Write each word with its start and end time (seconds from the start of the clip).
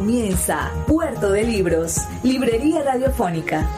Comienza 0.00 0.72
Puerto 0.86 1.30
de 1.30 1.44
Libros, 1.44 1.98
Librería 2.22 2.82
Radiofónica. 2.82 3.68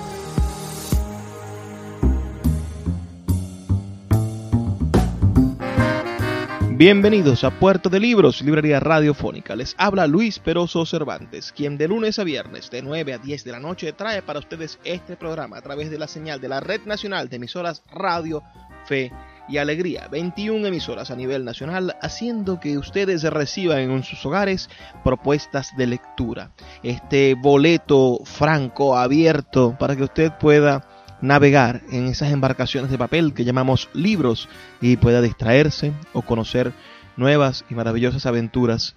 Bienvenidos 6.70 7.43
a 7.43 7.51
Puerto 7.51 7.88
de 7.91 7.98
Libros, 7.98 8.41
Librería 8.41 8.79
Radiofónica. 8.79 9.56
Les 9.56 9.74
habla 9.79 10.06
Luis 10.06 10.38
Peroso 10.38 10.87
Cervantes, 10.87 11.51
quien 11.51 11.77
de 11.77 11.88
lunes 11.88 12.20
a 12.20 12.24
viernes 12.24 12.70
de 12.70 12.82
9 12.82 13.15
a 13.15 13.18
10 13.18 13.43
de 13.43 13.51
la 13.51 13.59
noche 13.59 13.93
trae 13.93 14.23
para 14.23 14.38
ustedes 14.38 14.79
este 14.84 15.16
programa 15.16 15.57
a 15.57 15.62
través 15.62 15.91
de 15.91 15.98
la 15.98 16.07
señal 16.07 16.41
de 16.41 16.48
la 16.48 16.60
Red 16.60 16.82
Nacional 16.82 17.29
de 17.30 17.34
Emisoras 17.34 17.82
Radio 17.93 18.45
Fe 18.87 19.10
y 19.48 19.59
Alegría, 19.59 20.09
21 20.09 20.66
emisoras 20.66 21.10
a 21.10 21.16
nivel 21.16 21.45
nacional, 21.45 21.96
haciendo 22.01 22.60
que 22.60 22.78
ustedes 22.78 23.23
reciban 23.24 23.78
en 23.78 24.02
sus 24.02 24.24
hogares 24.24 24.70
propuestas 25.05 25.77
de 25.77 25.87
lectura. 25.87 26.51
Este 26.82 27.34
boleto 27.34 28.20
franco, 28.24 28.96
abierto, 28.96 29.77
para 29.78 29.96
que 29.96 30.04
usted 30.04 30.32
pueda 30.38 30.87
navegar 31.20 31.82
en 31.90 32.09
esas 32.09 32.32
embarcaciones 32.32 32.90
de 32.90 32.98
papel 32.98 33.32
que 33.32 33.45
llamamos 33.45 33.88
libros 33.95 34.48
y 34.80 34.96
pueda 34.96 35.23
distraerse 35.23 35.93
o 36.13 36.23
conocer 36.23 36.73
nuevas 37.16 37.65
y 37.70 37.74
maravillosas 37.74 38.26
aventuras, 38.26 38.95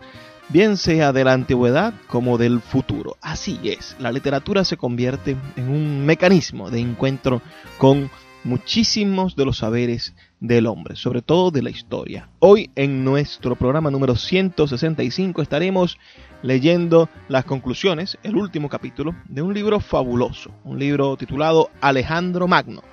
bien 0.50 0.78
sea 0.78 1.14
de 1.14 1.24
la 1.24 1.34
antigüedad 1.34 1.94
como 2.08 2.38
del 2.38 2.62
futuro. 2.62 3.18
Así 3.22 3.60
es, 3.64 3.96
la 4.00 4.12
literatura 4.12 4.64
se 4.64 4.78
convierte 4.78 5.38
en 5.56 5.70
un 5.70 6.06
mecanismo 6.06 6.70
de 6.70 6.80
encuentro 6.80 7.42
con 7.78 8.10
muchísimos 8.44 9.36
de 9.36 9.46
los 9.46 9.58
saberes 9.58 10.14
del 10.48 10.68
hombre, 10.68 10.96
sobre 10.96 11.22
todo 11.22 11.52
de 11.52 11.62
la 11.62 11.70
historia. 11.70 12.30
Hoy 12.40 12.70
en 12.76 13.04
nuestro 13.04 13.56
programa 13.56 13.92
número 13.92 14.16
165 14.16 15.42
estaremos 15.42 15.98
leyendo 16.42 17.10
las 17.28 17.46
conclusiones, 17.46 18.18
el 18.24 18.36
último 18.36 18.70
capítulo, 18.70 19.16
de 19.28 19.42
un 19.42 19.54
libro 19.54 19.80
fabuloso, 19.80 20.52
un 20.64 20.80
libro 20.80 21.18
titulado 21.18 21.70
Alejandro 21.82 22.48
Magno, 22.48 22.84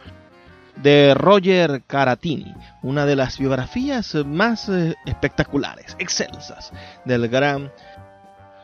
de 0.76 1.14
Roger 1.14 1.82
Caratini, 1.86 2.54
una 2.82 3.04
de 3.04 3.16
las 3.16 3.38
biografías 3.38 4.14
más 4.26 4.68
eh, 4.68 4.94
espectaculares, 5.04 5.96
excelsas, 5.98 6.72
del 7.04 7.28
gran 7.28 7.70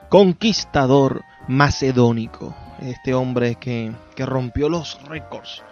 conquistador 0.09 1.22
macedónico, 1.48 2.56
este 2.81 3.12
hombre 3.12 3.56
que, 3.56 3.92
que 4.16 4.25
rompió 4.25 4.69
los 4.69 5.03
récords 5.05 5.62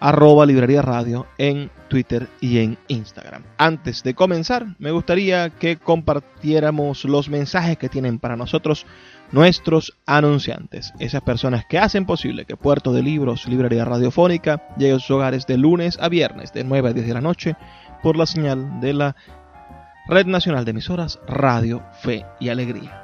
arroba 0.05 0.45
librería 0.45 0.83
radio 0.83 1.27
en 1.39 1.71
Twitter 1.89 2.29
y 2.39 2.59
en 2.59 2.77
Instagram. 2.89 3.43
Antes 3.57 4.03
de 4.03 4.13
comenzar, 4.13 4.67
me 4.79 4.91
gustaría 4.91 5.49
que 5.49 5.79
compartiéramos 5.79 7.07
los 7.07 7.31
mensajes 7.31 7.79
que 7.79 7.89
tienen 7.89 8.19
para 8.19 8.37
nosotros 8.37 8.85
nuestros 9.33 9.97
anunciantes, 10.05 10.93
esas 10.99 11.23
personas 11.23 11.65
que 11.65 11.79
hacen 11.79 12.05
posible 12.05 12.45
que 12.45 12.55
Puerto 12.55 12.93
de 12.93 13.03
Libros, 13.03 13.49
Librería 13.49 13.87
Radiofónica, 13.87 14.69
llegue 14.77 14.93
a 14.93 14.99
sus 14.99 15.13
hogares 15.13 15.47
de 15.47 15.57
lunes 15.57 15.99
a 15.99 16.11
viernes 16.11 16.53
de 16.53 16.65
9 16.65 16.91
a 16.91 16.93
10 16.93 17.07
de 17.07 17.15
la 17.15 17.23
noche 17.23 17.57
por 18.03 18.19
la 18.19 18.27
señal 18.27 18.81
de 18.81 18.93
la 18.93 19.17
Red 20.07 20.27
Nacional 20.27 20.67
de 20.67 20.73
Emisoras 20.73 21.19
Radio, 21.27 21.83
Fe 22.03 22.27
y 22.41 22.51
Alegría. 22.51 23.04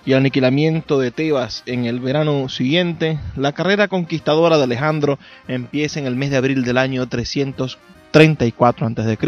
y 0.05 0.13
el 0.13 0.19
aniquilamiento 0.19 0.99
de 0.99 1.11
Tebas 1.11 1.63
en 1.67 1.85
el 1.85 2.01
verano 2.01 2.49
siguiente, 2.49 3.19
la 3.37 3.53
carrera 3.53 3.89
conquistadora 3.89 4.57
de 4.57 4.65
Alejandro 4.65 5.19
empieza 5.49 6.01
en 6.01 6.07
el 6.07 6.17
mes 6.17 6.31
de 6.31 6.37
abril 6.37 6.65
del 6.65 6.79
año 6.79 7.09
334 7.09 8.87
a.C., 8.87 9.19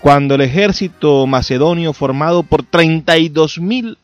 cuando 0.00 0.34
el 0.34 0.42
ejército 0.42 1.26
macedonio 1.26 1.92
formado 1.92 2.42
por 2.42 2.62
32.000 2.62 3.96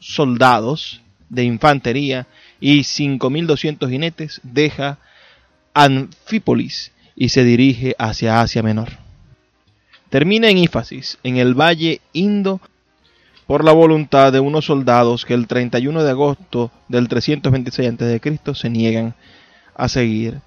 soldados 0.00 1.00
de 1.28 1.44
infantería 1.44 2.26
y 2.60 2.80
5.200 2.80 3.88
jinetes 3.88 4.40
deja 4.42 4.98
Anfípolis 5.74 6.92
y 7.16 7.28
se 7.28 7.44
dirige 7.44 7.94
hacia 7.98 8.40
Asia 8.40 8.62
Menor. 8.62 8.90
Termina 10.10 10.48
en 10.48 10.58
Ífasis, 10.58 11.18
en 11.24 11.36
el 11.38 11.54
valle 11.54 12.00
Indo, 12.12 12.60
por 13.46 13.64
la 13.64 13.72
voluntad 13.72 14.32
de 14.32 14.40
unos 14.40 14.66
soldados 14.66 15.24
que 15.24 15.34
el 15.34 15.46
31 15.46 16.02
de 16.02 16.10
agosto 16.10 16.70
del 16.88 17.08
326 17.08 17.92
a.C. 17.92 18.54
se 18.54 18.70
niegan 18.70 19.14
a 19.74 19.88
seguir 19.88 20.40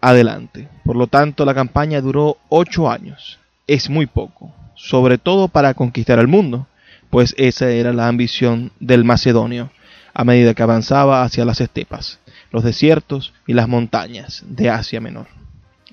adelante. 0.00 0.68
Por 0.84 0.96
lo 0.96 1.06
tanto, 1.06 1.44
la 1.44 1.54
campaña 1.54 2.00
duró 2.00 2.36
ocho 2.48 2.90
años. 2.90 3.38
Es 3.66 3.90
muy 3.90 4.06
poco, 4.06 4.54
sobre 4.74 5.18
todo 5.18 5.48
para 5.48 5.74
conquistar 5.74 6.18
el 6.18 6.28
mundo, 6.28 6.66
pues 7.10 7.34
esa 7.36 7.70
era 7.70 7.92
la 7.92 8.06
ambición 8.08 8.70
del 8.78 9.04
macedonio 9.04 9.70
a 10.14 10.24
medida 10.24 10.54
que 10.54 10.62
avanzaba 10.62 11.22
hacia 11.22 11.44
las 11.44 11.60
estepas, 11.60 12.20
los 12.52 12.62
desiertos 12.62 13.34
y 13.46 13.54
las 13.54 13.68
montañas 13.68 14.44
de 14.48 14.70
Asia 14.70 15.00
Menor. 15.00 15.26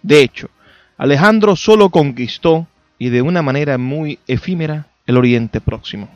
De 0.02 0.22
hecho, 0.22 0.50
Alejandro 0.98 1.56
solo 1.56 1.90
conquistó, 1.90 2.68
y 3.00 3.10
de 3.10 3.22
una 3.22 3.42
manera 3.42 3.78
muy 3.78 4.20
efímera, 4.28 4.88
el 5.08 5.18
Oriente 5.18 5.60
Próximo. 5.60 6.10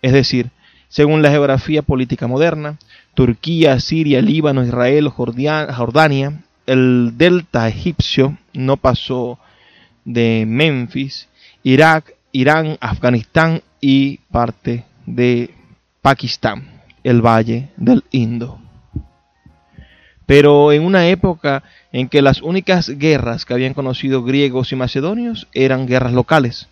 Es 0.00 0.12
decir, 0.12 0.50
según 0.88 1.20
la 1.22 1.30
geografía 1.30 1.82
política 1.82 2.26
moderna, 2.26 2.78
Turquía, 3.14 3.78
Siria, 3.80 4.22
Líbano, 4.22 4.64
Israel, 4.64 5.08
Jordania, 5.08 6.40
el 6.66 7.14
delta 7.18 7.68
egipcio 7.68 8.38
no 8.54 8.76
pasó 8.76 9.38
de 10.04 10.44
Memphis, 10.46 11.28
Irak, 11.62 12.14
Irán, 12.32 12.76
Afganistán 12.80 13.62
y 13.80 14.18
parte 14.30 14.84
de 15.06 15.50
Pakistán, 16.02 16.68
el 17.04 17.20
valle 17.20 17.68
del 17.76 18.04
Indo. 18.10 18.58
Pero 20.26 20.72
en 20.72 20.84
una 20.84 21.08
época 21.08 21.62
en 21.90 22.08
que 22.08 22.20
las 22.20 22.42
únicas 22.42 22.90
guerras 22.98 23.44
que 23.44 23.54
habían 23.54 23.74
conocido 23.74 24.22
griegos 24.22 24.72
y 24.72 24.76
macedonios 24.76 25.48
eran 25.54 25.86
guerras 25.86 26.12
locales, 26.12 26.68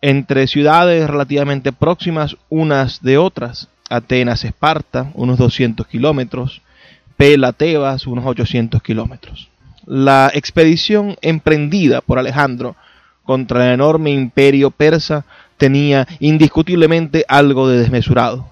entre 0.00 0.46
ciudades 0.46 1.08
relativamente 1.08 1.72
próximas 1.72 2.36
unas 2.48 3.02
de 3.02 3.18
otras, 3.18 3.68
Atenas, 3.88 4.44
Esparta, 4.44 5.10
unos 5.14 5.38
200 5.38 5.86
kilómetros, 5.86 6.62
Pela, 7.16 7.52
Tebas, 7.52 8.06
unos 8.06 8.24
800 8.26 8.82
kilómetros. 8.82 9.51
La 9.86 10.30
expedición 10.32 11.16
emprendida 11.22 12.00
por 12.00 12.18
Alejandro 12.18 12.76
contra 13.24 13.66
el 13.66 13.74
enorme 13.74 14.10
imperio 14.10 14.70
persa 14.70 15.24
tenía 15.56 16.06
indiscutiblemente 16.20 17.24
algo 17.28 17.68
de 17.68 17.78
desmesurado. 17.78 18.46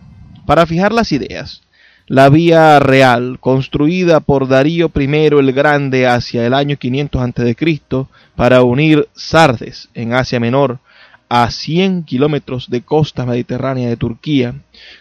Para 0.47 0.67
fijar 0.67 0.93
las 0.93 1.13
ideas, 1.13 1.63
la 2.07 2.29
vía 2.29 2.81
real, 2.81 3.39
construida 3.39 4.19
por 4.19 4.49
Darío 4.49 4.91
I 4.93 5.27
el 5.27 5.53
Grande 5.53 6.09
hacia 6.09 6.45
el 6.45 6.55
año 6.55 6.77
500 6.77 7.23
a.C., 7.23 8.07
para 8.35 8.63
unir 8.63 9.09
Sardes 9.15 9.89
en 9.95 10.13
Asia 10.15 10.41
Menor 10.41 10.81
a 11.29 11.49
100 11.53 12.03
kilómetros 12.03 12.69
de 12.69 12.83
costa 12.83 13.25
mediterránea 13.25 13.89
de 13.89 13.97
Turquía, 13.97 14.55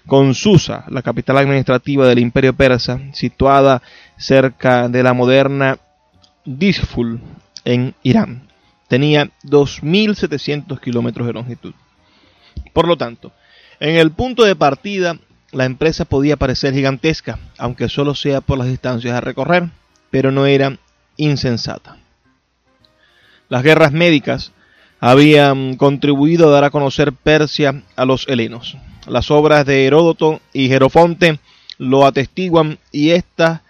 con 0.05 0.35
Susa, 0.35 0.85
la 0.89 1.01
capital 1.01 1.39
administrativa 1.39 2.05
del 2.07 2.19
imperio 2.19 2.53
persa, 2.53 2.99
situada 3.13 3.81
cerca 4.17 4.87
de 4.87 5.01
la 5.01 5.13
moderna 5.13 5.79
Disful 6.57 7.21
en 7.63 7.93
Irán. 8.01 8.47
Tenía 8.87 9.29
2.700 9.43 10.79
kilómetros 10.79 11.27
de 11.27 11.33
longitud. 11.33 11.75
Por 12.73 12.87
lo 12.87 12.97
tanto, 12.97 13.31
en 13.79 13.97
el 13.97 14.09
punto 14.11 14.43
de 14.43 14.55
partida, 14.55 15.19
la 15.51 15.65
empresa 15.65 16.05
podía 16.05 16.37
parecer 16.37 16.73
gigantesca, 16.73 17.37
aunque 17.59 17.87
solo 17.87 18.15
sea 18.15 18.41
por 18.41 18.57
las 18.57 18.67
distancias 18.67 19.13
a 19.13 19.21
recorrer, 19.21 19.69
pero 20.09 20.31
no 20.31 20.47
era 20.47 20.79
insensata. 21.17 21.97
Las 23.47 23.61
guerras 23.61 23.91
médicas 23.91 24.51
habían 24.99 25.77
contribuido 25.77 26.47
a 26.47 26.51
dar 26.51 26.63
a 26.63 26.71
conocer 26.71 27.13
Persia 27.13 27.83
a 27.95 28.05
los 28.05 28.27
helenos. 28.27 28.75
Las 29.07 29.29
obras 29.29 29.67
de 29.67 29.85
Heródoto 29.85 30.41
y 30.51 30.67
Jerofonte 30.67 31.39
lo 31.77 32.07
atestiguan 32.07 32.79
y 32.91 33.11
estas, 33.11 33.61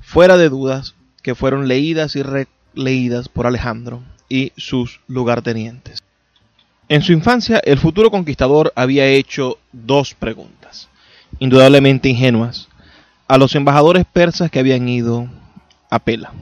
fuera 0.00 0.36
de 0.36 0.48
dudas, 0.48 0.95
que 1.26 1.34
fueron 1.34 1.66
leídas 1.66 2.14
y 2.14 2.22
releídas 2.22 3.28
por 3.28 3.48
Alejandro 3.48 4.00
y 4.28 4.52
sus 4.56 5.00
lugartenientes. 5.08 6.04
En 6.88 7.02
su 7.02 7.12
infancia, 7.12 7.60
el 7.64 7.78
futuro 7.78 8.12
conquistador 8.12 8.72
había 8.76 9.06
hecho 9.06 9.58
dos 9.72 10.14
preguntas, 10.14 10.88
indudablemente 11.40 12.08
ingenuas, 12.08 12.68
a 13.26 13.38
los 13.38 13.56
embajadores 13.56 14.04
persas 14.04 14.52
que 14.52 14.60
habían 14.60 14.88
ido 14.88 15.28
a 15.90 15.98
Pela. 15.98 16.32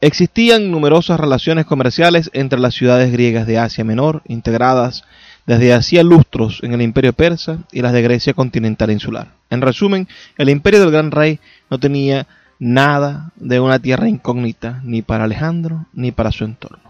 Existían 0.00 0.70
numerosas 0.70 1.18
relaciones 1.18 1.66
comerciales 1.66 2.30
entre 2.34 2.60
las 2.60 2.74
ciudades 2.74 3.10
griegas 3.10 3.48
de 3.48 3.58
Asia 3.58 3.82
Menor, 3.82 4.22
integradas 4.28 5.02
desde 5.44 5.74
hacía 5.74 6.04
lustros 6.04 6.60
en 6.62 6.72
el 6.72 6.82
imperio 6.82 7.12
persa 7.14 7.58
y 7.72 7.82
las 7.82 7.92
de 7.92 8.02
Grecia 8.02 8.32
continental 8.32 8.92
insular. 8.92 9.32
En 9.50 9.60
resumen, 9.60 10.06
el 10.38 10.50
imperio 10.50 10.78
del 10.78 10.92
gran 10.92 11.10
rey 11.10 11.40
no 11.68 11.80
tenía 11.80 12.28
nada 12.58 13.32
de 13.36 13.60
una 13.60 13.78
tierra 13.78 14.08
incógnita 14.08 14.80
ni 14.84 15.02
para 15.02 15.24
Alejandro 15.24 15.86
ni 15.92 16.12
para 16.12 16.32
su 16.32 16.44
entorno. 16.44 16.86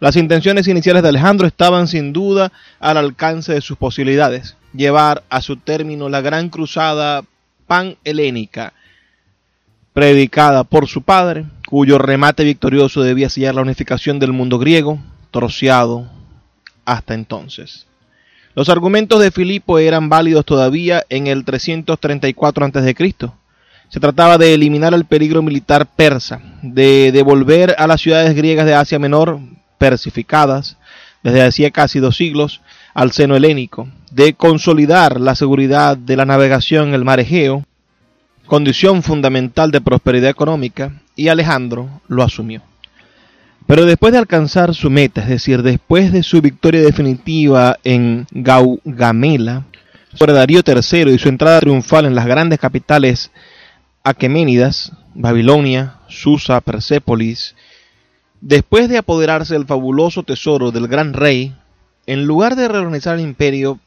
Las 0.00 0.16
intenciones 0.16 0.66
iniciales 0.66 1.02
de 1.02 1.10
Alejandro 1.10 1.46
estaban 1.46 1.86
sin 1.86 2.12
duda 2.12 2.50
al 2.80 2.96
alcance 2.96 3.52
de 3.52 3.60
sus 3.60 3.76
posibilidades, 3.76 4.56
llevar 4.74 5.22
a 5.30 5.40
su 5.42 5.56
término 5.56 6.08
la 6.08 6.20
gran 6.20 6.48
cruzada 6.48 7.22
pan-helénica 7.68 8.72
predicada 9.92 10.64
por 10.64 10.88
su 10.88 11.02
padre, 11.02 11.44
cuyo 11.68 11.98
remate 11.98 12.44
victorioso 12.44 13.02
debía 13.02 13.30
sellar 13.30 13.54
la 13.54 13.62
unificación 13.62 14.18
del 14.18 14.32
mundo 14.32 14.58
griego, 14.58 14.98
troceado 15.30 16.10
hasta 16.84 17.14
entonces. 17.14 17.86
Los 18.54 18.68
argumentos 18.68 19.20
de 19.20 19.30
Filipo 19.30 19.78
eran 19.78 20.08
válidos 20.08 20.44
todavía 20.44 21.04
en 21.08 21.26
el 21.26 21.44
334 21.44 22.66
a.C. 22.66 22.94
Se 23.92 24.00
trataba 24.00 24.38
de 24.38 24.54
eliminar 24.54 24.94
el 24.94 25.04
peligro 25.04 25.42
militar 25.42 25.84
persa, 25.84 26.40
de 26.62 27.12
devolver 27.12 27.74
a 27.76 27.86
las 27.86 28.00
ciudades 28.00 28.34
griegas 28.34 28.64
de 28.64 28.74
Asia 28.74 28.98
Menor, 28.98 29.38
persificadas 29.76 30.78
desde 31.22 31.42
hacía 31.42 31.70
casi 31.70 31.98
dos 31.98 32.16
siglos, 32.16 32.62
al 32.94 33.12
seno 33.12 33.36
helénico, 33.36 33.88
de 34.10 34.32
consolidar 34.32 35.20
la 35.20 35.34
seguridad 35.34 35.98
de 35.98 36.16
la 36.16 36.24
navegación 36.24 36.88
en 36.88 36.94
el 36.94 37.04
mar 37.04 37.20
Egeo, 37.20 37.66
condición 38.46 39.02
fundamental 39.02 39.70
de 39.70 39.82
prosperidad 39.82 40.30
económica, 40.30 41.02
y 41.14 41.28
Alejandro 41.28 42.00
lo 42.08 42.22
asumió. 42.22 42.62
Pero 43.66 43.84
después 43.84 44.14
de 44.14 44.20
alcanzar 44.20 44.74
su 44.74 44.88
meta, 44.88 45.20
es 45.20 45.28
decir, 45.28 45.62
después 45.62 46.12
de 46.12 46.22
su 46.22 46.40
victoria 46.40 46.80
definitiva 46.80 47.78
en 47.84 48.26
Gaugamela 48.30 49.66
sobre 50.14 50.32
Darío 50.32 50.62
III 50.66 51.12
y 51.12 51.18
su 51.18 51.28
entrada 51.28 51.60
triunfal 51.60 52.06
en 52.06 52.14
las 52.14 52.24
grandes 52.24 52.58
capitales 52.58 53.30
aqueménidas, 54.04 54.92
Babilonia, 55.14 55.98
Susa, 56.08 56.60
Persépolis, 56.60 57.54
después 58.40 58.88
de 58.88 58.98
apoderarse 58.98 59.54
del 59.54 59.66
fabuloso 59.66 60.22
tesoro 60.22 60.70
del 60.70 60.88
gran 60.88 61.12
rey, 61.12 61.54
en 62.06 62.26
lugar 62.26 62.56
de 62.56 62.68
reorganizar 62.68 63.14
el 63.14 63.24
imperio 63.24 63.78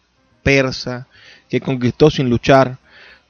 persa 0.43 1.07
que 1.49 1.61
conquistó 1.61 2.09
sin 2.09 2.29
luchar, 2.29 2.77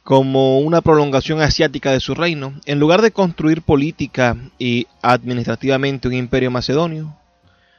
como 0.03 0.59
una 0.59 0.81
prolongación 0.81 1.41
asiática 1.41 1.91
de 1.91 1.99
su 1.99 2.13
reino, 2.13 2.53
en 2.65 2.79
lugar 2.79 3.01
de 3.01 3.11
construir 3.11 3.63
política 3.63 4.37
y 4.59 4.85
administrativamente 5.01 6.07
un 6.07 6.13
imperio 6.13 6.51
macedonio, 6.51 7.17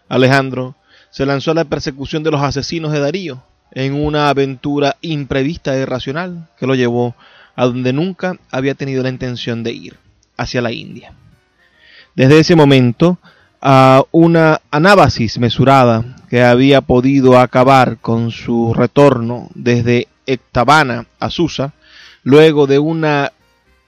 Alejandro 0.08 0.74
se 1.10 1.24
lanzó 1.24 1.52
a 1.52 1.54
la 1.54 1.64
persecución 1.64 2.24
de 2.24 2.32
los 2.32 2.42
asesinos 2.42 2.90
de 2.90 2.98
Darío 2.98 3.44
en 3.70 3.94
una 3.94 4.28
aventura 4.28 4.96
imprevista 5.02 5.76
e 5.76 5.82
irracional 5.82 6.48
que 6.58 6.66
lo 6.66 6.74
llevó 6.74 7.14
a 7.56 7.64
donde 7.64 7.92
nunca 7.92 8.38
había 8.50 8.74
tenido 8.74 9.02
la 9.02 9.08
intención 9.08 9.62
de 9.62 9.72
ir, 9.72 9.96
hacia 10.36 10.60
la 10.60 10.70
India. 10.70 11.12
Desde 12.14 12.38
ese 12.38 12.54
momento, 12.54 13.18
a 13.60 14.02
una 14.12 14.60
anábasis 14.70 15.38
mesurada 15.38 16.04
que 16.30 16.44
había 16.44 16.82
podido 16.82 17.38
acabar 17.38 17.98
con 17.98 18.30
su 18.30 18.74
retorno 18.74 19.48
desde 19.54 20.08
Ectabana 20.26 21.06
a 21.18 21.30
Susa, 21.30 21.72
luego 22.22 22.66
de 22.66 22.78
una 22.78 23.32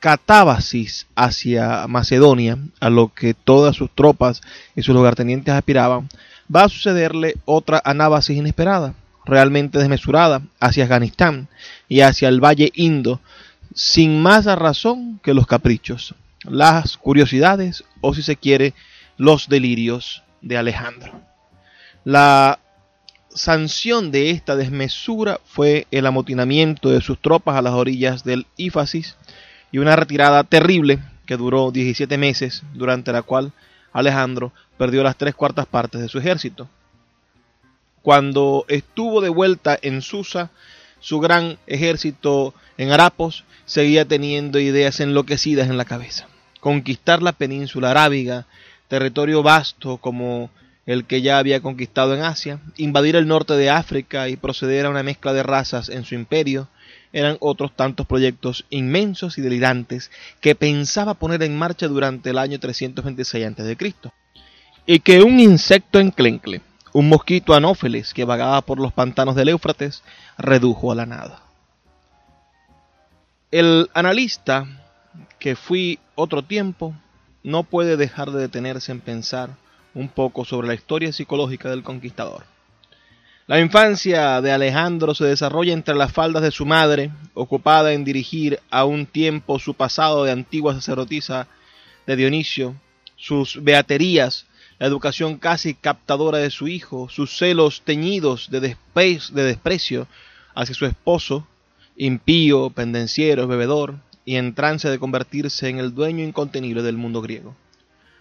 catábasis 0.00 1.06
hacia 1.16 1.86
Macedonia, 1.88 2.58
a 2.80 2.90
lo 2.90 3.12
que 3.12 3.34
todas 3.34 3.76
sus 3.76 3.90
tropas 3.94 4.40
y 4.76 4.82
sus 4.82 4.94
lugartenientes 4.94 5.54
aspiraban, 5.54 6.08
va 6.54 6.64
a 6.64 6.68
sucederle 6.68 7.34
otra 7.44 7.82
anábasis 7.84 8.36
inesperada, 8.36 8.94
realmente 9.24 9.78
desmesurada, 9.78 10.42
hacia 10.60 10.84
Afganistán 10.84 11.48
y 11.88 12.00
hacia 12.00 12.28
el 12.28 12.42
Valle 12.42 12.70
Indo, 12.74 13.20
sin 13.78 14.20
más 14.20 14.44
razón 14.44 15.20
que 15.22 15.34
los 15.34 15.46
caprichos, 15.46 16.16
las 16.42 16.96
curiosidades 16.96 17.84
o 18.00 18.12
si 18.12 18.22
se 18.22 18.34
quiere, 18.34 18.74
los 19.16 19.48
delirios 19.48 20.24
de 20.40 20.58
Alejandro. 20.58 21.20
La 22.02 22.58
sanción 23.30 24.10
de 24.10 24.30
esta 24.30 24.56
desmesura 24.56 25.38
fue 25.44 25.86
el 25.92 26.06
amotinamiento 26.06 26.90
de 26.90 27.00
sus 27.00 27.20
tropas 27.20 27.54
a 27.54 27.62
las 27.62 27.74
orillas 27.74 28.24
del 28.24 28.48
Ífasis 28.56 29.14
y 29.70 29.78
una 29.78 29.94
retirada 29.94 30.42
terrible 30.42 30.98
que 31.24 31.36
duró 31.36 31.70
17 31.70 32.18
meses, 32.18 32.64
durante 32.74 33.12
la 33.12 33.22
cual 33.22 33.52
Alejandro 33.92 34.52
perdió 34.76 35.04
las 35.04 35.16
tres 35.16 35.36
cuartas 35.36 35.66
partes 35.66 36.00
de 36.00 36.08
su 36.08 36.18
ejército. 36.18 36.68
Cuando 38.02 38.64
estuvo 38.66 39.20
de 39.20 39.28
vuelta 39.28 39.78
en 39.80 40.02
Susa, 40.02 40.50
su 41.00 41.20
gran 41.20 41.58
ejército 41.66 42.54
en 42.76 42.90
Arapos 42.90 43.44
seguía 43.66 44.04
teniendo 44.04 44.58
ideas 44.58 45.00
enloquecidas 45.00 45.68
en 45.68 45.76
la 45.76 45.84
cabeza. 45.84 46.28
Conquistar 46.60 47.22
la 47.22 47.32
península 47.32 47.90
arábiga, 47.90 48.46
territorio 48.88 49.42
vasto 49.42 49.98
como 49.98 50.50
el 50.86 51.04
que 51.04 51.20
ya 51.20 51.38
había 51.38 51.60
conquistado 51.60 52.14
en 52.14 52.22
Asia, 52.22 52.60
invadir 52.78 53.14
el 53.14 53.28
norte 53.28 53.54
de 53.54 53.68
África 53.68 54.28
y 54.30 54.36
proceder 54.36 54.86
a 54.86 54.90
una 54.90 55.02
mezcla 55.02 55.34
de 55.34 55.42
razas 55.42 55.90
en 55.90 56.04
su 56.04 56.14
imperio, 56.14 56.68
eran 57.12 57.36
otros 57.40 57.76
tantos 57.76 58.06
proyectos 58.06 58.64
inmensos 58.70 59.36
y 59.36 59.42
delirantes 59.42 60.10
que 60.40 60.54
pensaba 60.54 61.14
poner 61.14 61.42
en 61.42 61.58
marcha 61.58 61.88
durante 61.88 62.30
el 62.30 62.38
año 62.38 62.58
326 62.58 63.46
a.C. 63.46 63.76
Y 64.86 65.00
que 65.00 65.22
un 65.22 65.38
insecto 65.40 66.00
enclencle, 66.00 66.62
un 66.92 67.08
mosquito 67.08 67.54
anófeles 67.54 68.14
que 68.14 68.24
vagaba 68.24 68.60
por 68.62 68.78
los 68.78 68.92
pantanos 68.92 69.34
del 69.34 69.50
Éufrates, 69.50 70.02
redujo 70.36 70.92
a 70.92 70.94
la 70.94 71.06
nada. 71.06 71.42
El 73.50 73.88
analista 73.94 74.66
que 75.38 75.56
fui 75.56 75.98
otro 76.14 76.42
tiempo, 76.42 76.94
no 77.42 77.62
puede 77.62 77.96
dejar 77.96 78.30
de 78.30 78.40
detenerse 78.40 78.92
en 78.92 79.00
pensar 79.00 79.50
un 79.94 80.08
poco 80.08 80.44
sobre 80.44 80.68
la 80.68 80.74
historia 80.74 81.12
psicológica 81.12 81.70
del 81.70 81.82
conquistador. 81.82 82.44
La 83.46 83.60
infancia 83.60 84.42
de 84.42 84.52
Alejandro 84.52 85.14
se 85.14 85.24
desarrolla 85.24 85.72
entre 85.72 85.94
las 85.94 86.12
faldas 86.12 86.42
de 86.42 86.50
su 86.50 86.66
madre, 86.66 87.10
ocupada 87.32 87.92
en 87.92 88.04
dirigir 88.04 88.60
a 88.70 88.84
un 88.84 89.06
tiempo 89.06 89.58
su 89.58 89.74
pasado 89.74 90.24
de 90.24 90.32
antigua 90.32 90.74
sacerdotisa 90.74 91.48
de 92.06 92.16
Dionisio, 92.16 92.74
sus 93.16 93.62
beaterías, 93.62 94.46
la 94.78 94.86
educación 94.86 95.38
casi 95.38 95.74
captadora 95.74 96.38
de 96.38 96.50
su 96.50 96.68
hijo, 96.68 97.08
sus 97.08 97.36
celos 97.36 97.82
teñidos 97.84 98.50
de, 98.50 98.60
de 98.60 99.42
desprecio 99.42 100.06
hacia 100.54 100.74
su 100.74 100.86
esposo, 100.86 101.46
impío, 101.96 102.70
pendenciero, 102.70 103.46
bebedor, 103.46 103.96
y 104.24 104.36
en 104.36 104.54
trance 104.54 104.90
de 104.90 104.98
convertirse 104.98 105.68
en 105.68 105.78
el 105.78 105.94
dueño 105.94 106.22
incontenible 106.22 106.82
del 106.82 106.98
mundo 106.98 107.22
griego. 107.22 107.56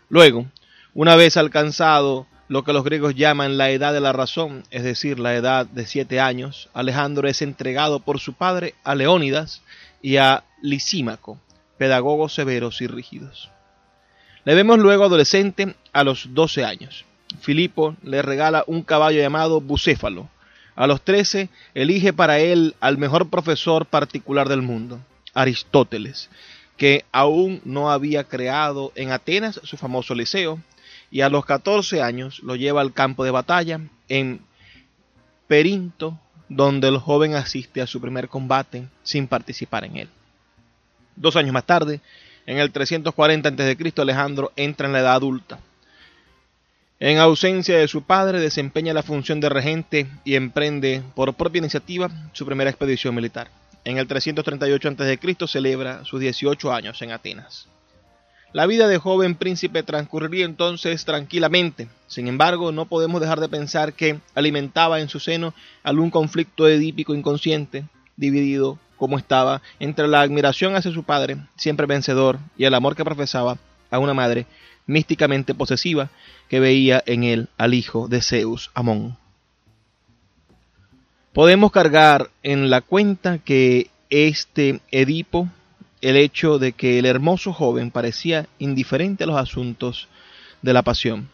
Luego, 0.09 0.45
una 0.93 1.15
vez 1.15 1.35
alcanzado 1.35 2.27
lo 2.47 2.63
que 2.63 2.71
los 2.71 2.85
griegos 2.85 3.13
llaman 3.13 3.57
la 3.57 3.71
edad 3.71 3.91
de 3.91 3.99
la 3.99 4.13
razón, 4.13 4.63
es 4.71 4.83
decir, 4.83 5.19
la 5.19 5.35
edad 5.35 5.65
de 5.65 5.85
siete 5.85 6.21
años, 6.21 6.69
Alejandro 6.73 7.27
es 7.27 7.41
entregado 7.41 7.99
por 7.99 8.19
su 8.19 8.33
padre 8.33 8.73
a 8.85 8.95
Leónidas 8.95 9.61
y 10.01 10.15
a 10.15 10.45
Lisímaco, 10.61 11.39
pedagogos 11.77 12.33
severos 12.33 12.81
y 12.81 12.87
rígidos. 12.87 13.51
Le 14.47 14.55
vemos 14.55 14.79
luego 14.79 15.03
adolescente 15.03 15.75
a 15.91 16.05
los 16.05 16.33
doce 16.33 16.63
años. 16.63 17.03
Filipo 17.41 17.97
le 18.01 18.21
regala 18.21 18.63
un 18.65 18.81
caballo 18.81 19.19
llamado 19.19 19.59
Bucéfalo. 19.59 20.29
A 20.73 20.87
los 20.87 21.01
trece 21.01 21.49
elige 21.73 22.13
para 22.13 22.39
él 22.39 22.73
al 22.79 22.97
mejor 22.97 23.29
profesor 23.29 23.85
particular 23.85 24.47
del 24.47 24.61
mundo, 24.61 25.01
Aristóteles, 25.33 26.29
que 26.77 27.03
aún 27.11 27.59
no 27.65 27.91
había 27.91 28.23
creado 28.23 28.93
en 28.95 29.11
Atenas 29.11 29.59
su 29.65 29.75
famoso 29.75 30.15
liceo, 30.15 30.61
y 31.11 31.19
a 31.19 31.29
los 31.29 31.45
14 31.45 32.01
años 32.01 32.39
lo 32.41 32.55
lleva 32.55 32.79
al 32.79 32.93
campo 32.93 33.25
de 33.25 33.31
batalla 33.31 33.81
en 34.07 34.39
Perinto, 35.49 36.17
donde 36.47 36.87
el 36.87 36.99
joven 36.99 37.35
asiste 37.35 37.81
a 37.81 37.87
su 37.87 37.99
primer 37.99 38.29
combate 38.29 38.87
sin 39.03 39.27
participar 39.27 39.83
en 39.83 39.97
él. 39.97 40.09
Dos 41.17 41.35
años 41.35 41.51
más 41.51 41.65
tarde, 41.65 41.99
en 42.47 42.57
el 42.57 42.71
340 42.71 43.49
a.C., 43.49 43.93
Alejandro 43.97 44.51
entra 44.55 44.87
en 44.87 44.93
la 44.93 44.99
edad 45.01 45.13
adulta. 45.13 45.59
En 46.99 47.19
ausencia 47.19 47.77
de 47.77 47.87
su 47.87 48.01
padre, 48.03 48.39
desempeña 48.39 48.93
la 48.93 49.03
función 49.03 49.39
de 49.39 49.49
regente 49.49 50.07
y 50.25 50.33
emprende 50.33 51.03
por 51.13 51.35
propia 51.35 51.59
iniciativa 51.59 52.09
su 52.33 52.45
primera 52.45 52.71
expedición 52.71 53.13
militar. 53.13 53.49
En 53.83 53.97
el 53.97 54.07
338 54.07 54.89
a.C. 54.89 55.47
celebra 55.47 56.03
sus 56.05 56.19
18 56.19 56.73
años 56.73 56.99
en 57.01 57.11
Atenas. 57.11 57.67
La 58.53 58.65
vida 58.65 58.87
de 58.87 58.97
joven 58.97 59.35
príncipe 59.35 59.83
transcurriría 59.83 60.45
entonces 60.45 61.03
tranquilamente. 61.03 61.89
Sin 62.07 62.27
embargo, 62.27 62.71
no 62.71 62.85
podemos 62.85 63.19
dejar 63.19 63.41
de 63.41 63.49
pensar 63.49 63.93
que 63.93 64.19
alimentaba 64.33 65.01
en 65.01 65.09
su 65.09 65.19
seno 65.19 65.53
algún 65.83 66.09
conflicto 66.09 66.67
edípico 66.67 67.13
inconsciente, 67.13 67.85
dividido 68.15 68.79
como 68.97 69.17
estaba 69.17 69.61
entre 69.79 70.07
la 70.07 70.21
admiración 70.21 70.75
hacia 70.75 70.91
su 70.91 71.03
padre, 71.03 71.37
siempre 71.55 71.85
vencedor, 71.85 72.39
y 72.57 72.65
el 72.65 72.73
amor 72.73 72.95
que 72.95 73.05
profesaba 73.05 73.57
a 73.89 73.99
una 73.99 74.13
madre 74.13 74.45
místicamente 74.85 75.53
posesiva 75.53 76.09
que 76.49 76.59
veía 76.59 77.03
en 77.05 77.23
él 77.23 77.49
al 77.57 77.73
hijo 77.73 78.07
de 78.07 78.21
Zeus, 78.21 78.71
Amón. 78.73 79.17
Podemos 81.33 81.71
cargar 81.71 82.31
en 82.41 82.69
la 82.69 82.81
cuenta 82.81 83.37
que 83.37 83.89
este 84.09 84.81
Edipo 84.91 85.47
el 86.01 86.15
hecho 86.15 86.59
de 86.59 86.73
que 86.73 86.99
el 86.99 87.05
hermoso 87.05 87.53
joven 87.53 87.91
parecía 87.91 88.47
indiferente 88.59 89.23
a 89.23 89.27
los 89.27 89.37
asuntos 89.37 90.07
de 90.61 90.73
la 90.73 90.83
pasión. 90.83 91.29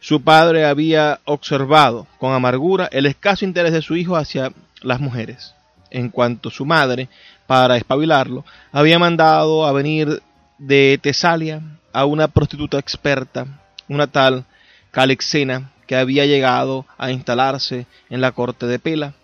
Su 0.00 0.22
padre 0.22 0.64
había 0.64 1.20
observado 1.24 2.06
con 2.18 2.32
amargura 2.32 2.88
el 2.92 3.06
escaso 3.06 3.44
interés 3.44 3.72
de 3.72 3.82
su 3.82 3.96
hijo 3.96 4.16
hacia 4.16 4.52
las 4.82 5.00
mujeres, 5.00 5.54
en 5.94 6.10
cuanto 6.10 6.50
su 6.50 6.66
madre, 6.66 7.08
para 7.46 7.76
espabilarlo, 7.76 8.44
había 8.72 8.98
mandado 8.98 9.64
a 9.64 9.72
venir 9.72 10.22
de 10.58 10.98
Tesalia 11.00 11.62
a 11.92 12.04
una 12.04 12.26
prostituta 12.28 12.78
experta, 12.78 13.46
una 13.88 14.08
tal 14.08 14.44
Calixena, 14.90 15.70
que 15.86 15.96
había 15.96 16.26
llegado 16.26 16.84
a 16.98 17.12
instalarse 17.12 17.86
en 18.10 18.20
la 18.20 18.32
corte 18.32 18.66
de 18.66 18.78
Pela, 18.78 19.14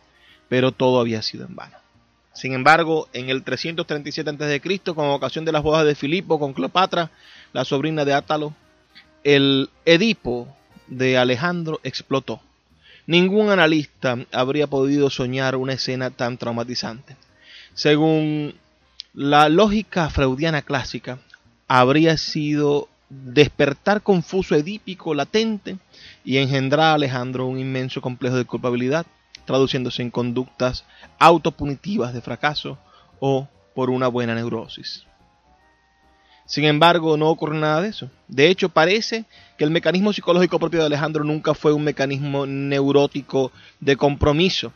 pero 0.49 0.71
todo 0.71 1.01
había 1.01 1.23
sido 1.23 1.45
en 1.47 1.57
vano. 1.57 1.77
Sin 2.33 2.53
embargo, 2.53 3.09
en 3.13 3.31
el 3.31 3.43
337 3.43 4.31
a.C., 4.31 4.95
con 4.95 5.09
ocasión 5.09 5.45
de 5.45 5.53
las 5.53 5.63
bodas 5.63 5.85
de 5.85 5.97
Filipo 5.97 6.39
con 6.39 6.53
Cleopatra, 6.53 7.11
la 7.53 7.65
sobrina 7.65 8.05
de 8.05 8.15
Átalo, 8.15 8.55
el 9.25 9.71
Edipo 9.85 10.47
de 10.87 11.19
Alejandro 11.19 11.81
explotó. 11.83 12.41
Ningún 13.11 13.51
analista 13.51 14.17
habría 14.31 14.69
podido 14.69 15.11
soñar 15.11 15.57
una 15.57 15.73
escena 15.73 16.11
tan 16.11 16.39
traumatizante. 16.39 17.17
Según 17.75 18.55
la 19.15 19.49
lógica 19.49 20.09
freudiana 20.11 20.63
clásica, 20.63 21.19
habría 21.67 22.17
sido 22.17 22.89
despertar 23.09 24.03
confuso 24.03 24.55
edípico 24.55 25.13
latente 25.13 25.77
y 26.25 26.37
engendrar 26.37 26.93
a 26.93 26.95
Alejandro 26.95 27.47
un 27.47 27.59
inmenso 27.59 28.01
complejo 28.01 28.37
de 28.37 28.45
culpabilidad 28.45 29.05
traduciéndose 29.45 30.03
en 30.03 30.13
conductas 30.13 30.85
autopunitivas 31.19 32.15
de 32.15 32.21
fracaso 32.21 32.79
o 33.19 33.49
por 33.75 33.91
una 33.91 34.07
buena 34.07 34.37
neurosis. 34.37 35.05
Sin 36.51 36.65
embargo, 36.65 37.17
no 37.17 37.29
ocurre 37.29 37.57
nada 37.57 37.81
de 37.81 37.91
eso. 37.91 38.11
De 38.27 38.49
hecho, 38.49 38.71
parece 38.71 39.25
que 39.57 39.63
el 39.63 39.71
mecanismo 39.71 40.13
psicológico 40.13 40.59
propio 40.59 40.81
de 40.81 40.87
Alejandro 40.87 41.23
nunca 41.23 41.55
fue 41.55 41.73
un 41.73 41.85
mecanismo 41.85 42.45
neurótico 42.45 43.53
de 43.79 43.97
compromiso. 43.97 44.73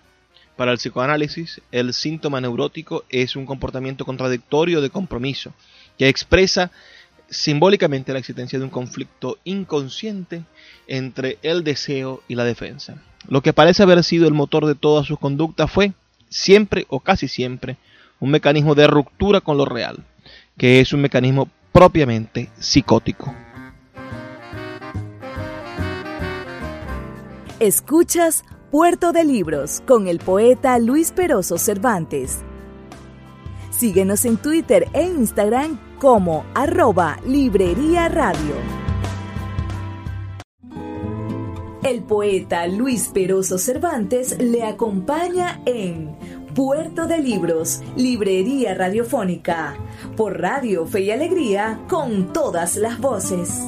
Para 0.54 0.71
el 0.71 0.78
psicoanálisis, 0.78 1.61
el 1.73 1.93
síntoma 1.93 2.40
neurótico 2.40 3.02
es 3.09 3.35
un 3.35 3.45
comportamiento 3.45 4.04
contradictorio 4.04 4.81
de 4.81 4.90
compromiso, 4.90 5.52
que 5.99 6.07
expresa 6.07 6.71
simbólicamente 7.28 8.12
la 8.12 8.21
existencia 8.21 8.57
de 8.57 8.66
un 8.66 8.71
conflicto 8.71 9.38
inconsciente 9.43 10.45
entre 10.87 11.38
el 11.43 11.64
deseo 11.64 12.23
y 12.28 12.37
la 12.37 12.45
defensa. 12.45 13.02
Lo 13.26 13.43
que 13.43 13.52
parece 13.52 13.83
haber 13.83 14.04
sido 14.04 14.28
el 14.28 14.35
motor 14.35 14.66
de 14.66 14.76
toda 14.76 15.02
su 15.02 15.16
conducta 15.16 15.66
fue, 15.66 15.93
siempre 16.28 16.87
o 16.88 17.00
casi 17.00 17.26
siempre, 17.26 17.78
un 18.21 18.31
mecanismo 18.31 18.76
de 18.76 18.87
ruptura 18.87 19.40
con 19.40 19.57
lo 19.57 19.64
real, 19.64 20.04
que 20.57 20.78
es 20.78 20.93
un 20.93 21.00
mecanismo 21.00 21.49
propiamente 21.75 22.50
psicótico. 22.57 23.35
Escuchas 27.59 28.45
Puerto 28.71 29.11
de 29.11 29.25
Libros 29.25 29.83
con 29.85 30.07
el 30.07 30.21
poeta 30.21 30.78
Luis 30.78 31.11
Peroso 31.11 31.59
Cervantes. 31.59 32.38
Síguenos 33.73 34.25
en 34.25 34.37
Twitter 34.37 34.87
e 34.93 35.02
Instagram 35.02 35.81
como 35.99 36.47
arroba 36.54 37.19
Librería 37.26 38.09
Radio. 38.09 38.54
El 41.83 42.04
poeta 42.04 42.69
Luis 42.69 43.11
Peroso 43.12 43.59
Cervantes 43.59 44.38
le 44.38 44.62
acompaña 44.62 45.61
en 45.66 46.16
Puerto 46.55 47.09
de 47.09 47.19
Libros, 47.19 47.83
Librería 47.97 48.75
Radiofónica, 48.75 49.75
por 50.17 50.41
Radio 50.41 50.87
Fe 50.87 51.01
y 51.01 51.11
Alegría, 51.11 51.81
con 51.89 52.33
todas 52.33 52.77
las 52.77 53.01
voces. 53.01 53.61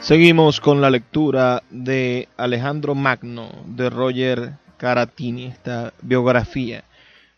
Seguimos 0.00 0.60
con 0.60 0.80
la 0.80 0.90
lectura 0.90 1.62
de 1.70 2.28
Alejandro 2.36 2.96
Magno 2.96 3.50
de 3.66 3.88
Roger 3.88 4.54
Caratini, 4.78 5.46
esta 5.46 5.92
biografía 6.02 6.82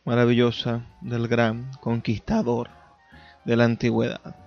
maravillosa 0.07 0.81
del 1.03 1.29
gran 1.29 1.71
conquistador 1.83 2.71
de 3.45 3.57
la 3.57 3.65
antigüedad. 3.65 4.44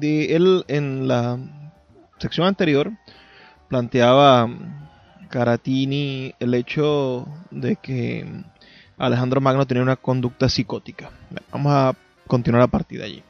Él 0.00 0.64
en 0.68 1.08
la 1.08 1.38
sección 2.18 2.46
anterior 2.46 2.92
planteaba 3.68 4.48
Caratini 5.28 6.34
el 6.38 6.54
hecho 6.54 7.26
de 7.50 7.76
que 7.76 8.26
Alejandro 8.98 9.40
Magno 9.40 9.66
tenía 9.66 9.82
una 9.82 9.96
conducta 9.96 10.48
psicótica. 10.48 11.10
Vamos 11.52 11.72
a 11.72 11.94
continuar 12.26 12.62
a 12.62 12.68
partir 12.68 13.00
de 13.00 13.04
allí. 13.04 13.22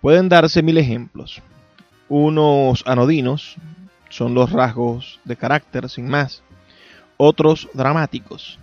Pueden 0.00 0.28
darse 0.28 0.62
mil 0.62 0.78
ejemplos. 0.78 1.42
Unos 2.08 2.84
anodinos 2.86 3.56
son 4.08 4.34
los 4.34 4.52
rasgos 4.52 5.20
de 5.24 5.36
carácter 5.36 5.88
sin 5.88 6.08
más. 6.08 6.42
Otros 7.16 7.68
dramáticos 7.74 8.58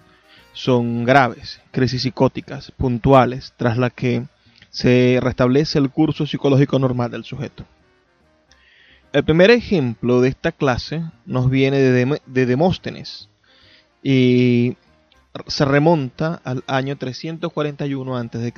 son 0.54 1.04
graves, 1.04 1.62
crisis 1.72 2.04
psicóticas, 2.04 2.72
puntuales, 2.72 3.54
tras 3.58 3.78
las 3.78 3.92
que 3.92 4.26
se 4.76 5.20
restablece 5.22 5.80
el 5.80 5.90
curso 5.90 6.28
psicológico 6.28 6.78
normal 6.78 7.10
del 7.10 7.24
sujeto. 7.24 7.64
El 9.14 9.24
primer 9.24 9.50
ejemplo 9.50 10.20
de 10.20 10.28
esta 10.28 10.52
clase 10.52 11.02
nos 11.26 11.50
viene 11.50 11.78
de, 11.78 12.22
de 12.26 12.46
Demóstenes 12.46 13.30
y 14.04 14.76
se 15.48 15.64
remonta 15.64 16.42
al 16.44 16.66
año 16.68 16.98
341 16.98 18.18
a.C. 18.18 18.54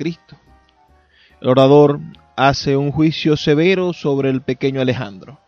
El 1.40 1.48
orador 1.48 2.00
hace 2.34 2.76
un 2.76 2.90
juicio 2.90 3.36
severo 3.36 3.92
sobre 3.92 4.30
el 4.30 4.42
pequeño 4.42 4.80
Alejandro, 4.80 5.38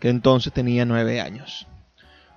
que 0.00 0.08
entonces 0.08 0.54
tenía 0.54 0.86
nueve 0.86 1.20
años. 1.20 1.66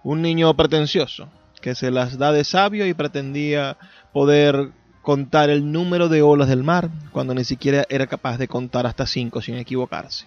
Un 0.03 0.21
niño 0.21 0.53
pretencioso, 0.57 1.29
que 1.61 1.73
se 1.73 1.89
las 1.89 2.17
da 2.17 2.33
de 2.33 2.43
sabio 2.43 2.85
y 2.85 2.93
pretendía 2.93 3.77
poder 4.11 4.73
contar 5.07 5.49
el 5.49 5.71
número 5.71 6.09
de 6.09 6.21
olas 6.21 6.49
del 6.49 6.65
mar, 6.65 6.89
cuando 7.13 7.33
ni 7.33 7.45
siquiera 7.45 7.85
era 7.87 8.07
capaz 8.07 8.37
de 8.37 8.49
contar 8.49 8.85
hasta 8.85 9.07
cinco 9.07 9.41
sin 9.41 9.55
equivocarse. 9.55 10.25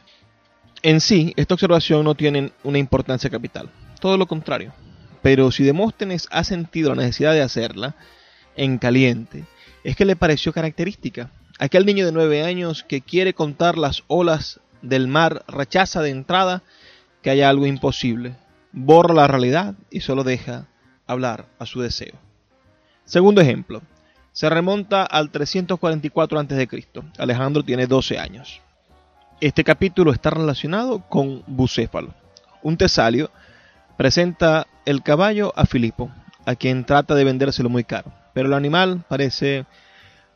En 0.81 1.03
sí, 1.03 1.35
esta 1.37 1.53
observación 1.53 2.03
no 2.03 2.15
tiene 2.15 2.53
una 2.65 2.79
importancia 2.79 3.29
capital, 3.29 3.69
todo 4.01 4.17
lo 4.17 4.25
contrario. 4.27 4.73
Pero 5.21 5.51
si 5.51 5.65
Demóstenes 5.65 6.29
ha 6.31 6.45
sentido 6.45 6.95
la 6.95 7.03
necesidad 7.03 7.35
de 7.35 7.43
hacerla 7.43 7.95
en 8.57 8.79
caliente, 8.79 9.45
es 9.85 9.97
que 9.97 10.07
le 10.07 10.17
pareció 10.17 10.51
característica. 10.55 11.31
Aquel 11.59 11.85
niño 11.85 12.07
de 12.07 12.13
nueve 12.13 12.43
años 12.43 12.83
que 12.83 13.03
quiere 13.03 13.35
contar 13.35 13.77
las 13.77 14.03
olas 14.07 14.61
del 14.81 15.09
mar 15.09 15.45
rechaza 15.47 16.01
de 16.01 16.09
entrada 16.09 16.63
que 17.21 17.29
haya 17.29 17.51
algo 17.51 17.67
imposible, 17.67 18.35
borra 18.73 19.13
la 19.13 19.29
realidad 19.29 19.75
y 19.91 20.01
solo 20.01 20.25
deja 20.25 20.69
hablar 21.07 21.51
a 21.59 21.67
su 21.67 21.83
deseo. 21.83 22.15
Segundo 23.05 23.43
ejemplo, 23.43 23.83
se 24.33 24.49
remonta 24.49 25.05
al 25.05 25.31
344 25.31 26.41
a.C. 26.41 26.69
Alejandro 27.19 27.63
tiene 27.63 27.87
12 27.87 28.19
años. 28.19 28.61
Este 29.41 29.65
capítulo 29.65 30.13
está 30.13 30.31
relacionado 30.31 31.01
con 31.09 31.43
Bucéfalo. 31.47 32.15
Un 32.63 32.77
tesalio 32.77 33.31
presenta 33.97 34.67
el 34.85 35.03
caballo 35.03 35.53
a 35.57 35.67
Filipo, 35.67 36.11
a 36.47 36.55
quien 36.55 36.85
trata 36.85 37.15
de 37.15 37.25
vendérselo 37.25 37.69
muy 37.69 37.85
caro, 37.85 38.13
pero 38.35 38.49
el 38.49 38.55
animal 38.55 39.05
parece 39.09 39.67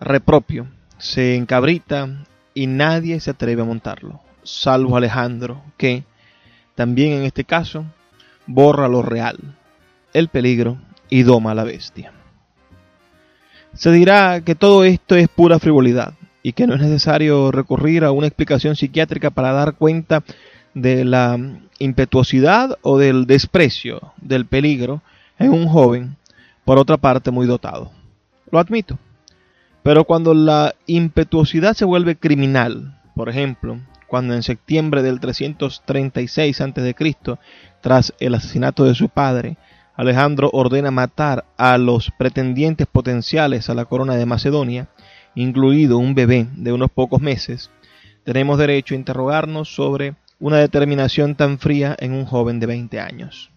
repropio 0.01 0.69
se 0.99 1.37
encabrita 1.37 2.09
y 2.55 2.67
nadie 2.67 3.21
se 3.21 3.31
atreve 3.31 3.63
a 3.63 3.67
montarlo, 3.67 4.21
salvo 4.43 4.97
Alejandro, 4.97 5.63
que, 5.77 6.05
también 6.75 7.13
en 7.13 7.23
este 7.25 7.45
caso, 7.45 7.85
borra 8.47 8.89
lo 8.89 9.03
real, 9.03 9.39
el 10.13 10.29
peligro 10.29 10.79
y 11.11 11.23
doma 11.23 11.51
a 11.51 11.55
la 11.55 11.65
bestia. 11.65 12.13
Se 13.75 13.91
dirá 13.91 14.41
que 14.43 14.55
todo 14.55 14.85
esto 14.85 15.17
es 15.17 15.29
pura 15.29 15.59
frivolidad 15.59 16.15
y 16.43 16.53
que 16.53 16.67
no 16.67 16.75
es 16.75 16.81
necesario 16.81 17.51
recurrir 17.51 18.05
a 18.05 18.13
una 18.13 18.29
explicación 18.29 18.77
psiquiátrica 18.77 19.31
para 19.31 19.53
dar 19.53 19.75
cuenta 19.75 20.23
de 20.75 21.05
la 21.05 21.39
impetuosidad 21.79 22.79
o 22.83 22.99
del 22.99 23.27
desprecio 23.27 24.13
del 24.21 24.47
peligro 24.47 25.03
en 25.39 25.53
un 25.53 25.67
joven, 25.67 26.17
por 26.65 26.79
otra 26.79 26.99
parte 26.99 27.33
muy 27.33 27.47
dotado. 27.47 27.91
Lo 28.51 28.61
admito. 28.61 28.99
Pero 29.83 30.05
cuando 30.05 30.35
la 30.35 30.75
impetuosidad 30.87 31.75
se 31.75 31.85
vuelve 31.85 32.17
criminal, 32.17 33.01
por 33.17 33.29
ejemplo, 33.29 33.81
cuando 34.07 34.35
en 34.35 34.43
septiembre 34.43 35.03
del 35.03 35.19
336 35.19 36.61
a.C., 36.61 36.95
tras 37.81 38.15
el 38.21 38.35
asesinato 38.35 38.85
de 38.85 38.95
su 38.95 39.09
padre, 39.09 39.57
Alejandro 39.97 40.51
ordena 40.53 40.91
matar 40.91 41.45
a 41.57 41.79
los 41.79 42.11
pretendientes 42.19 42.87
potenciales 42.87 43.71
a 43.71 43.75
la 43.75 43.85
corona 43.85 44.17
de 44.17 44.27
Macedonia, 44.27 44.89
incluido 45.35 45.99
un 45.99 46.15
bebé 46.15 46.49
de 46.57 46.73
unos 46.73 46.91
pocos 46.91 47.21
meses, 47.21 47.71
tenemos 48.25 48.59
derecho 48.59 48.95
a 48.95 48.99
interrogarnos 48.99 49.75
sobre 49.75 50.15
una 50.41 50.59
determinación 50.59 51.35
tan 51.37 51.59
fría 51.59 51.95
en 51.99 52.13
un 52.13 52.25
joven 52.25 52.59
de 52.59 52.67
20 52.67 52.99
años. 53.01 53.51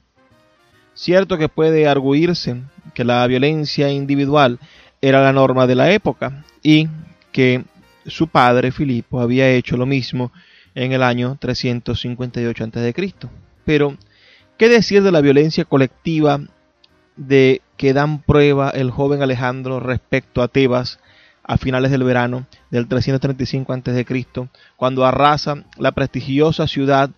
Cierto 0.94 1.38
que 1.38 1.50
puede 1.50 1.88
arguirse 1.88 2.62
que 2.94 3.04
la 3.04 3.26
violencia 3.28 3.90
individual 3.92 4.60
era 5.02 5.22
la 5.22 5.32
norma 5.32 5.68
de 5.68 5.76
la 5.76 5.92
época 5.92 6.44
y 6.62 6.88
que 7.32 7.64
su 8.06 8.28
padre 8.28 8.72
Filipo 8.72 9.22
había 9.22 9.50
hecho 9.50 9.78
lo 9.78 9.86
mismo 9.86 10.32
en 10.76 10.92
el 10.92 11.04
año 11.04 11.38
358 11.40 12.64
a.C. 12.64 13.14
Pero, 13.66 13.98
¿qué 14.58 14.70
decir 14.70 15.04
de 15.04 15.12
la 15.12 15.22
violencia 15.22 15.66
colectiva 15.66 16.42
de 17.16 17.62
que 17.78 17.94
dan 17.94 18.22
prueba 18.22 18.70
el 18.72 18.92
joven 18.92 19.22
Alejandro 19.22 19.80
respecto 19.80 20.42
a 20.42 20.48
Tebas 20.48 21.00
a 21.44 21.58
finales 21.58 21.92
del 21.92 22.04
verano 22.04 22.48
del 22.72 22.88
335 22.88 23.72
a.C., 23.72 24.06
cuando 24.76 25.06
arrasa 25.06 25.64
la 25.78 25.92
prestigiosa 25.92 26.68
ciudad 26.68 27.12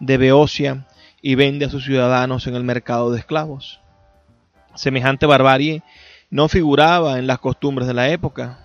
de 0.00 0.16
Beocia 0.16 0.86
y 1.22 1.34
vende 1.34 1.66
a 1.66 1.70
sus 1.70 1.84
ciudadanos 1.84 2.46
en 2.46 2.56
el 2.56 2.64
mercado 2.64 3.12
de 3.12 3.18
esclavos? 3.18 3.80
Semejante 4.74 5.26
barbarie 5.26 5.82
no 6.30 6.48
figuraba 6.48 7.18
en 7.18 7.26
las 7.26 7.38
costumbres 7.38 7.86
de 7.86 7.94
la 7.94 8.08
época. 8.08 8.58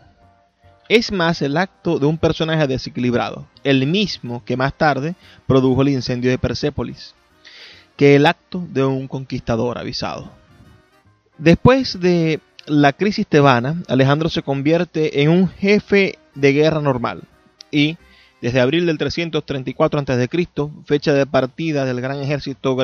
Es 0.89 1.11
más 1.11 1.41
el 1.41 1.55
acto 1.57 1.99
de 1.99 2.05
un 2.05 2.17
personaje 2.17 2.67
desequilibrado, 2.67 3.47
el 3.63 3.85
mismo 3.87 4.43
que 4.43 4.57
más 4.57 4.73
tarde 4.73 5.15
produjo 5.47 5.83
el 5.83 5.89
incendio 5.89 6.31
de 6.31 6.37
Persépolis, 6.37 7.15
que 8.01 8.15
el 8.15 8.25
acto 8.25 8.65
de 8.67 8.83
un 8.83 9.07
conquistador 9.07 9.77
avisado. 9.77 10.31
Después 11.37 11.99
de 11.99 12.39
la 12.65 12.93
crisis 12.93 13.27
tebana, 13.27 13.83
Alejandro 13.87 14.27
se 14.27 14.41
convierte 14.41 15.21
en 15.21 15.29
un 15.29 15.47
jefe 15.47 16.17
de 16.33 16.51
guerra 16.51 16.81
normal 16.81 17.21
y, 17.69 17.97
desde 18.41 18.59
abril 18.59 18.87
del 18.87 18.97
334 18.97 19.99
a.C., 19.99 20.29
fecha 20.83 21.13
de 21.13 21.27
partida 21.27 21.85
del 21.85 22.01
gran 22.01 22.19
ejército 22.19 22.75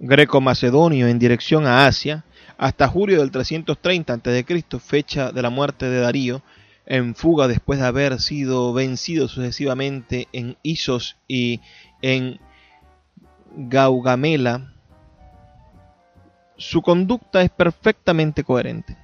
greco-macedonio 0.00 1.06
en 1.06 1.20
dirección 1.20 1.68
a 1.68 1.86
Asia, 1.86 2.24
hasta 2.58 2.88
julio 2.88 3.20
del 3.20 3.30
330 3.30 4.14
a.C., 4.14 4.80
fecha 4.80 5.30
de 5.30 5.42
la 5.42 5.50
muerte 5.50 5.88
de 5.88 6.00
Darío, 6.00 6.42
en 6.86 7.14
fuga 7.14 7.46
después 7.46 7.78
de 7.78 7.86
haber 7.86 8.20
sido 8.20 8.72
vencido 8.72 9.28
sucesivamente 9.28 10.26
en 10.32 10.56
Isos 10.64 11.14
y 11.28 11.60
en 12.00 12.40
Gaugamela, 13.56 14.72
su 16.56 16.82
conducta 16.82 17.42
es 17.42 17.50
perfectamente 17.50 18.44
coherente. 18.44 18.96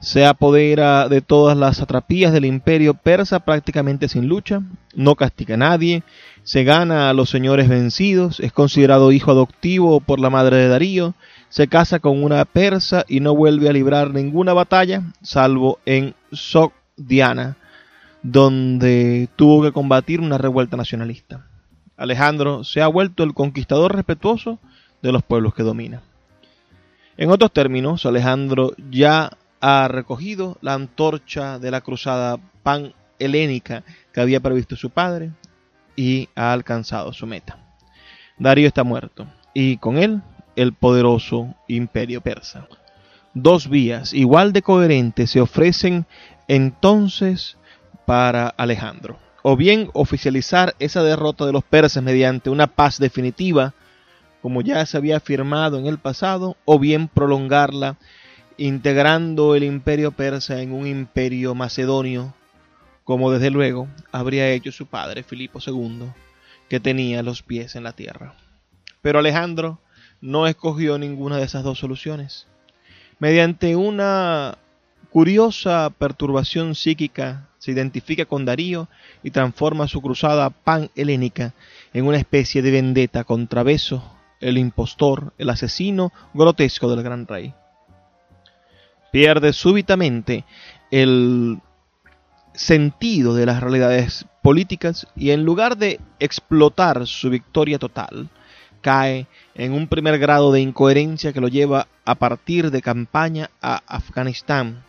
Se 0.00 0.26
apodera 0.26 1.08
de 1.08 1.20
todas 1.20 1.56
las 1.56 1.80
atrapías 1.80 2.32
del 2.32 2.44
imperio 2.44 2.94
persa 2.94 3.44
prácticamente 3.44 4.08
sin 4.08 4.26
lucha, 4.26 4.60
no 4.96 5.14
castiga 5.14 5.54
a 5.54 5.58
nadie, 5.58 6.02
se 6.42 6.64
gana 6.64 7.08
a 7.08 7.12
los 7.12 7.30
señores 7.30 7.68
vencidos, 7.68 8.40
es 8.40 8.52
considerado 8.52 9.12
hijo 9.12 9.30
adoptivo 9.30 10.00
por 10.00 10.18
la 10.18 10.28
madre 10.28 10.56
de 10.56 10.68
Darío, 10.68 11.14
se 11.50 11.68
casa 11.68 12.00
con 12.00 12.24
una 12.24 12.44
persa 12.44 13.04
y 13.06 13.20
no 13.20 13.36
vuelve 13.36 13.68
a 13.68 13.72
librar 13.72 14.10
ninguna 14.10 14.52
batalla, 14.54 15.04
salvo 15.22 15.78
en 15.86 16.16
Sogdiana, 16.32 17.56
donde 18.24 19.28
tuvo 19.36 19.62
que 19.62 19.70
combatir 19.70 20.20
una 20.20 20.38
revuelta 20.38 20.76
nacionalista. 20.76 21.46
Alejandro 21.96 22.64
se 22.64 22.82
ha 22.82 22.86
vuelto 22.86 23.22
el 23.22 23.34
conquistador 23.34 23.94
respetuoso 23.94 24.58
de 25.02 25.12
los 25.12 25.22
pueblos 25.22 25.54
que 25.54 25.62
domina. 25.62 26.02
En 27.16 27.30
otros 27.30 27.52
términos, 27.52 28.06
Alejandro 28.06 28.72
ya 28.90 29.36
ha 29.60 29.86
recogido 29.88 30.58
la 30.60 30.74
antorcha 30.74 31.58
de 31.58 31.70
la 31.70 31.80
cruzada 31.80 32.38
pan-helénica 32.62 33.84
que 34.12 34.20
había 34.20 34.40
previsto 34.40 34.76
su 34.76 34.90
padre 34.90 35.30
y 35.94 36.28
ha 36.34 36.52
alcanzado 36.52 37.12
su 37.12 37.26
meta. 37.26 37.58
Darío 38.38 38.66
está 38.66 38.82
muerto 38.82 39.26
y 39.54 39.76
con 39.76 39.98
él 39.98 40.22
el 40.56 40.72
poderoso 40.72 41.54
imperio 41.68 42.20
persa. 42.20 42.66
Dos 43.34 43.68
vías 43.68 44.12
igual 44.12 44.52
de 44.52 44.62
coherentes 44.62 45.30
se 45.30 45.40
ofrecen 45.40 46.06
entonces 46.48 47.56
para 48.04 48.48
Alejandro. 48.48 49.18
O 49.42 49.56
bien 49.56 49.90
oficializar 49.92 50.74
esa 50.78 51.02
derrota 51.02 51.44
de 51.46 51.52
los 51.52 51.64
persas 51.64 52.02
mediante 52.02 52.50
una 52.50 52.68
paz 52.68 52.98
definitiva, 52.98 53.74
como 54.40 54.62
ya 54.62 54.84
se 54.86 54.96
había 54.96 55.16
afirmado 55.16 55.78
en 55.78 55.86
el 55.86 55.98
pasado, 55.98 56.56
o 56.64 56.78
bien 56.78 57.08
prolongarla 57.08 57.96
integrando 58.56 59.54
el 59.54 59.64
imperio 59.64 60.12
persa 60.12 60.60
en 60.60 60.72
un 60.72 60.86
imperio 60.86 61.54
macedonio, 61.54 62.34
como 63.04 63.30
desde 63.30 63.50
luego 63.50 63.88
habría 64.12 64.50
hecho 64.50 64.70
su 64.70 64.86
padre 64.86 65.22
Filipo 65.22 65.58
II, 65.64 66.10
que 66.68 66.80
tenía 66.80 67.22
los 67.22 67.42
pies 67.42 67.74
en 67.74 67.82
la 67.84 67.92
tierra. 67.92 68.34
Pero 69.00 69.18
Alejandro 69.18 69.80
no 70.20 70.46
escogió 70.46 70.98
ninguna 70.98 71.38
de 71.38 71.44
esas 71.44 71.64
dos 71.64 71.78
soluciones. 71.78 72.46
Mediante 73.18 73.74
una 73.74 74.58
curiosa 75.10 75.90
perturbación 75.90 76.74
psíquica 76.74 77.48
se 77.62 77.70
identifica 77.70 78.24
con 78.24 78.44
Darío 78.44 78.88
y 79.22 79.30
transforma 79.30 79.86
su 79.86 80.02
cruzada 80.02 80.50
pan-helénica 80.50 81.54
en 81.92 82.06
una 82.06 82.16
especie 82.16 82.60
de 82.60 82.72
vendetta 82.72 83.22
contra 83.22 83.62
Beso, 83.62 84.02
el 84.40 84.58
impostor, 84.58 85.32
el 85.38 85.48
asesino 85.48 86.12
grotesco 86.34 86.90
del 86.90 87.04
gran 87.04 87.24
rey. 87.28 87.54
Pierde 89.12 89.52
súbitamente 89.52 90.44
el 90.90 91.60
sentido 92.52 93.32
de 93.36 93.46
las 93.46 93.62
realidades 93.62 94.26
políticas 94.42 95.06
y 95.14 95.30
en 95.30 95.44
lugar 95.44 95.76
de 95.76 96.00
explotar 96.18 97.06
su 97.06 97.30
victoria 97.30 97.78
total, 97.78 98.28
cae 98.80 99.28
en 99.54 99.72
un 99.72 99.86
primer 99.86 100.18
grado 100.18 100.50
de 100.50 100.60
incoherencia 100.60 101.32
que 101.32 101.40
lo 101.40 101.46
lleva 101.46 101.86
a 102.04 102.16
partir 102.16 102.72
de 102.72 102.82
campaña 102.82 103.50
a 103.60 103.82
Afganistán, 103.86 104.82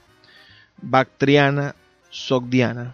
Bactriana, 0.81 1.75
Sogdiana. 2.13 2.93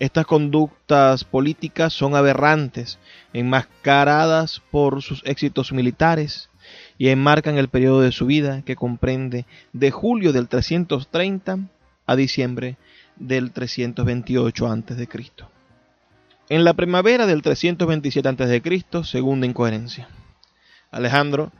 Estas 0.00 0.26
conductas 0.26 1.22
políticas 1.22 1.92
son 1.92 2.16
aberrantes, 2.16 2.98
enmascaradas 3.32 4.60
por 4.72 5.02
sus 5.02 5.22
éxitos 5.24 5.72
militares 5.72 6.50
y 6.98 7.08
enmarcan 7.08 7.58
el 7.58 7.68
periodo 7.68 8.00
de 8.00 8.10
su 8.10 8.26
vida 8.26 8.62
que 8.62 8.74
comprende 8.74 9.46
de 9.72 9.92
julio 9.92 10.32
del 10.32 10.48
330 10.48 11.58
a 12.06 12.16
diciembre 12.16 12.76
del 13.14 13.52
328 13.52 14.66
a.C. 14.66 15.08
En 16.48 16.64
la 16.64 16.74
primavera 16.74 17.26
del 17.26 17.42
327 17.42 18.28
a.C., 18.28 19.04
segunda 19.04 19.46
incoherencia. 19.46 20.08
Alejandro 20.90 21.52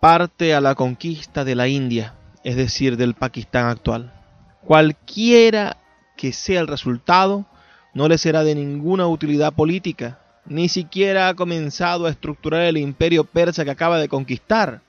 parte 0.00 0.54
a 0.54 0.60
la 0.60 0.76
conquista 0.76 1.44
de 1.44 1.56
la 1.56 1.66
India, 1.66 2.14
es 2.44 2.54
decir, 2.54 2.96
del 2.96 3.14
Pakistán 3.14 3.66
actual. 3.66 4.19
Cualquiera 4.64 5.78
que 6.16 6.32
sea 6.32 6.60
el 6.60 6.68
resultado, 6.68 7.46
no 7.94 8.08
le 8.08 8.18
será 8.18 8.44
de 8.44 8.54
ninguna 8.54 9.06
utilidad 9.06 9.52
política, 9.52 10.20
ni 10.46 10.68
siquiera 10.68 11.28
ha 11.28 11.34
comenzado 11.34 12.06
a 12.06 12.10
estructurar 12.10 12.62
el 12.62 12.76
imperio 12.76 13.24
persa 13.24 13.64
que 13.64 13.70
acaba 13.70 13.98
de 13.98 14.08
conquistar. 14.08 14.82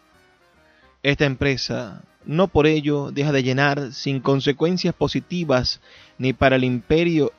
Esta 1.03 1.25
empresa 1.25 2.03
no 2.25 2.47
por 2.47 2.67
ello 2.67 3.12
deja 3.12 3.31
de 3.31 3.43
llenar 3.43 3.93
sin 3.93 4.19
consecuencias 4.19 4.93
positivas 4.93 5.81
ni 6.17 6.34
para 6.34 6.55
el 6.55 6.63
imperio 6.63 7.31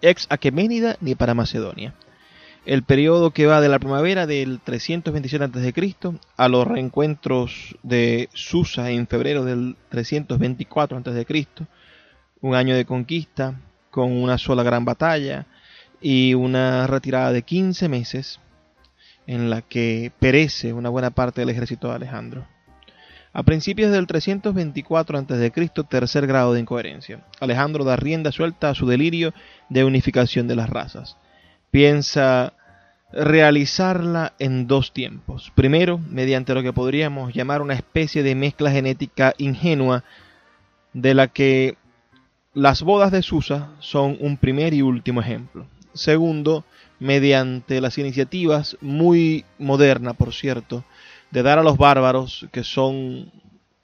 ex 0.00 0.26
Aqueménida 0.30 0.96
ni 1.00 1.14
para 1.14 1.34
Macedonia. 1.34 1.94
El 2.66 2.82
periodo 2.82 3.30
que 3.30 3.46
va 3.46 3.62
de 3.62 3.70
la 3.70 3.78
primavera 3.78 4.26
del 4.26 4.60
327 4.60 5.44
a.C. 5.44 5.94
a 6.36 6.48
los 6.48 6.66
reencuentros 6.66 7.76
de 7.82 8.28
Susa 8.34 8.90
en 8.90 9.06
febrero 9.06 9.44
del 9.44 9.76
324 9.88 10.98
a.C., 10.98 11.46
un 12.42 12.54
año 12.54 12.76
de 12.76 12.84
conquista 12.84 13.58
con 13.90 14.12
una 14.12 14.36
sola 14.36 14.62
gran 14.62 14.84
batalla 14.84 15.46
y 16.02 16.34
una 16.34 16.86
retirada 16.86 17.32
de 17.32 17.42
15 17.42 17.88
meses 17.88 18.40
en 19.26 19.48
la 19.48 19.62
que 19.62 20.12
perece 20.18 20.74
una 20.74 20.90
buena 20.90 21.10
parte 21.10 21.40
del 21.40 21.50
ejército 21.50 21.88
de 21.88 21.94
Alejandro. 21.94 22.46
A 23.32 23.42
principios 23.42 23.90
del 23.90 24.06
324 24.06 25.18
a.C., 25.18 25.70
tercer 25.88 26.26
grado 26.26 26.52
de 26.52 26.60
incoherencia, 26.60 27.24
Alejandro 27.40 27.84
da 27.84 27.96
rienda 27.96 28.32
suelta 28.32 28.68
a 28.68 28.74
su 28.74 28.86
delirio 28.86 29.32
de 29.70 29.84
unificación 29.84 30.46
de 30.46 30.56
las 30.56 30.68
razas. 30.68 31.16
Piensa 31.70 32.54
realizarla 33.12 34.34
en 34.38 34.66
dos 34.66 34.92
tiempos. 34.92 35.52
Primero, 35.54 35.98
mediante 35.98 36.54
lo 36.54 36.62
que 36.62 36.72
podríamos 36.72 37.34
llamar 37.34 37.62
una 37.62 37.74
especie 37.74 38.22
de 38.22 38.34
mezcla 38.34 38.70
genética 38.70 39.34
ingenua, 39.38 40.04
de 40.92 41.14
la 41.14 41.28
que 41.28 41.76
las 42.54 42.82
bodas 42.82 43.12
de 43.12 43.22
Susa 43.22 43.70
son 43.78 44.16
un 44.20 44.36
primer 44.36 44.74
y 44.74 44.82
último 44.82 45.20
ejemplo. 45.20 45.66
Segundo, 45.92 46.64
mediante 46.98 47.80
las 47.80 47.98
iniciativas 47.98 48.76
muy 48.80 49.44
modernas, 49.58 50.16
por 50.16 50.32
cierto, 50.32 50.84
de 51.30 51.42
dar 51.42 51.58
a 51.58 51.62
los 51.62 51.76
bárbaros, 51.76 52.46
que 52.52 52.64
son 52.64 53.32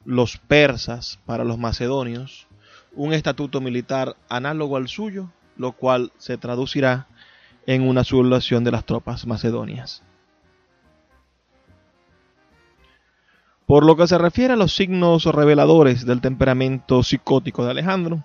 los 0.05 0.37
persas 0.37 1.19
para 1.27 1.45
los 1.45 1.59
macedonios, 1.59 2.47
un 2.93 3.13
estatuto 3.13 3.61
militar 3.61 4.17
análogo 4.29 4.77
al 4.77 4.89
suyo, 4.89 5.31
lo 5.57 5.73
cual 5.73 6.13
se 6.19 6.39
traducirá 6.39 7.07
en 7.67 7.87
una 7.87 8.05
sublevación 8.05 8.65
de 8.65 8.71
las 8.71 8.85
tropas 8.85 9.27
macedonias. 9.27 10.03
Por 13.67 13.85
lo 13.85 13.97
que 13.97 14.07
se 14.07 14.17
refiere 14.17 14.55
a 14.55 14.57
los 14.57 14.75
signos 14.75 15.25
reveladores 15.25 16.07
del 16.07 16.21
temperamento 16.21 17.03
psicótico 17.03 17.65
de 17.65 17.73
Alejandro, 17.73 18.25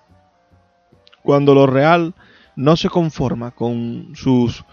cuando 1.24 1.56
lo 1.56 1.66
real 1.66 2.14
no 2.56 2.78
se 2.78 2.90
conforma 2.90 3.52
con 3.52 4.12
sus 4.14 4.64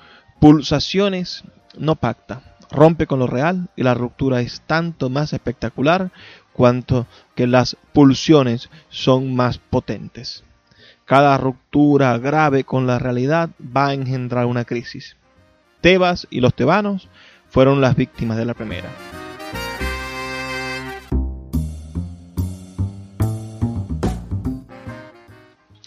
pulsaciones, 0.41 1.45
no 1.79 1.97
pacta, 1.97 2.43
rompe 2.71 3.07
con 3.07 3.19
lo 3.19 3.27
real 3.27 3.71
y 3.77 3.83
la 3.83 3.95
ruptura 3.95 4.41
es 4.41 4.61
tanto 4.63 5.09
más 5.09 5.33
espectacular 5.33 6.11
cuanto 6.53 7.07
que 7.35 7.47
las 7.47 7.77
pulsiones 7.93 8.69
son 8.91 9.35
más 9.35 9.59
potentes. 9.59 10.45
Cada 11.09 11.39
ruptura 11.39 12.19
grave 12.19 12.65
con 12.65 12.87
la 12.87 12.99
realidad 12.99 13.49
va 13.59 13.87
a 13.87 13.95
engendrar 13.95 14.45
una 14.45 14.67
crisis. 14.67 15.17
Tebas 15.81 16.27
y 16.29 16.43
los 16.43 16.53
tebanos 16.53 17.09
fueron 17.49 17.81
las 17.81 17.97
víctimas 17.97 18.37
de 18.37 18.45
la 18.45 18.53
primera. 18.53 18.91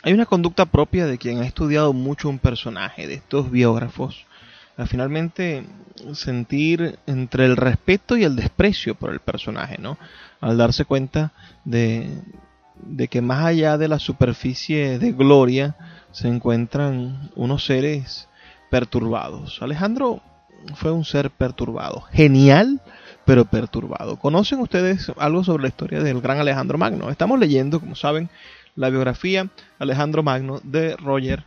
Hay 0.01 0.11
una 0.11 0.25
conducta 0.25 0.65
propia 0.65 1.05
de 1.05 1.19
quien 1.19 1.37
ha 1.37 1.45
estudiado 1.45 1.93
mucho 1.93 2.27
un 2.27 2.39
personaje, 2.39 3.05
de 3.05 3.13
estos 3.13 3.51
biógrafos, 3.51 4.25
finalmente 4.87 5.67
sentir 6.13 6.97
entre 7.05 7.45
el 7.45 7.57
respeto 7.57 8.17
y 8.17 8.23
el 8.23 8.35
desprecio 8.35 8.95
por 8.95 9.13
el 9.13 9.19
personaje, 9.19 9.77
¿no? 9.77 9.99
Al 10.39 10.57
darse 10.57 10.83
cuenta 10.83 11.31
de, 11.63 12.09
de 12.85 13.07
que 13.07 13.21
más 13.21 13.45
allá 13.45 13.77
de 13.77 13.87
la 13.87 13.99
superficie 13.99 14.99
de 14.99 15.11
gloria 15.11 15.75
se 16.11 16.27
encuentran 16.27 17.29
unos 17.35 17.65
seres 17.65 18.27
perturbados. 18.69 19.61
Alejandro 19.61 20.21
fue 20.75 20.91
un 20.91 21.05
ser 21.05 21.31
perturbado, 21.31 22.01
genial, 22.01 22.81
pero 23.25 23.45
perturbado. 23.45 24.17
¿Conocen 24.17 24.59
ustedes 24.59 25.11
algo 25.17 25.43
sobre 25.43 25.63
la 25.63 25.69
historia 25.69 26.01
del 26.01 26.21
gran 26.21 26.39
Alejandro 26.39 26.77
Magno? 26.77 27.09
Estamos 27.09 27.39
leyendo, 27.39 27.79
como 27.79 27.95
saben, 27.95 28.29
la 28.75 28.89
biografía 28.89 29.49
Alejandro 29.79 30.23
Magno 30.23 30.59
de 30.63 30.95
Roger 30.95 31.43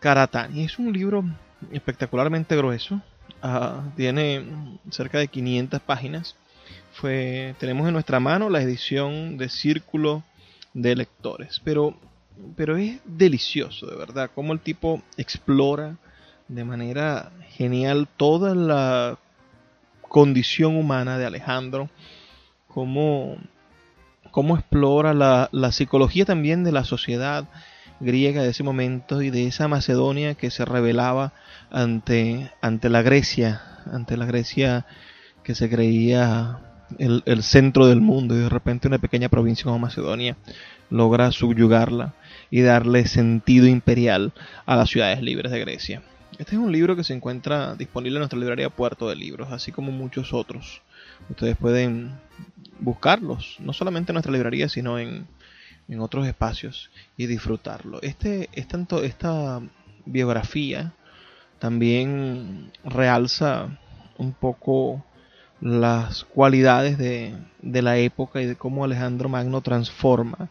Caratani. 0.00 0.64
Es 0.64 0.78
un 0.78 0.92
libro 0.92 1.24
espectacularmente 1.72 2.56
grueso, 2.56 3.00
ah, 3.42 3.82
tiene 3.96 4.44
cerca 4.90 5.18
de 5.18 5.28
500 5.28 5.80
páginas. 5.80 6.36
Fue, 6.92 7.54
tenemos 7.58 7.86
en 7.86 7.92
nuestra 7.92 8.20
mano 8.20 8.50
la 8.50 8.62
edición 8.62 9.36
de 9.36 9.48
Círculo 9.48 10.24
de 10.74 10.96
Lectores, 10.96 11.60
pero, 11.64 11.96
pero 12.56 12.76
es 12.76 13.00
delicioso, 13.04 13.86
de 13.86 13.96
verdad, 13.96 14.30
cómo 14.34 14.52
el 14.52 14.60
tipo 14.60 15.02
explora 15.16 15.96
de 16.48 16.64
manera 16.64 17.30
genial 17.50 18.08
toda 18.16 18.54
la 18.54 19.18
condición 20.02 20.76
humana 20.76 21.18
de 21.18 21.26
Alejandro, 21.26 21.88
cómo, 22.66 23.36
cómo 24.30 24.56
explora 24.56 25.14
la, 25.14 25.48
la 25.52 25.72
psicología 25.72 26.24
también 26.24 26.64
de 26.64 26.72
la 26.72 26.84
sociedad, 26.84 27.46
griega 28.00 28.42
de 28.42 28.50
ese 28.50 28.62
momento 28.62 29.22
y 29.22 29.30
de 29.30 29.46
esa 29.46 29.68
Macedonia 29.68 30.34
que 30.34 30.50
se 30.50 30.64
rebelaba 30.64 31.32
ante, 31.70 32.50
ante 32.60 32.88
la 32.88 33.02
Grecia, 33.02 33.60
ante 33.92 34.16
la 34.16 34.24
Grecia 34.24 34.86
que 35.44 35.54
se 35.54 35.68
creía 35.68 36.69
el, 36.98 37.42
centro 37.42 37.86
del 37.86 38.00
mundo 38.00 38.34
y 38.34 38.38
de 38.38 38.48
repente 38.48 38.88
una 38.88 38.98
pequeña 38.98 39.28
provincia 39.28 39.64
como 39.64 39.78
Macedonia 39.78 40.36
logra 40.90 41.30
subyugarla 41.32 42.14
y 42.50 42.62
darle 42.62 43.06
sentido 43.06 43.66
imperial 43.66 44.32
a 44.66 44.76
las 44.76 44.90
ciudades 44.90 45.22
libres 45.22 45.52
de 45.52 45.60
Grecia. 45.60 46.02
Este 46.38 46.56
es 46.56 46.60
un 46.60 46.72
libro 46.72 46.96
que 46.96 47.04
se 47.04 47.14
encuentra 47.14 47.74
disponible 47.74 48.16
en 48.16 48.20
nuestra 48.20 48.38
librería 48.38 48.70
Puerto 48.70 49.08
de 49.08 49.16
Libros, 49.16 49.52
así 49.52 49.72
como 49.72 49.92
muchos 49.92 50.32
otros. 50.32 50.82
Ustedes 51.28 51.56
pueden 51.56 52.18
buscarlos, 52.78 53.56
no 53.60 53.72
solamente 53.72 54.12
en 54.12 54.14
nuestra 54.14 54.32
librería, 54.32 54.68
sino 54.68 54.98
en, 54.98 55.26
en 55.88 56.00
otros 56.00 56.26
espacios 56.26 56.90
y 57.16 57.26
disfrutarlo. 57.26 58.00
Este, 58.02 58.48
es 58.52 58.66
tanto, 58.68 59.02
esta 59.02 59.60
biografía 60.06 60.94
también 61.58 62.72
realza 62.84 63.78
un 64.16 64.32
poco 64.32 65.04
las 65.60 66.24
cualidades 66.24 66.98
de, 66.98 67.34
de, 67.62 67.82
la 67.82 67.98
época 67.98 68.40
y 68.40 68.46
de 68.46 68.56
cómo 68.56 68.84
Alejandro 68.84 69.28
Magno 69.28 69.60
transforma 69.60 70.48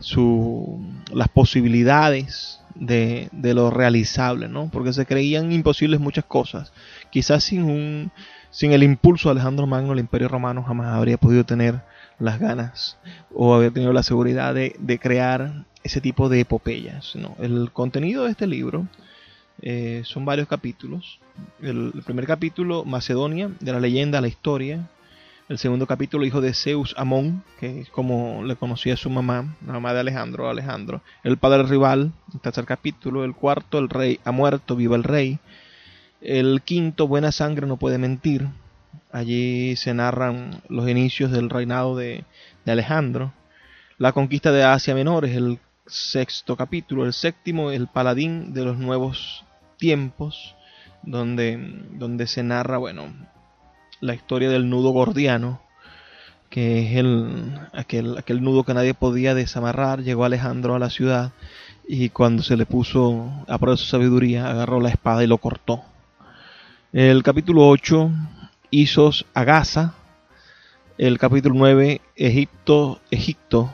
su, 0.00 0.80
las 1.12 1.28
posibilidades 1.28 2.60
de, 2.74 3.28
de, 3.32 3.54
lo 3.54 3.70
realizable, 3.70 4.48
¿no? 4.48 4.70
porque 4.70 4.92
se 4.92 5.06
creían 5.06 5.52
imposibles 5.52 6.00
muchas 6.00 6.24
cosas. 6.24 6.72
Quizás 7.10 7.44
sin, 7.44 7.64
un, 7.64 8.10
sin 8.50 8.72
el 8.72 8.82
impulso 8.82 9.28
de 9.28 9.32
Alejandro 9.32 9.66
Magno 9.66 9.92
el 9.92 9.98
imperio 9.98 10.28
romano 10.28 10.62
jamás 10.62 10.94
habría 10.94 11.18
podido 11.18 11.44
tener 11.44 11.80
las 12.18 12.38
ganas 12.40 12.98
o 13.34 13.54
haber 13.54 13.72
tenido 13.72 13.92
la 13.92 14.02
seguridad 14.02 14.54
de, 14.54 14.98
crear 15.00 15.64
ese 15.84 16.00
tipo 16.00 16.28
de 16.28 16.40
epopeyas. 16.40 17.14
¿no? 17.14 17.36
El 17.38 17.70
contenido 17.72 18.24
de 18.24 18.30
este 18.32 18.46
libro 18.46 18.86
eh, 19.60 20.02
son 20.04 20.24
varios 20.24 20.48
capítulos. 20.48 21.20
El, 21.60 21.92
primer 22.04 22.26
capítulo, 22.26 22.84
Macedonia, 22.84 23.50
de 23.60 23.72
la 23.72 23.80
leyenda 23.80 24.18
a 24.18 24.20
la 24.20 24.28
historia, 24.28 24.88
El 25.48 25.56
segundo 25.56 25.86
capítulo, 25.86 26.26
hijo 26.26 26.42
de 26.42 26.52
Zeus 26.52 26.94
Amón, 26.98 27.42
que 27.58 27.80
es 27.80 27.88
como 27.88 28.44
le 28.44 28.56
conocía 28.56 28.98
su 28.98 29.08
mamá, 29.08 29.56
la 29.66 29.72
mamá 29.72 29.94
de 29.94 30.00
Alejandro, 30.00 30.50
Alejandro. 30.50 31.00
El 31.24 31.38
padre 31.38 31.62
rival, 31.62 32.12
el 32.34 32.40
tercer 32.40 32.66
capítulo. 32.66 33.24
El 33.24 33.34
cuarto, 33.34 33.78
el 33.78 33.88
rey 33.88 34.20
ha 34.24 34.30
muerto, 34.30 34.76
viva 34.76 34.94
el 34.94 35.04
rey. 35.04 35.38
El 36.20 36.60
quinto, 36.62 37.08
buena 37.08 37.32
sangre 37.32 37.66
no 37.66 37.78
puede 37.78 37.96
mentir. 37.96 38.46
Allí 39.10 39.74
se 39.76 39.94
narran 39.94 40.60
los 40.68 40.86
inicios 40.86 41.30
del 41.30 41.48
reinado 41.48 41.96
de, 41.96 42.24
de 42.66 42.72
Alejandro. 42.72 43.32
La 43.96 44.12
conquista 44.12 44.52
de 44.52 44.64
Asia 44.64 44.94
Menor 44.94 45.24
es 45.24 45.34
el 45.34 45.58
sexto 45.86 46.56
capítulo. 46.56 47.06
El 47.06 47.14
séptimo, 47.14 47.70
el 47.70 47.88
paladín 47.88 48.52
de 48.52 48.66
los 48.66 48.76
nuevos 48.76 49.46
tiempos, 49.78 50.54
donde, 51.02 51.58
donde 51.92 52.26
se 52.26 52.42
narra, 52.42 52.78
bueno, 52.78 53.14
la 54.00 54.14
historia 54.14 54.50
del 54.50 54.68
nudo 54.68 54.90
gordiano, 54.90 55.60
que 56.50 56.86
es 56.86 56.96
el, 56.96 57.58
aquel, 57.72 58.18
aquel 58.18 58.42
nudo 58.42 58.64
que 58.64 58.74
nadie 58.74 58.94
podía 58.94 59.34
desamarrar. 59.34 60.02
Llegó 60.02 60.24
Alejandro 60.24 60.74
a 60.74 60.78
la 60.78 60.90
ciudad 60.90 61.32
y 61.86 62.10
cuando 62.10 62.42
se 62.42 62.56
le 62.56 62.66
puso 62.66 63.30
a 63.48 63.58
prueba 63.58 63.76
su 63.76 63.86
sabiduría, 63.86 64.50
agarró 64.50 64.80
la 64.80 64.90
espada 64.90 65.24
y 65.24 65.26
lo 65.26 65.38
cortó. 65.38 65.82
El 66.92 67.22
capítulo 67.22 67.68
8, 67.68 68.10
Isos 68.70 69.26
a 69.34 69.44
Gaza. 69.44 69.94
El 70.96 71.18
capítulo 71.18 71.54
9, 71.56 72.00
Egipto, 72.16 73.00
Egipto, 73.10 73.70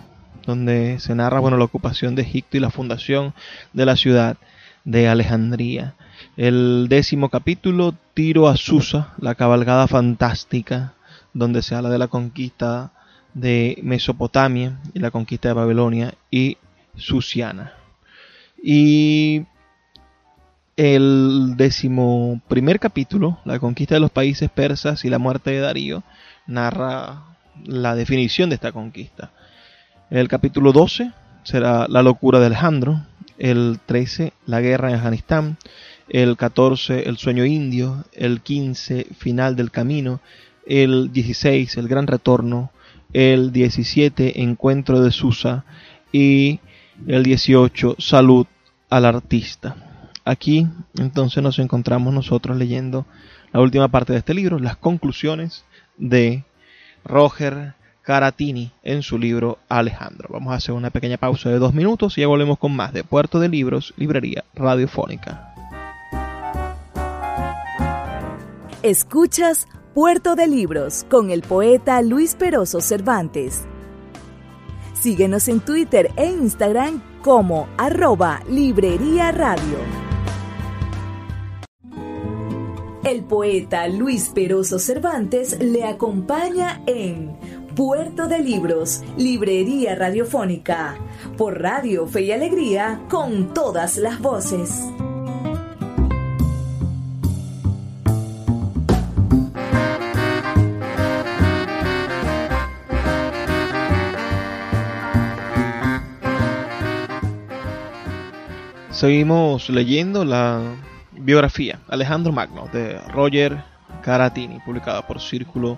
donde 0.47 0.99
se 1.01 1.15
narra 1.15 1.41
bueno, 1.41 1.57
la 1.57 1.65
ocupación 1.65 2.15
de 2.15 2.23
Egipto 2.23 2.57
y 2.57 2.61
la 2.61 2.71
fundación 2.71 3.35
de 3.73 3.87
la 3.87 3.97
ciudad 3.97 4.37
de 4.85 5.09
Alejandría. 5.09 5.95
El 6.37 6.87
décimo 6.89 7.29
capítulo, 7.29 7.95
Tiro 8.15 8.49
a 8.49 8.57
Susa, 8.57 9.15
la 9.19 9.35
cabalgada 9.35 9.87
fantástica, 9.89 10.95
donde 11.33 11.63
se 11.63 11.75
habla 11.75 11.91
de 11.91 11.99
la 11.99 12.09
conquista 12.09 12.93
de 13.35 13.79
Mesopotamia 13.83 14.79
y 14.95 15.01
la 15.01 15.11
conquista 15.11 15.49
de 15.49 15.55
Babilonia 15.55 16.15
y 16.31 16.59
Susiana. 16.97 17.73
Y 18.63 19.45
el 20.77 21.55
décimo 21.57 22.41
primer 22.49 22.81
capítulo, 22.81 23.39
la 23.45 23.59
conquista 23.59 23.95
de 23.95 24.01
los 24.01 24.11
países 24.11 24.51
persas 24.51 25.05
y 25.05 25.11
la 25.11 25.19
muerte 25.19 25.51
de 25.51 25.61
Darío, 25.61 26.03
narra 26.47 27.25
la 27.65 27.95
definición 27.95 28.51
de 28.51 28.57
esta 28.57 28.73
conquista. 28.73 29.33
El 30.11 30.29
capítulo 30.29 30.73
12 30.73 31.13
será 31.43 31.87
la 31.89 32.03
locura 32.03 32.41
de 32.41 32.47
Alejandro, 32.47 33.03
el 33.39 33.79
13 33.87 34.33
la 34.47 34.61
guerra 34.61 34.91
en 34.91 34.97
Afganistán, 34.97 35.59
el 36.09 36.37
14 36.37 37.09
el 37.09 37.17
sueño 37.17 37.45
indio, 37.45 38.05
el 38.13 38.41
15 38.41 39.07
final 39.17 39.57
del 39.57 39.71
camino, 39.71 40.21
el 40.67 41.13
16 41.13 41.77
el 41.77 41.89
gran 41.89 42.07
retorno, 42.07 42.71
el 43.13 43.53
17 43.53 44.43
encuentro 44.43 45.01
de 45.01 45.11
Susa 45.11 45.65
y 46.13 46.61
el 47.07 47.23
18 47.23 47.97
salud 47.99 48.47
al 48.91 49.05
artista. 49.05 49.77
Aquí 50.25 50.67
entonces 50.99 51.43
nos 51.43 51.59
encontramos 51.59 52.15
nosotros 52.15 52.57
leyendo 52.57 53.07
la 53.53 53.61
última 53.61 53.89
parte 53.89 54.13
de 54.13 54.21
este 54.21 54.35
libro, 54.35 54.59
las 54.59 54.77
conclusiones 54.77 55.65
de 55.97 56.45
Roger 57.05 57.75
Caratini 58.05 58.71
en 58.83 59.03
su 59.03 59.19
libro 59.19 59.59
Alejandro. 59.69 60.29
Vamos 60.31 60.53
a 60.53 60.57
hacer 60.57 60.75
una 60.75 60.91
pequeña 60.91 61.17
pausa 61.17 61.49
de 61.49 61.59
dos 61.59 61.75
minutos 61.75 62.17
y 62.17 62.21
ya 62.21 62.27
volvemos 62.27 62.59
con 62.59 62.77
más 62.77 62.93
de 62.93 63.03
Puerto 63.03 63.41
de 63.41 63.49
Libros, 63.49 63.95
Librería 63.97 64.45
Radiofónica. 64.55 65.55
Escuchas 68.83 69.67
Puerto 69.95 70.37
de 70.37 70.47
Libros 70.47 71.07
con 71.09 71.31
el 71.31 71.41
poeta 71.41 72.03
Luis 72.03 72.35
Peroso 72.35 72.83
Cervantes. 72.83 73.65
Síguenos 74.93 75.49
en 75.49 75.61
Twitter 75.61 76.11
e 76.17 76.27
Instagram 76.27 77.01
como 77.23 77.69
arroba 77.79 78.43
Librería 78.49 79.33
Radio. 79.33 79.79
El 83.05 83.23
poeta 83.25 83.87
Luis 83.87 84.31
Peroso 84.35 84.79
Cervantes 84.79 85.59
le 85.61 85.85
acompaña 85.85 86.83
en 86.87 87.34
Puerto 87.75 88.29
de 88.29 88.39
Libros, 88.39 89.03
Librería 89.17 89.97
Radiofónica, 89.97 90.97
por 91.37 91.61
Radio 91.61 92.07
Fe 92.07 92.23
y 92.23 92.31
Alegría, 92.31 93.01
con 93.11 93.53
todas 93.53 93.97
las 93.97 94.21
voces. 94.21 94.87
Seguimos 108.93 109.69
leyendo 109.69 110.25
la 110.25 110.61
Biografía, 111.11 111.81
Alejandro 111.89 112.33
Magno, 112.33 112.69
de 112.73 113.01
Roger 113.09 113.65
Caratini, 114.03 114.61
publicada 114.61 115.05
por 115.05 115.21
Círculo 115.21 115.77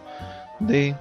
de 0.60 0.94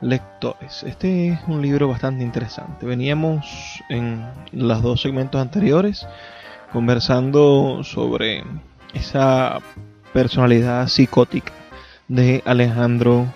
Lectores. 0.00 0.84
Este 0.84 1.28
es 1.28 1.40
un 1.48 1.60
libro 1.60 1.88
bastante 1.88 2.22
interesante. 2.22 2.86
Veníamos 2.86 3.82
en 3.88 4.24
los 4.52 4.80
dos 4.80 5.02
segmentos 5.02 5.40
anteriores 5.40 6.06
conversando 6.72 7.82
sobre 7.82 8.44
esa 8.94 9.58
personalidad 10.12 10.86
psicótica 10.86 11.52
de 12.06 12.42
Alejandro 12.46 13.26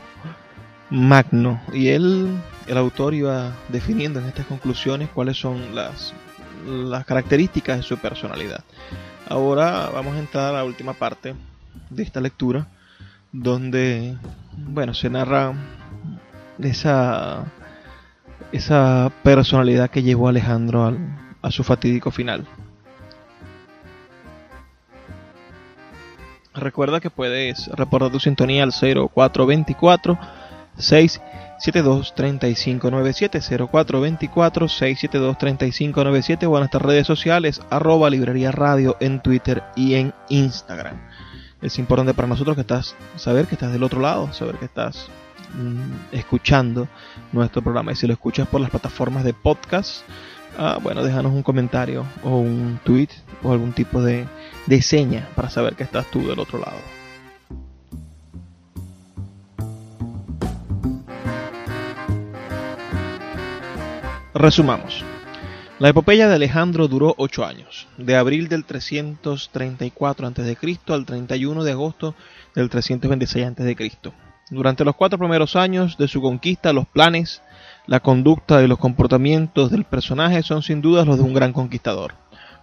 Magno 0.89 1.61
y 1.73 1.89
él, 1.89 2.29
el 2.69 2.79
autor, 2.79 3.15
iba 3.15 3.51
definiendo 3.69 4.21
en 4.21 4.27
estas 4.27 4.47
conclusiones 4.47 5.09
cuáles 5.09 5.39
son 5.39 5.75
las, 5.75 6.15
las 6.65 7.05
características 7.05 7.79
de 7.79 7.83
su 7.83 7.99
personalidad. 7.99 8.63
Ahora 9.29 9.91
vamos 9.93 10.15
a 10.15 10.21
entrar 10.21 10.51
a 10.51 10.59
la 10.59 10.65
última 10.65 10.93
parte 10.93 11.35
de 11.91 12.03
esta 12.03 12.21
lectura, 12.21 12.69
donde, 13.33 14.17
bueno, 14.57 14.95
se 14.95 15.11
narra 15.11 15.55
esa, 16.65 17.45
esa 18.53 19.13
personalidad 19.23 19.91
que 19.91 20.03
llevó 20.03 20.27
a 20.27 20.31
Alejandro 20.31 20.97
a 21.41 21.51
su 21.51 21.65
fatídico 21.65 22.11
final. 22.11 22.47
Recuerda 26.55 27.01
que 27.01 27.11
puedes 27.11 27.69
reportar 27.69 28.11
tu 28.11 28.21
sintonía 28.21 28.63
al 28.63 28.73
0424 28.73 30.19
6 30.77 31.21
723597 31.59 33.41
0424 33.41 34.69
672 34.69 35.39
3597 35.39 36.47
o 36.47 36.55
en 36.57 36.61
nuestras 36.61 36.83
redes 36.83 37.07
sociales 37.07 37.63
arroba 37.71 38.11
librería 38.11 38.53
radio 38.53 38.97
en 39.01 39.21
Twitter 39.21 39.63
y 39.77 39.95
en 39.95 40.13
Instagram. 40.29 41.01
Es 41.63 41.79
importante 41.79 42.15
para 42.15 42.29
nosotros 42.29 42.57
que 42.57 42.63
estás 42.63 42.97
saber 43.17 43.47
que 43.47 43.55
estás 43.55 43.73
del 43.73 43.85
otro 43.85 44.01
lado, 44.01 44.33
saber 44.33 44.57
que 44.57 44.65
estás 44.65 45.09
escuchando 46.13 46.89
nuestro 47.33 47.63
programa 47.63 47.93
y 47.93 47.97
si 47.97 48.07
lo 48.07 48.13
escuchas 48.13 48.49
por 48.49 48.61
las 48.61 48.71
plataformas 48.71 49.25
de 49.25 49.35
podcast, 49.35 50.03
ah, 50.59 50.79
bueno, 50.83 51.03
déjanos 51.03 51.33
un 51.33 51.43
comentario 51.43 52.05
o 52.23 52.39
un 52.39 52.79
tweet 52.85 53.09
o 53.43 53.53
algún 53.53 53.73
tipo 53.73 54.03
de, 54.03 54.27
de 54.67 54.83
seña 54.83 55.29
para 55.35 55.51
saber 55.51 55.75
que 55.75 55.83
estás 55.83 56.11
tú 56.11 56.27
del 56.27 56.39
otro 56.39 56.59
lado. 56.59 56.79
Resumamos. 64.35 65.05
La 65.79 65.89
epopeya 65.89 66.29
de 66.29 66.37
Alejandro 66.37 66.87
duró 66.89 67.15
ocho 67.19 67.45
años, 67.45 67.89
de 67.99 68.17
abril 68.17 68.49
del 68.49 68.65
334 68.65 70.27
a.C. 70.27 70.57
al 70.87 71.05
31 71.05 71.65
de 71.65 71.73
agosto 71.73 72.15
del 72.55 72.71
326 72.71 73.47
a.C. 73.47 73.93
Durante 74.53 74.85
los 74.85 74.97
cuatro 74.97 75.19
primeros 75.19 75.57
años 75.57 75.97
de 75.97 76.09
su 76.09 76.21
conquista, 76.21 76.75
los 76.75 76.87
planes, 76.87 77.41
la 77.87 78.01
conducta 78.01 78.63
y 78.63 78.67
los 78.67 78.77
comportamientos 78.77 79.71
del 79.71 79.85
personaje 79.85 80.43
son 80.43 80.63
sin 80.63 80.83
duda 80.83 81.07
los 81.07 81.17
de 81.17 81.23
un 81.23 81.33
gran 81.33 81.55
conquistador, 81.55 82.17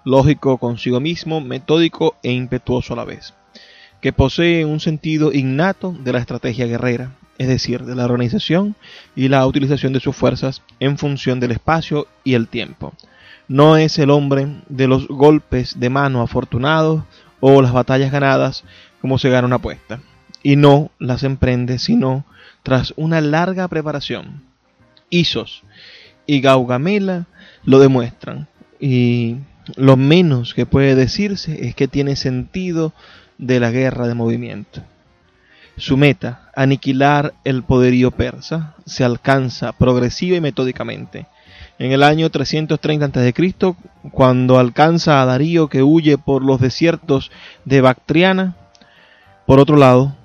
lógico 0.05 0.59
consigo 0.59 0.99
mismo, 0.99 1.41
metódico 1.41 2.15
e 2.21 2.31
impetuoso 2.31 2.93
a 2.93 2.97
la 2.97 3.05
vez, 3.05 3.33
que 4.01 4.13
posee 4.13 4.65
un 4.65 4.79
sentido 4.79 5.33
innato 5.33 5.91
de 5.91 6.13
la 6.13 6.19
estrategia 6.19 6.67
guerrera, 6.67 7.15
es 7.39 7.47
decir, 7.47 7.83
de 7.83 7.95
la 7.95 8.05
organización 8.05 8.75
y 9.15 9.27
la 9.29 9.47
utilización 9.47 9.91
de 9.91 9.99
sus 9.99 10.15
fuerzas 10.15 10.61
en 10.79 10.99
función 10.99 11.39
del 11.39 11.53
espacio 11.53 12.05
y 12.23 12.35
el 12.35 12.49
tiempo. 12.49 12.93
No 13.47 13.77
es 13.77 13.97
el 13.97 14.11
hombre 14.11 14.61
de 14.67 14.87
los 14.87 15.07
golpes 15.07 15.79
de 15.79 15.89
mano 15.89 16.21
afortunados 16.21 17.01
o 17.39 17.63
las 17.63 17.73
batallas 17.73 18.11
ganadas 18.11 18.63
como 19.01 19.17
se 19.17 19.31
gana 19.31 19.47
una 19.47 19.55
apuesta, 19.55 20.01
y 20.43 20.55
no 20.55 20.91
las 20.99 21.23
emprende 21.23 21.79
sino 21.79 22.25
tras 22.63 22.93
una 22.97 23.21
larga 23.21 23.67
preparación. 23.67 24.43
Isos 25.09 25.63
y 26.25 26.41
Gaugamela 26.41 27.25
lo 27.63 27.79
demuestran, 27.79 28.47
y 28.79 29.37
lo 29.75 29.97
menos 29.97 30.53
que 30.53 30.65
puede 30.65 30.95
decirse 30.95 31.67
es 31.67 31.75
que 31.75 31.87
tiene 31.87 32.15
sentido 32.15 32.93
de 33.37 33.59
la 33.59 33.71
guerra 33.71 34.07
de 34.07 34.13
movimiento. 34.13 34.81
Su 35.77 35.97
meta, 35.97 36.51
aniquilar 36.55 37.33
el 37.45 37.63
poderío 37.63 38.11
persa, 38.11 38.75
se 38.85 39.03
alcanza 39.03 39.71
progresiva 39.71 40.35
y 40.35 40.41
metódicamente. 40.41 41.25
En 41.79 41.93
el 41.93 42.03
año 42.03 42.29
330 42.29 43.05
a.C., 43.05 43.75
cuando 44.11 44.59
alcanza 44.59 45.21
a 45.21 45.25
Darío 45.25 45.69
que 45.69 45.81
huye 45.81 46.17
por 46.17 46.43
los 46.43 46.59
desiertos 46.59 47.31
de 47.63 47.79
Bactriana, 47.79 48.55
por 49.45 49.59
otro 49.59 49.77
lado, 49.77 50.15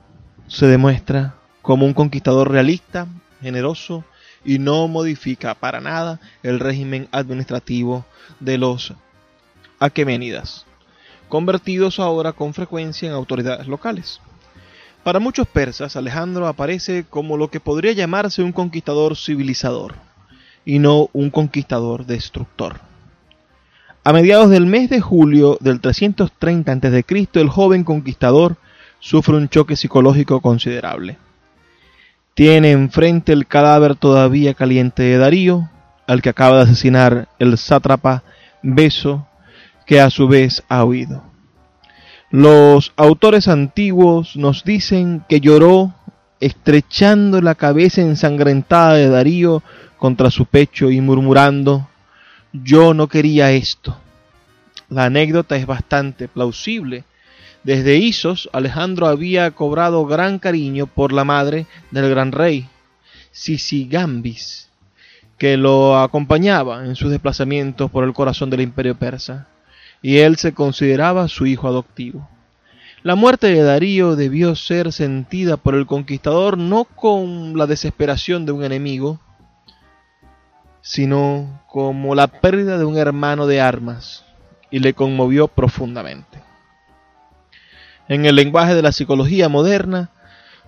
se 0.49 0.67
demuestra 0.67 1.35
como 1.63 1.87
un 1.87 1.95
conquistador 1.95 2.51
realista, 2.51 3.07
generoso 3.41 4.05
y 4.45 4.59
no 4.59 4.89
modifica 4.89 5.55
para 5.55 5.81
nada 5.81 6.21
el 6.43 6.61
régimen 6.61 7.09
administrativo 7.13 8.05
de 8.41 8.59
los 8.59 8.93
aqueménidas, 9.81 10.67
convertidos 11.29 11.99
ahora 11.99 12.33
con 12.33 12.55
frecuencia 12.55 13.09
en 13.09 13.15
autoridades 13.15 13.67
locales. 13.67 14.21
Para 15.03 15.21
muchos 15.21 15.47
persas, 15.47 15.97
Alejandro 15.97 16.47
aparece 16.47 17.05
como 17.09 17.37
lo 17.37 17.49
que 17.49 17.61
podría 17.61 17.93
llamarse 17.93 18.43
un 18.43 18.53
conquistador 18.53 19.17
civilizador, 19.17 19.95
y 20.65 20.79
no 20.79 21.11
un 21.13 21.31
conquistador 21.31 22.07
destructor. 22.07 22.81
A 24.03 24.13
mediados 24.13 24.51
del 24.51 24.67
mes 24.67 24.91
de 24.91 25.01
julio 25.01 25.59
del 25.61 25.81
330 25.81 26.73
a.C., 26.73 27.29
el 27.35 27.49
joven 27.49 27.85
conquistador 27.85 28.57
sufre 29.05 29.37
un 29.37 29.51
choque 29.51 29.77
psicológico 29.77 30.41
considerable. 30.41 31.19
Tiene 32.33 32.71
enfrente 32.71 33.35
el 33.35 33.47
cadáver 33.47 33.97
todavía 33.97 34.55
caliente 34.55 35.03
de 35.03 35.19
Darío, 35.19 35.69
al 36.07 36.23
que 36.23 36.31
acaba 36.31 36.57
de 36.57 36.63
asesinar 36.63 37.29
el 37.39 37.59
sátrapa 37.59 38.23
Beso, 38.63 39.27
que 39.85 40.01
a 40.01 40.09
su 40.09 40.27
vez 40.27 40.65
ha 40.71 40.85
huido. 40.85 41.23
Los 42.31 42.95
autores 42.97 43.47
antiguos 43.47 44.37
nos 44.37 44.65
dicen 44.65 45.23
que 45.29 45.41
lloró 45.41 45.93
estrechando 46.41 47.43
la 47.43 47.55
cabeza 47.55 48.01
ensangrentada 48.01 48.95
de 48.95 49.11
Darío 49.11 49.63
contra 49.99 50.31
su 50.31 50.47
pecho 50.47 50.91
y 50.91 51.03
murmurando, 51.03 51.87
yo 52.55 52.95
no 52.95 53.09
quería 53.09 53.53
esto. 53.53 53.99
La 54.89 55.05
anécdota 55.05 55.57
es 55.57 55.67
bastante 55.67 56.27
plausible. 56.27 57.05
Desde 57.65 57.97
Isos, 57.97 58.51
Alejandro 58.53 59.07
había 59.07 59.51
cobrado 59.51 60.05
gran 60.05 60.39
cariño 60.39 60.87
por 60.87 61.13
la 61.13 61.25
madre 61.25 61.67
del 61.91 62.11
gran 62.11 62.31
rey, 62.31 62.69
Sisigambis, 63.33 64.69
que 65.39 65.57
lo 65.57 65.99
acompañaba 65.99 66.85
en 66.85 66.95
sus 66.95 67.11
desplazamientos 67.11 67.91
por 67.91 68.05
el 68.05 68.13
corazón 68.13 68.51
del 68.51 68.61
imperio 68.61 68.99
persa 68.99 69.49
y 70.03 70.19
él 70.19 70.37
se 70.37 70.53
consideraba 70.53 71.27
su 71.29 71.47
hijo 71.47 71.67
adoptivo. 71.67 72.29
La 73.03 73.15
muerte 73.15 73.47
de 73.47 73.63
Darío 73.63 74.15
debió 74.15 74.55
ser 74.55 74.93
sentida 74.93 75.57
por 75.57 75.75
el 75.75 75.87
conquistador 75.87 76.59
no 76.59 76.85
con 76.85 77.57
la 77.57 77.67
desesperación 77.67 78.45
de 78.45 78.53
un 78.53 78.63
enemigo, 78.63 79.21
sino 80.83 81.63
como 81.67 82.15
la 82.15 82.27
pérdida 82.27 82.77
de 82.77 82.85
un 82.85 82.99
hermano 82.99 83.47
de 83.47 83.63
armas, 83.63 84.23
y 84.71 84.81
le 84.81 84.93
conmovió 84.93 85.49
profundamente. 85.49 86.39
En 88.09 88.27
el 88.27 88.37
lenguaje 88.37 88.75
de 88.75 88.83
la 88.83 88.93
psicología 88.93 89.49
moderna, 89.49 90.11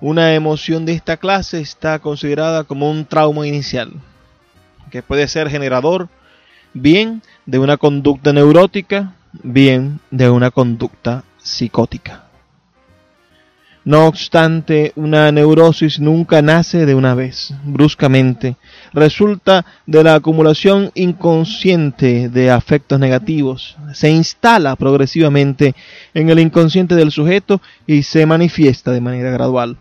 una 0.00 0.34
emoción 0.34 0.86
de 0.86 0.92
esta 0.92 1.16
clase 1.16 1.60
está 1.60 1.98
considerada 1.98 2.64
como 2.64 2.90
un 2.90 3.04
trauma 3.04 3.46
inicial, 3.46 3.92
que 4.90 5.02
puede 5.02 5.28
ser 5.28 5.50
generador 5.50 6.08
bien 6.72 7.22
de 7.46 7.58
una 7.58 7.76
conducta 7.76 8.32
neurótica 8.32 9.14
bien 9.42 10.00
de 10.10 10.30
una 10.30 10.50
conducta 10.50 11.24
psicótica. 11.38 12.25
No 13.86 14.08
obstante, 14.08 14.92
una 14.96 15.30
neurosis 15.30 16.00
nunca 16.00 16.42
nace 16.42 16.86
de 16.86 16.96
una 16.96 17.14
vez, 17.14 17.54
bruscamente. 17.62 18.56
Resulta 18.92 19.64
de 19.86 20.02
la 20.02 20.16
acumulación 20.16 20.90
inconsciente 20.96 22.28
de 22.28 22.50
afectos 22.50 22.98
negativos. 22.98 23.76
Se 23.94 24.10
instala 24.10 24.74
progresivamente 24.74 25.76
en 26.14 26.30
el 26.30 26.40
inconsciente 26.40 26.96
del 26.96 27.12
sujeto 27.12 27.62
y 27.86 28.02
se 28.02 28.26
manifiesta 28.26 28.90
de 28.90 29.00
manera 29.00 29.30
gradual. 29.30 29.76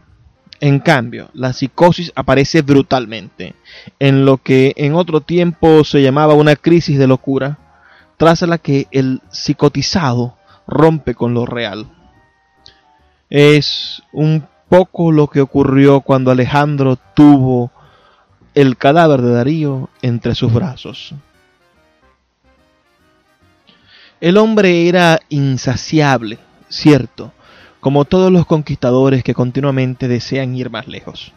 En 0.59 0.77
cambio, 0.81 1.31
la 1.33 1.51
psicosis 1.53 2.11
aparece 2.13 2.61
brutalmente, 2.61 3.55
en 3.97 4.23
lo 4.23 4.37
que 4.37 4.73
en 4.77 4.93
otro 4.93 5.21
tiempo 5.21 5.83
se 5.83 6.03
llamaba 6.03 6.35
una 6.35 6.55
crisis 6.55 6.99
de 6.99 7.07
locura 7.07 7.57
tras 8.17 8.43
la 8.43 8.59
que 8.59 8.85
el 8.91 9.23
psicotizado 9.31 10.37
rompe 10.67 11.15
con 11.15 11.33
lo 11.33 11.47
real. 11.47 11.87
Es 13.29 14.03
un 14.11 14.47
poco 14.69 15.11
lo 15.11 15.27
que 15.27 15.41
ocurrió 15.41 16.01
cuando 16.01 16.31
Alejandro 16.31 16.97
tuvo 17.15 17.71
el 18.53 18.77
cadáver 18.77 19.21
de 19.21 19.31
Darío 19.31 19.89
entre 20.01 20.35
sus 20.35 20.53
brazos. 20.53 21.13
El 24.21 24.37
hombre 24.37 24.87
era 24.87 25.19
insaciable, 25.29 26.39
cierto, 26.69 27.33
como 27.79 28.05
todos 28.05 28.31
los 28.31 28.45
conquistadores 28.45 29.23
que 29.23 29.33
continuamente 29.33 30.07
desean 30.07 30.55
ir 30.55 30.69
más 30.69 30.87
lejos. 30.87 31.33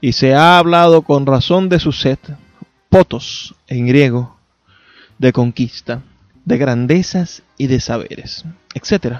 Y 0.00 0.12
se 0.12 0.34
ha 0.34 0.58
hablado 0.58 1.02
con 1.02 1.26
razón 1.26 1.68
de 1.68 1.78
su 1.78 1.92
sed, 1.92 2.18
potos 2.88 3.54
en 3.68 3.86
griego, 3.86 4.36
de 5.18 5.32
conquista, 5.32 6.02
de 6.44 6.58
grandezas 6.58 7.42
y 7.58 7.66
de 7.66 7.80
saberes, 7.80 8.44
etc. 8.74 9.18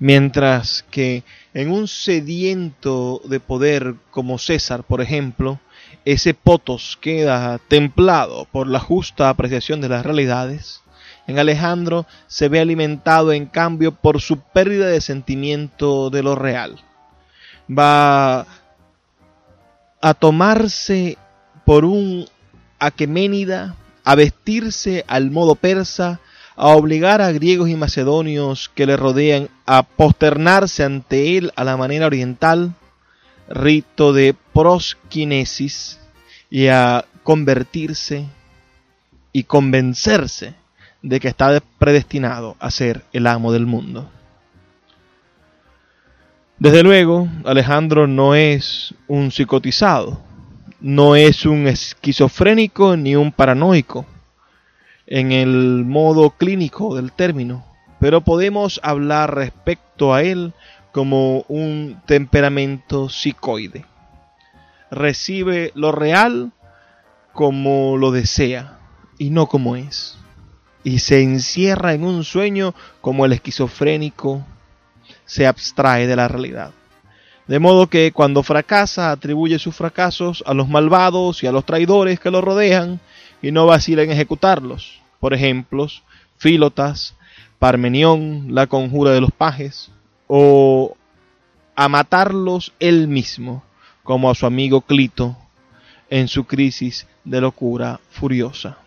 Mientras 0.00 0.82
que 0.90 1.24
en 1.52 1.70
un 1.70 1.86
sediento 1.86 3.20
de 3.24 3.38
poder 3.38 3.96
como 4.10 4.38
César, 4.38 4.82
por 4.82 5.02
ejemplo, 5.02 5.60
ese 6.06 6.32
potos 6.32 6.98
queda 7.00 7.58
templado 7.68 8.46
por 8.50 8.66
la 8.66 8.80
justa 8.80 9.28
apreciación 9.28 9.82
de 9.82 9.90
las 9.90 10.04
realidades, 10.04 10.82
en 11.26 11.38
Alejandro 11.38 12.06
se 12.26 12.48
ve 12.48 12.60
alimentado 12.60 13.32
en 13.32 13.44
cambio 13.44 13.92
por 13.92 14.22
su 14.22 14.40
pérdida 14.40 14.86
de 14.86 15.02
sentimiento 15.02 16.08
de 16.08 16.22
lo 16.22 16.34
real. 16.34 16.80
Va 17.70 18.46
a 20.00 20.14
tomarse 20.14 21.18
por 21.66 21.84
un 21.84 22.26
Aqueménida 22.82 23.76
a 24.04 24.14
vestirse 24.14 25.04
al 25.06 25.30
modo 25.30 25.54
persa, 25.54 26.18
a 26.56 26.68
obligar 26.68 27.22
a 27.22 27.32
griegos 27.32 27.68
y 27.68 27.76
macedonios 27.76 28.70
que 28.74 28.86
le 28.86 28.96
rodean 28.96 29.48
a 29.66 29.82
posternarse 29.82 30.84
ante 30.84 31.38
él 31.38 31.52
a 31.56 31.64
la 31.64 31.76
manera 31.76 32.06
oriental, 32.06 32.74
rito 33.48 34.12
de 34.12 34.34
prosquinesis, 34.52 35.98
y 36.50 36.66
a 36.66 37.04
convertirse 37.22 38.26
y 39.32 39.44
convencerse 39.44 40.54
de 41.00 41.20
que 41.20 41.28
está 41.28 41.62
predestinado 41.78 42.56
a 42.58 42.70
ser 42.70 43.04
el 43.12 43.26
amo 43.26 43.52
del 43.52 43.66
mundo. 43.66 44.10
Desde 46.58 46.82
luego, 46.82 47.28
Alejandro 47.44 48.06
no 48.06 48.34
es 48.34 48.94
un 49.06 49.30
psicotizado, 49.30 50.20
no 50.80 51.16
es 51.16 51.46
un 51.46 51.66
esquizofrénico 51.68 52.96
ni 52.96 53.16
un 53.16 53.32
paranoico 53.32 54.04
en 55.10 55.32
el 55.32 55.84
modo 55.84 56.30
clínico 56.30 56.94
del 56.94 57.12
término, 57.12 57.64
pero 57.98 58.22
podemos 58.22 58.80
hablar 58.82 59.34
respecto 59.34 60.14
a 60.14 60.22
él 60.22 60.54
como 60.92 61.44
un 61.48 62.00
temperamento 62.06 63.08
psicoide. 63.08 63.84
Recibe 64.90 65.72
lo 65.74 65.92
real 65.92 66.52
como 67.32 67.96
lo 67.96 68.12
desea 68.12 68.78
y 69.18 69.30
no 69.30 69.46
como 69.46 69.76
es. 69.76 70.16
Y 70.82 71.00
se 71.00 71.22
encierra 71.22 71.92
en 71.92 72.04
un 72.04 72.24
sueño 72.24 72.74
como 73.00 73.26
el 73.26 73.32
esquizofrénico 73.32 74.44
se 75.26 75.46
abstrae 75.46 76.06
de 76.06 76.16
la 76.16 76.28
realidad. 76.28 76.72
De 77.46 77.58
modo 77.58 77.88
que 77.88 78.12
cuando 78.12 78.44
fracasa 78.44 79.10
atribuye 79.10 79.58
sus 79.58 79.74
fracasos 79.74 80.42
a 80.46 80.54
los 80.54 80.68
malvados 80.68 81.42
y 81.42 81.48
a 81.48 81.52
los 81.52 81.66
traidores 81.66 82.20
que 82.20 82.30
lo 82.30 82.40
rodean 82.40 83.00
y 83.42 83.50
no 83.50 83.66
vacila 83.66 84.02
en 84.02 84.12
ejecutarlos. 84.12 84.99
Por 85.20 85.34
ejemplo, 85.34 85.86
Fílotas, 86.38 87.14
Parmenión, 87.58 88.54
la 88.54 88.66
conjura 88.66 89.12
de 89.12 89.20
los 89.20 89.30
pajes, 89.30 89.90
o 90.26 90.96
a 91.76 91.88
matarlos 91.88 92.72
él 92.80 93.06
mismo, 93.06 93.62
como 94.02 94.30
a 94.30 94.34
su 94.34 94.46
amigo 94.46 94.80
Clito 94.80 95.36
en 96.08 96.26
su 96.26 96.44
crisis 96.44 97.06
de 97.24 97.40
locura 97.40 98.00
furiosa. 98.10 98.78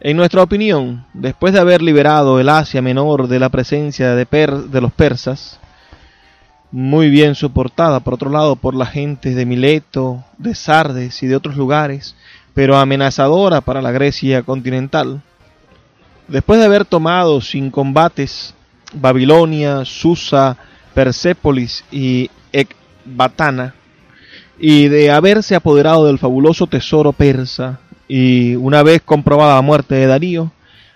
En 0.00 0.16
nuestra 0.16 0.42
opinión, 0.42 1.04
después 1.12 1.52
de 1.52 1.58
haber 1.58 1.82
liberado 1.82 2.38
el 2.38 2.48
Asia 2.48 2.80
Menor 2.80 3.26
de 3.26 3.40
la 3.40 3.48
presencia 3.48 4.14
de, 4.14 4.24
de 4.24 4.80
los 4.80 4.92
persas, 4.92 5.58
muy 6.70 7.10
bien 7.10 7.34
soportada 7.34 8.00
por 8.00 8.14
otro 8.14 8.30
lado 8.30 8.56
por 8.56 8.74
la 8.74 8.86
gente 8.86 9.34
de 9.34 9.44
Mileto, 9.44 10.24
de 10.36 10.54
Sardes 10.54 11.22
y 11.22 11.26
de 11.26 11.34
otros 11.34 11.56
lugares, 11.56 12.14
pero 12.58 12.76
amenazadora 12.76 13.60
para 13.60 13.80
la 13.80 13.92
Grecia 13.92 14.42
continental, 14.42 15.22
después 16.26 16.58
de 16.58 16.66
haber 16.66 16.84
tomado 16.84 17.40
sin 17.40 17.70
combates 17.70 18.52
Babilonia, 18.92 19.84
Susa, 19.84 20.56
Persépolis 20.92 21.84
y 21.92 22.28
Ecbatana, 22.50 23.76
y 24.58 24.88
de 24.88 25.12
haberse 25.12 25.54
apoderado 25.54 26.06
del 26.06 26.18
fabuloso 26.18 26.66
tesoro 26.66 27.12
persa, 27.12 27.78
y 28.08 28.56
una 28.56 28.82
vez 28.82 29.02
comprobada 29.02 29.54
la 29.54 29.62
muerte 29.62 29.94
de 29.94 30.08
Darío, 30.08 30.50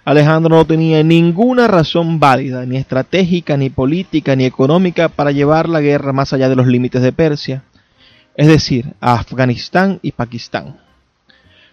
Alejandro 0.05 0.57
no 0.57 0.65
tenía 0.65 1.05
ninguna 1.05 1.69
razón 1.69 2.19
válida, 2.19 2.67
ni 2.67 2.77
estratégica, 2.77 3.57
ni 3.57 3.71
política, 3.71 4.35
ni 4.35 4.47
económica 4.47 5.09
para 5.11 5.31
llevar 5.31 5.69
la 5.69 5.81
guerra 5.81 6.13
más 6.13 6.33
allá 6.33 6.49
de 6.49 6.57
los 6.57 6.67
límites 6.67 7.03
de 7.03 7.13
Persia, 7.13 7.63
es 8.35 8.49
decir, 8.49 8.95
a 9.01 9.13
Afganistán 9.15 10.01
y 10.03 10.11
Pakistán. 10.11 10.83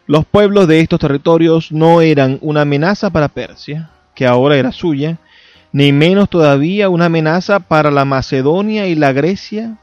Los 0.10 0.26
pueblos 0.26 0.68
de 0.68 0.80
estos 0.80 1.00
territorios 1.00 1.72
no 1.72 2.02
eran 2.02 2.40
una 2.42 2.62
amenaza 2.62 3.12
para 3.12 3.28
Persia, 3.28 3.92
que 4.16 4.26
ahora 4.26 4.58
era 4.58 4.72
suya, 4.72 5.20
ni 5.72 5.92
menos 5.94 6.32
todavía 6.32 6.90
una 6.90 7.06
amenaza 7.06 7.60
para 7.60 7.92
la 7.92 8.06
Macedonia 8.06 8.88
y 8.88 8.96
la 8.96 9.14
Grecia 9.14 9.78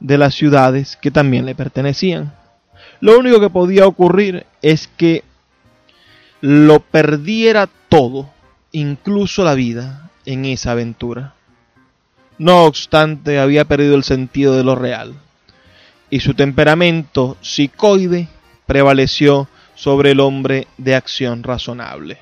de 0.00 0.16
las 0.16 0.34
ciudades 0.34 0.96
que 0.96 1.10
también 1.10 1.44
le 1.44 1.54
pertenecían. 1.54 2.32
Lo 3.00 3.18
único 3.18 3.38
que 3.38 3.50
podía 3.50 3.86
ocurrir 3.86 4.46
es 4.62 4.88
que 4.88 5.22
lo 6.40 6.80
perdiera 6.80 7.68
todo, 7.90 8.30
incluso 8.72 9.44
la 9.44 9.52
vida, 9.52 10.08
en 10.24 10.46
esa 10.46 10.70
aventura. 10.70 11.34
No 12.38 12.64
obstante, 12.64 13.38
había 13.38 13.66
perdido 13.66 13.96
el 13.96 14.04
sentido 14.04 14.56
de 14.56 14.64
lo 14.64 14.76
real, 14.76 15.12
y 16.08 16.20
su 16.20 16.32
temperamento 16.32 17.36
psicoide 17.42 18.28
prevaleció 18.66 19.48
sobre 19.74 20.12
el 20.12 20.20
hombre 20.20 20.66
de 20.78 20.94
acción 20.94 21.42
razonable. 21.42 22.18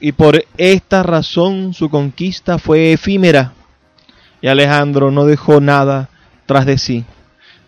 Y 0.00 0.12
por 0.12 0.44
esta 0.56 1.02
razón 1.02 1.74
su 1.74 1.90
conquista 1.90 2.58
fue 2.58 2.92
efímera, 2.92 3.52
y 4.40 4.48
Alejandro 4.48 5.10
no 5.10 5.26
dejó 5.26 5.60
nada 5.60 6.08
tras 6.46 6.64
de 6.64 6.78
sí, 6.78 7.04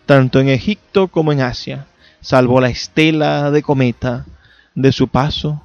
tanto 0.05 0.39
en 0.39 0.49
Egipto 0.49 1.07
como 1.07 1.31
en 1.31 1.41
Asia 1.41 1.85
salvo 2.23 2.61
la 2.61 2.69
estela 2.69 3.51
de 3.51 3.61
cometa 3.61 4.25
de 4.73 4.91
su 4.91 5.09
paso 5.09 5.61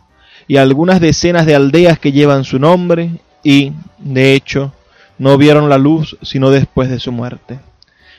y 0.46 0.56
algunas 0.56 1.00
decenas 1.00 1.46
de 1.46 1.54
aldeas 1.54 1.98
que 1.98 2.12
llevan 2.12 2.44
su 2.44 2.58
nombre 2.58 3.20
y, 3.42 3.72
de 3.98 4.34
hecho, 4.34 4.72
no 5.18 5.38
vieron 5.38 5.68
la 5.68 5.78
luz 5.78 6.18
sino 6.22 6.50
después 6.50 6.90
de 6.90 6.98
su 6.98 7.12
muerte. 7.12 7.60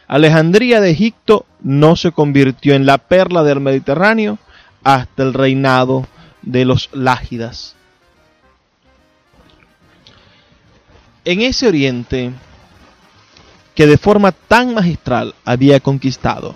Alejandría 0.09 0.81
de 0.81 0.89
Egipto 0.89 1.45
no 1.61 1.95
se 1.95 2.11
convirtió 2.11 2.73
en 2.73 2.87
la 2.87 2.97
perla 2.97 3.43
del 3.43 3.59
Mediterráneo 3.59 4.39
hasta 4.83 5.21
el 5.21 5.35
reinado 5.35 6.07
de 6.41 6.65
los 6.65 6.89
Lágidas. 6.93 7.75
En 11.25 11.41
ese 11.41 11.67
oriente, 11.67 12.31
que 13.75 13.85
de 13.85 13.99
forma 13.99 14.31
tan 14.31 14.73
magistral 14.73 15.35
había 15.45 15.79
conquistado, 15.79 16.55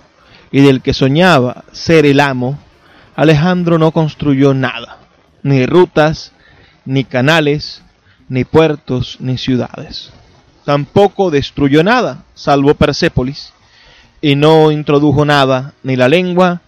y 0.50 0.60
del 0.60 0.82
que 0.82 0.92
soñaba 0.92 1.62
ser 1.70 2.06
el 2.06 2.18
amo, 2.18 2.58
Alejandro 3.14 3.78
no 3.78 3.92
construyó 3.92 4.52
nada, 4.52 4.98
ni 5.44 5.64
rutas, 5.64 6.32
ni 6.84 7.04
canales, 7.04 7.82
ni 8.28 8.42
puertos, 8.42 9.18
ni 9.20 9.38
ciudades. 9.38 10.12
Tampoco 10.64 11.30
destruyó 11.30 11.82
nada, 11.82 12.24
salvo 12.34 12.74
Persépolis, 12.74 13.52
y 14.20 14.36
no 14.36 14.70
introdujo 14.70 15.24
nada, 15.24 15.74
ni 15.82 15.96
la 15.96 16.08
lengua, 16.08 16.62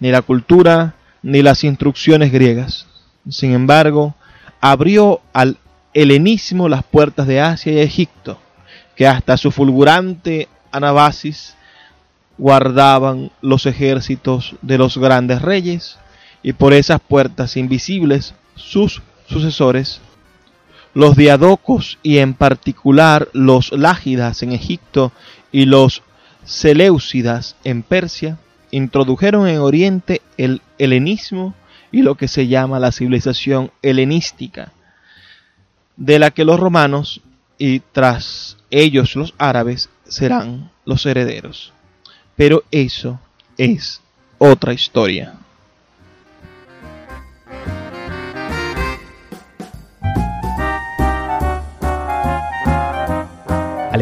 ni 0.00 0.10
la 0.10 0.22
cultura, 0.22 0.94
ni 1.22 1.42
las 1.42 1.62
instrucciones 1.62 2.32
griegas. 2.32 2.86
Sin 3.28 3.52
embargo, 3.52 4.14
abrió 4.60 5.20
al 5.32 5.58
helenismo 5.92 6.68
las 6.68 6.82
puertas 6.82 7.26
de 7.26 7.40
Asia 7.40 7.72
y 7.72 7.78
Egipto, 7.80 8.38
que 8.96 9.06
hasta 9.06 9.36
su 9.36 9.50
fulgurante 9.50 10.48
Anabasis 10.70 11.54
guardaban 12.38 13.30
los 13.42 13.66
ejércitos 13.66 14.54
de 14.62 14.78
los 14.78 14.96
grandes 14.96 15.42
reyes, 15.42 15.98
y 16.42 16.54
por 16.54 16.72
esas 16.72 17.00
puertas 17.00 17.56
invisibles 17.56 18.34
sus 18.56 19.02
sucesores, 19.28 20.00
los 20.94 21.16
diadocos 21.16 21.98
y 22.02 22.18
en 22.18 22.34
particular 22.34 23.28
los 23.32 23.72
lágidas 23.72 24.42
en 24.42 24.52
Egipto 24.52 25.12
y 25.50 25.64
los 25.64 26.02
seleucidas 26.44 27.56
en 27.64 27.82
Persia, 27.82 28.38
introdujeron 28.70 29.46
en 29.48 29.58
Oriente 29.58 30.22
el 30.36 30.60
helenismo 30.78 31.54
y 31.92 32.02
lo 32.02 32.16
que 32.16 32.28
se 32.28 32.48
llama 32.48 32.80
la 32.80 32.90
civilización 32.90 33.70
helenística, 33.82 34.72
de 35.96 36.18
la 36.18 36.30
que 36.30 36.44
los 36.44 36.58
romanos 36.58 37.20
y 37.58 37.80
tras 37.80 38.56
ellos 38.70 39.14
los 39.14 39.34
árabes 39.38 39.90
serán 40.04 40.70
los 40.84 41.06
herederos. 41.06 41.72
Pero 42.34 42.64
eso 42.70 43.20
es 43.58 44.00
otra 44.38 44.72
historia. 44.72 45.34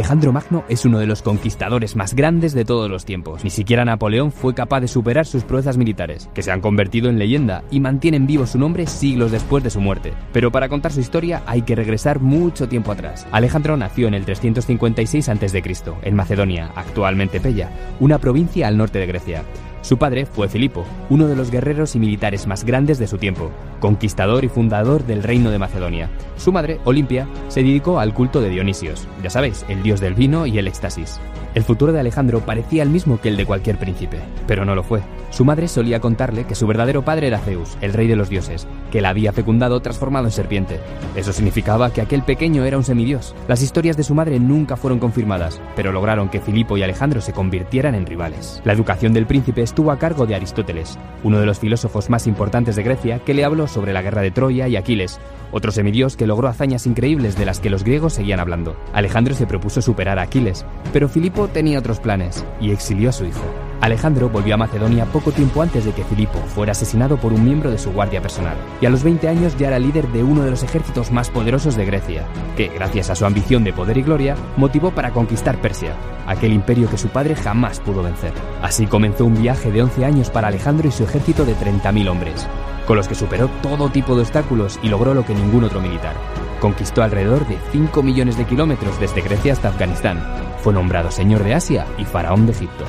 Alejandro 0.01 0.33
Magno 0.33 0.65
es 0.71 0.87
uno 0.87 0.99
de 0.99 1.07
los 1.07 1.21
conquistadores 1.21 1.95
más 1.95 2.15
grandes 2.15 2.55
de 2.55 2.65
todos 2.65 2.91
los 2.91 3.05
tiempos. 3.05 3.45
Ni 3.45 3.51
siquiera 3.51 3.85
Napoleón 3.85 4.33
fue 4.33 4.55
capaz 4.55 4.81
de 4.81 4.89
superar 4.89 5.27
sus 5.27 5.45
proezas 5.45 5.77
militares, 5.77 6.31
que 6.33 6.43
se 6.43 6.51
han 6.51 6.63
convertido 6.63 7.11
en 7.11 7.19
leyenda 7.19 7.65
y 7.71 7.81
mantienen 7.81 8.27
vivo 8.27 8.47
su 8.47 8.59
nombre 8.59 8.87
siglos 8.87 9.31
después 9.31 9.63
de 9.63 9.69
su 9.69 9.79
muerte. 9.79 10.15
Pero 10.33 10.51
para 10.51 10.71
contar 10.71 10.91
su 10.91 11.01
historia 11.01 11.43
hay 11.45 11.61
que 11.61 11.75
regresar 11.75 12.19
mucho 12.19 12.67
tiempo 12.67 12.93
atrás. 12.93 13.27
Alejandro 13.31 13.77
nació 13.77 14.09
en 14.09 14.15
el 14.15 14.25
356 14.25 15.29
a.C., 15.29 15.63
en 16.01 16.17
Macedonia, 16.17 16.71
actualmente 16.77 17.39
Pella, 17.39 17.69
una 18.01 18.17
provincia 18.17 18.69
al 18.69 18.79
norte 18.79 19.01
de 19.01 19.07
Grecia. 19.07 19.45
Su 19.83 19.97
padre 19.97 20.27
fue 20.27 20.49
Filipo, 20.49 20.85
uno 21.09 21.27
de 21.27 21.35
los 21.35 21.51
guerreros 21.51 21.97
y 21.97 21.99
militares 21.99 22.47
más 22.47 22.65
grandes 22.65 22.99
de 22.99 23.07
su 23.07 23.17
tiempo, 23.17 23.51
conquistador 23.81 24.45
y 24.45 24.49
fundador 24.49 25.05
del 25.05 25.23
reino 25.23 25.51
de 25.51 25.59
Macedonia. 25.59 26.11
Su 26.37 26.53
madre, 26.53 26.81
Olimpia, 26.85 27.27
se 27.49 27.63
dedicó 27.63 27.99
al 27.99 28.13
culto 28.13 28.41
de 28.41 28.51
Dionisios, 28.51 29.09
ya 29.23 29.31
sabéis, 29.31 29.65
el 29.69 29.83
dios 29.83 30.01
del 30.01 30.15
vino 30.15 30.45
y 30.47 30.59
el 30.59 30.69
éxtasis. 30.69 31.19
El 31.53 31.65
futuro 31.65 31.93
de 31.93 31.99
Alejandro 31.99 32.41
parecía 32.41 32.85
el 32.85 32.91
mismo 32.91 33.21
que 33.21 33.29
el 33.29 33.37
de 33.37 33.45
cualquier 33.45 33.77
príncipe, 33.77 34.21
pero 34.47 34.65
no 34.65 34.77
lo 34.77 34.85
fue. 34.85 35.01
Su 35.31 35.45
madre 35.45 35.67
solía 35.67 35.99
contarle 35.99 36.45
que 36.45 36.55
su 36.55 36.67
verdadero 36.67 37.05
padre 37.05 37.27
era 37.27 37.41
Zeus, 37.41 37.77
el 37.81 37.93
rey 37.93 38.07
de 38.07 38.15
los 38.15 38.29
dioses, 38.29 38.69
que 38.93 39.01
la 39.01 39.09
había 39.09 39.33
fecundado 39.33 39.81
transformado 39.81 40.27
en 40.27 40.33
serpiente. 40.33 40.79
Eso 41.17 41.33
significaba 41.33 41.93
que 41.93 42.03
aquel 42.03 42.23
pequeño 42.23 42.65
era 42.65 42.77
un 42.77 42.85
semidios. 42.85 43.35
Las 43.49 43.63
historias 43.63 43.97
de 43.97 44.05
su 44.05 44.15
madre 44.15 44.39
nunca 44.39 44.77
fueron 44.77 45.01
confirmadas, 45.01 45.61
pero 45.75 45.91
lograron 45.91 46.29
que 46.29 46.41
Filipo 46.41 46.77
y 46.77 46.85
Alejandro 46.85 47.21
se 47.21 47.33
convirtieran 47.33 47.97
en 47.97 48.07
rivales. 48.07 48.61
La 48.65 48.73
educación 48.73 49.13
del 49.13 49.27
príncipe 49.27 49.63
estuvo 49.63 49.91
a 49.91 49.99
cargo 49.99 50.27
de 50.27 50.37
Aristóteles, 50.37 50.99
uno 51.25 51.41
de 51.41 51.47
los 51.47 51.59
filósofos 51.59 52.11
más 52.11 52.29
importantes 52.29 52.77
de 52.77 52.85
Grecia, 52.85 53.19
que 53.19 53.35
le 53.35 53.45
habló 53.45 53.67
sobre 53.67 53.93
la 53.93 54.03
guerra 54.03 54.23
de 54.23 54.31
Troya 54.31 54.69
y 54.69 54.77
Aquiles, 54.77 55.19
otro 55.53 55.73
semidios 55.73 56.17
que 56.17 56.29
logró 56.29 56.47
hazañas 56.47 56.87
increíbles 56.87 57.37
de 57.37 57.45
las 57.45 57.59
que 57.59 57.71
los 57.71 57.83
griegos 57.83 58.13
seguían 58.13 58.39
hablando. 58.39 58.77
Alejandro 58.93 59.35
se 59.35 59.47
propuso 59.47 59.83
superar 59.83 60.19
a 60.21 60.23
Aquiles, 60.23 60.65
pero 60.93 61.09
Filipo 61.09 61.40
tenía 61.49 61.79
otros 61.79 62.01
planes 62.01 62.45
y 62.61 62.71
exilió 62.71 63.11
a 63.11 63.13
su 63.13 63.25
hijo. 63.25 63.43
Alejandro 63.81 64.29
volvió 64.29 64.55
a 64.55 64.59
Macedonia 64.59 65.07
poco 65.07 65.33
tiempo 65.33 65.63
antes 65.63 65.87
de 65.87 65.93
que 65.93 66.05
Filipo 66.05 66.39
fuera 66.55 66.73
asesinado 66.73 67.17
por 67.17 67.33
un 67.33 67.43
miembro 67.43 67.71
de 67.71 67.79
su 67.79 67.91
guardia 67.93 68.21
personal, 68.21 68.57
y 68.81 68.87
a 68.87 68.91
los 68.91 69.03
20 69.03 69.27
años 69.27 69.57
ya 69.57 69.69
era 69.69 69.79
líder 69.79 70.09
de 70.09 70.23
uno 70.23 70.43
de 70.45 70.51
los 70.51 70.63
ejércitos 70.63 71.11
más 71.11 71.31
poderosos 71.31 71.77
de 71.77 71.87
Grecia, 71.87 72.27
que, 72.57 72.69
gracias 72.69 73.09
a 73.09 73.15
su 73.15 73.25
ambición 73.25 73.65
de 73.65 73.73
poder 73.73 73.97
y 73.97 74.03
gloria, 74.03 74.37
motivó 74.59 74.91
para 74.91 75.13
conquistar 75.13 75.61
Persia, 75.63 75.95
aquel 76.27 76.53
imperio 76.53 76.91
que 76.91 76.99
su 76.99 77.09
padre 77.09 77.35
jamás 77.35 77.81
pudo 77.81 78.03
vencer. 78.03 78.33
Así 78.61 78.87
comenzó 78.87 79.25
un 79.25 79.41
viaje 79.41 79.73
de 79.73 79.83
11 79.83 80.05
años 80.05 80.31
para 80.31 80.49
Alejandro 80.49 80.87
y 80.89 80.93
su 80.93 81.05
ejército 81.05 81.47
de 81.47 81.55
30.000 81.57 82.11
hombres, 82.11 82.47
con 82.87 82.97
los 82.97 83.09
que 83.09 83.15
superó 83.15 83.49
todo 83.63 83.89
tipo 83.89 84.15
de 84.15 84.23
obstáculos 84.23 84.79
y 84.83 84.89
logró 84.89 85.15
lo 85.15 85.25
que 85.25 85.35
ningún 85.35 85.65
otro 85.65 85.81
militar. 85.81 86.15
Conquistó 86.61 87.03
alrededor 87.03 87.49
de 87.49 87.57
5 87.73 88.03
millones 88.03 88.37
de 88.37 88.45
kilómetros 88.45 89.01
desde 89.01 89.23
Grecia 89.23 89.55
hasta 89.55 89.69
Afganistán. 89.69 90.50
Fue 90.63 90.75
nombrado 90.75 91.11
señor 91.11 91.43
de 91.43 91.55
Asia 91.55 91.87
y 91.97 92.05
faraón 92.05 92.45
de 92.47 92.53
Egipto. 92.53 92.85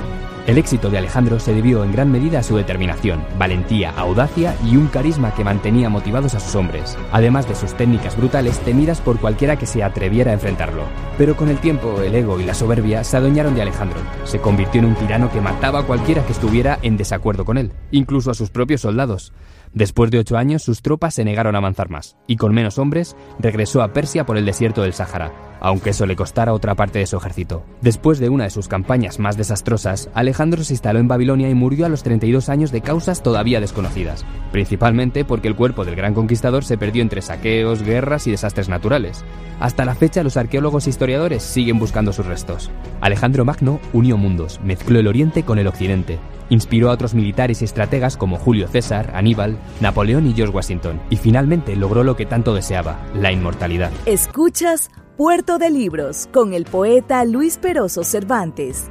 El 0.47 0.57
éxito 0.57 0.89
de 0.89 0.97
Alejandro 0.97 1.39
se 1.39 1.53
debió 1.53 1.83
en 1.83 1.91
gran 1.91 2.11
medida 2.11 2.39
a 2.39 2.43
su 2.43 2.57
determinación, 2.57 3.23
valentía, 3.37 3.91
audacia 3.91 4.55
y 4.65 4.75
un 4.75 4.87
carisma 4.87 5.33
que 5.35 5.43
mantenía 5.43 5.87
motivados 5.87 6.33
a 6.33 6.39
sus 6.39 6.55
hombres, 6.55 6.97
además 7.11 7.47
de 7.47 7.55
sus 7.55 7.75
técnicas 7.75 8.17
brutales 8.17 8.59
temidas 8.59 8.99
por 8.99 9.19
cualquiera 9.19 9.57
que 9.57 9.67
se 9.67 9.83
atreviera 9.83 10.31
a 10.31 10.33
enfrentarlo. 10.33 10.83
Pero 11.17 11.37
con 11.37 11.49
el 11.49 11.59
tiempo, 11.59 12.01
el 12.01 12.15
ego 12.15 12.39
y 12.39 12.43
la 12.43 12.55
soberbia 12.55 13.03
se 13.03 13.17
adueñaron 13.17 13.53
de 13.53 13.61
Alejandro. 13.61 13.99
Se 14.25 14.39
convirtió 14.39 14.79
en 14.79 14.87
un 14.87 14.95
tirano 14.95 15.31
que 15.31 15.41
mataba 15.41 15.79
a 15.79 15.83
cualquiera 15.83 16.25
que 16.25 16.33
estuviera 16.33 16.79
en 16.81 16.97
desacuerdo 16.97 17.45
con 17.45 17.59
él, 17.59 17.71
incluso 17.91 18.31
a 18.31 18.33
sus 18.33 18.49
propios 18.49 18.81
soldados. 18.81 19.31
Después 19.73 20.11
de 20.11 20.19
ocho 20.19 20.37
años, 20.37 20.63
sus 20.63 20.81
tropas 20.81 21.13
se 21.13 21.23
negaron 21.23 21.55
a 21.55 21.59
avanzar 21.59 21.89
más, 21.89 22.17
y 22.27 22.35
con 22.35 22.53
menos 22.53 22.77
hombres 22.77 23.15
regresó 23.39 23.81
a 23.81 23.93
Persia 23.93 24.25
por 24.25 24.37
el 24.37 24.45
desierto 24.45 24.81
del 24.81 24.93
Sáhara. 24.93 25.31
aunque 25.63 25.91
eso 25.91 26.07
le 26.07 26.15
costara 26.15 26.53
otra 26.53 26.73
parte 26.73 26.97
de 26.97 27.05
su 27.05 27.17
ejército. 27.17 27.63
Después 27.81 28.17
de 28.17 28.29
una 28.29 28.45
de 28.45 28.49
sus 28.49 28.67
campañas 28.67 29.19
más 29.19 29.37
desastrosas, 29.37 30.09
Alejandro 30.15 30.63
se 30.63 30.73
instaló 30.73 30.97
en 30.97 31.07
Babilonia 31.07 31.49
y 31.49 31.53
murió 31.53 31.85
a 31.85 31.89
los 31.89 32.01
32 32.01 32.49
años 32.49 32.71
de 32.71 32.81
causas 32.81 33.21
todavía 33.21 33.61
desconocidas, 33.61 34.25
principalmente 34.51 35.23
porque 35.23 35.47
el 35.47 35.55
cuerpo 35.55 35.85
del 35.85 35.95
gran 35.95 36.15
conquistador 36.15 36.63
se 36.63 36.79
perdió 36.79 37.03
entre 37.03 37.21
saqueos, 37.21 37.83
guerras 37.83 38.25
y 38.25 38.31
desastres 38.31 38.69
naturales. 38.69 39.23
Hasta 39.59 39.85
la 39.85 39.93
fecha 39.93 40.23
los 40.23 40.35
arqueólogos 40.35 40.87
e 40.87 40.89
historiadores 40.89 41.43
siguen 41.43 41.77
buscando 41.77 42.11
sus 42.11 42.25
restos. 42.25 42.71
Alejandro 42.99 43.45
Magno 43.45 43.79
unió 43.93 44.17
mundos, 44.17 44.59
mezcló 44.63 44.99
el 44.99 45.07
Oriente 45.07 45.43
con 45.43 45.59
el 45.59 45.67
Occidente, 45.67 46.17
Inspiró 46.51 46.89
a 46.89 46.93
otros 46.93 47.13
militares 47.13 47.61
y 47.61 47.65
estrategas 47.65 48.17
como 48.17 48.37
Julio 48.37 48.67
César, 48.67 49.11
Aníbal, 49.15 49.57
Napoleón 49.79 50.27
y 50.27 50.33
George 50.33 50.53
Washington, 50.53 51.01
y 51.09 51.15
finalmente 51.15 51.77
logró 51.77 52.03
lo 52.03 52.17
que 52.17 52.25
tanto 52.25 52.53
deseaba, 52.53 52.99
la 53.15 53.31
inmortalidad. 53.31 53.89
Escuchas 54.05 54.91
Puerto 55.15 55.57
de 55.59 55.69
Libros 55.69 56.27
con 56.33 56.53
el 56.53 56.65
poeta 56.65 57.23
Luis 57.23 57.57
Peroso 57.57 58.03
Cervantes. 58.03 58.89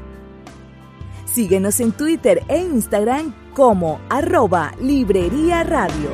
Síguenos 1.27 1.81
en 1.81 1.93
Twitter 1.93 2.43
e 2.49 2.63
Instagram 2.63 3.35
como 3.53 4.01
arroba 4.09 4.73
Librería 4.81 5.63
Radio. 5.63 6.09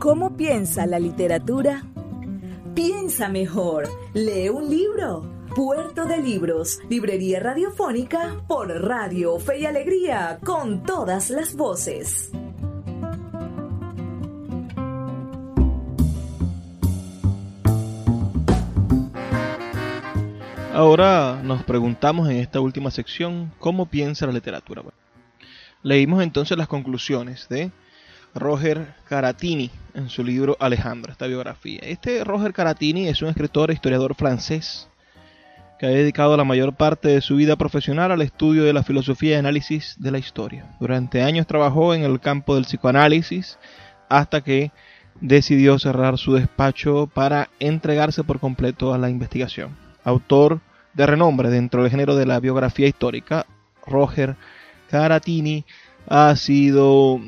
¿Cómo 0.00 0.36
piensa 0.36 0.84
la 0.84 0.98
literatura? 0.98 1.84
Piensa 2.76 3.30
mejor, 3.30 3.88
lee 4.12 4.50
un 4.50 4.68
libro. 4.68 5.22
Puerto 5.54 6.04
de 6.04 6.18
Libros, 6.18 6.78
librería 6.90 7.40
radiofónica 7.40 8.42
por 8.46 8.68
Radio 8.68 9.38
Fe 9.38 9.60
y 9.60 9.64
Alegría, 9.64 10.38
con 10.44 10.82
todas 10.82 11.30
las 11.30 11.56
voces. 11.56 12.30
Ahora 20.74 21.40
nos 21.42 21.64
preguntamos 21.64 22.28
en 22.28 22.36
esta 22.36 22.60
última 22.60 22.90
sección 22.90 23.54
cómo 23.58 23.86
piensa 23.86 24.26
la 24.26 24.32
literatura. 24.32 24.82
leímos 25.82 26.22
entonces 26.22 26.58
las 26.58 26.68
conclusiones 26.68 27.48
de 27.48 27.72
Roger 28.36 28.94
Caratini 29.08 29.70
en 29.94 30.08
su 30.08 30.22
libro 30.22 30.56
Alejandro, 30.60 31.10
esta 31.10 31.26
biografía. 31.26 31.80
Este 31.82 32.22
Roger 32.22 32.52
Caratini 32.52 33.08
es 33.08 33.22
un 33.22 33.28
escritor 33.28 33.70
e 33.70 33.74
historiador 33.74 34.14
francés 34.14 34.88
que 35.78 35.86
ha 35.86 35.90
dedicado 35.90 36.36
la 36.36 36.44
mayor 36.44 36.74
parte 36.74 37.08
de 37.08 37.20
su 37.20 37.36
vida 37.36 37.56
profesional 37.56 38.12
al 38.12 38.22
estudio 38.22 38.64
de 38.64 38.72
la 38.72 38.82
filosofía 38.82 39.32
y 39.32 39.38
análisis 39.38 39.96
de 39.98 40.10
la 40.10 40.18
historia. 40.18 40.76
Durante 40.80 41.22
años 41.22 41.46
trabajó 41.46 41.94
en 41.94 42.02
el 42.02 42.20
campo 42.20 42.54
del 42.54 42.64
psicoanálisis 42.64 43.58
hasta 44.08 44.42
que 44.42 44.70
decidió 45.20 45.78
cerrar 45.78 46.18
su 46.18 46.34
despacho 46.34 47.10
para 47.12 47.48
entregarse 47.58 48.22
por 48.22 48.38
completo 48.38 48.92
a 48.92 48.98
la 48.98 49.10
investigación. 49.10 49.76
Autor 50.04 50.60
de 50.94 51.06
renombre 51.06 51.50
dentro 51.50 51.82
del 51.82 51.90
género 51.90 52.16
de 52.16 52.26
la 52.26 52.40
biografía 52.40 52.86
histórica, 52.86 53.46
Roger 53.86 54.36
Caratini 54.90 55.64
ha 56.08 56.36
sido 56.36 57.20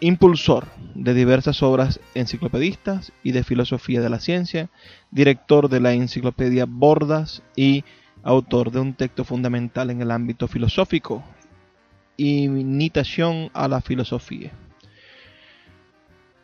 impulsor 0.00 0.66
de 0.94 1.14
diversas 1.14 1.62
obras 1.62 2.00
enciclopedistas 2.14 3.12
y 3.22 3.32
de 3.32 3.44
filosofía 3.44 4.00
de 4.00 4.10
la 4.10 4.20
ciencia, 4.20 4.70
director 5.10 5.68
de 5.68 5.80
la 5.80 5.92
enciclopedia 5.92 6.66
Bordas 6.66 7.42
y 7.56 7.84
autor 8.22 8.70
de 8.70 8.80
un 8.80 8.94
texto 8.94 9.24
fundamental 9.24 9.90
en 9.90 10.02
el 10.02 10.10
ámbito 10.10 10.48
filosófico, 10.48 11.22
Imitación 12.16 13.50
a 13.54 13.66
la 13.66 13.80
filosofía. 13.80 14.52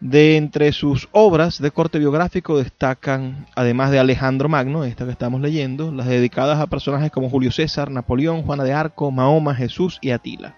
De 0.00 0.38
entre 0.38 0.72
sus 0.72 1.08
obras 1.12 1.60
de 1.60 1.70
corte 1.70 1.98
biográfico 1.98 2.56
destacan, 2.56 3.46
además 3.54 3.90
de 3.90 3.98
Alejandro 3.98 4.48
Magno, 4.48 4.84
esta 4.84 5.04
que 5.04 5.10
estamos 5.10 5.40
leyendo, 5.42 5.92
las 5.92 6.06
dedicadas 6.06 6.60
a 6.60 6.66
personajes 6.66 7.10
como 7.10 7.28
Julio 7.28 7.50
César, 7.50 7.90
Napoleón, 7.90 8.42
Juana 8.42 8.64
de 8.64 8.72
Arco, 8.72 9.10
Mahoma, 9.10 9.54
Jesús 9.54 9.98
y 10.00 10.12
Atila. 10.12 10.56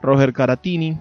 Roger 0.00 0.32
Caratini, 0.32 0.98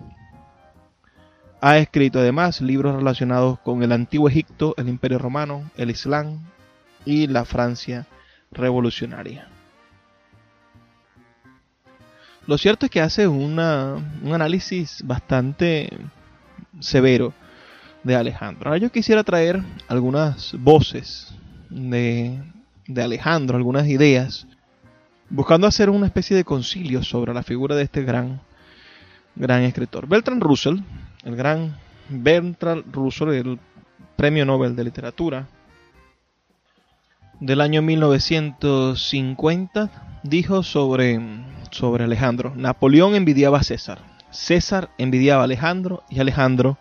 ha 1.66 1.78
escrito 1.78 2.20
además 2.20 2.60
libros 2.60 2.94
relacionados 2.94 3.58
con 3.60 3.84
el 3.84 3.94
antiguo 3.94 4.28
Egipto, 4.28 4.74
el 4.76 4.90
Imperio 4.90 5.18
Romano, 5.18 5.72
el 5.78 5.92
Islam 5.92 6.42
y 7.06 7.28
la 7.28 7.46
Francia 7.46 8.06
revolucionaria. 8.52 9.48
Lo 12.48 12.58
cierto 12.58 12.86
es 12.86 12.92
que 12.92 13.00
hace 13.00 13.30
un 13.30 13.58
análisis 13.62 15.04
bastante 15.06 15.90
severo 16.82 17.34
de 18.04 18.18
Alejandro. 18.18 18.68
Ahora 18.68 18.82
yo 18.82 18.92
quisiera 18.92 19.24
traer 19.24 19.64
algunas 19.88 20.54
voces 20.60 21.34
de, 21.70 22.44
de 22.88 23.04
Alejandro, 23.04 23.56
algunas 23.56 23.88
ideas, 23.88 24.48
buscando 25.30 25.66
hacer 25.66 25.90
una 25.90 26.08
especie 26.08 26.36
de 26.36 26.44
concilio 26.44 27.04
sobre 27.04 27.34
la 27.34 27.42
figura 27.42 27.74
de 27.78 27.84
este 27.84 28.04
gran, 28.04 28.42
gran 29.38 29.62
escritor. 29.62 30.10
Bertrand 30.10 30.44
Russell 30.44 30.80
el 31.24 31.36
gran 31.36 31.76
Bertrand 32.10 32.92
Russell, 32.94 33.30
el 33.30 33.60
premio 34.16 34.46
Nobel 34.46 34.76
de 34.76 34.84
Literatura 34.84 35.48
del 37.40 37.62
año 37.62 37.82
1950, 37.82 40.20
dijo 40.24 40.62
sobre, 40.64 41.20
sobre 41.72 42.04
Alejandro, 42.06 42.54
Napoleón 42.56 43.16
envidiaba 43.16 43.58
a 43.60 43.64
César, 43.64 44.00
César 44.32 44.90
envidiaba 44.98 45.42
a 45.42 45.46
Alejandro 45.46 46.04
y 46.10 46.20
Alejandro 46.20 46.78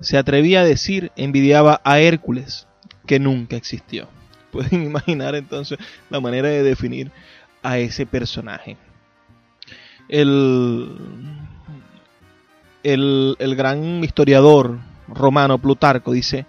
se 0.00 0.16
atrevía 0.18 0.60
a 0.60 0.64
decir 0.64 1.10
envidiaba 1.16 1.80
a 1.84 2.00
Hércules, 2.00 2.66
que 3.06 3.18
nunca 3.18 3.56
existió. 3.56 4.08
Pueden 4.52 4.84
imaginar 4.84 5.34
entonces 5.34 5.78
la 6.10 6.20
manera 6.20 6.48
de 6.48 6.62
definir 6.62 7.10
a 7.62 7.78
ese 7.78 8.06
personaje. 8.06 8.76
El 10.08 10.88
el, 12.82 13.36
gran 13.56 14.02
historiador 14.02 14.78
romano 15.08 15.58
Plutarco 15.58 16.12
dice, 16.12 16.46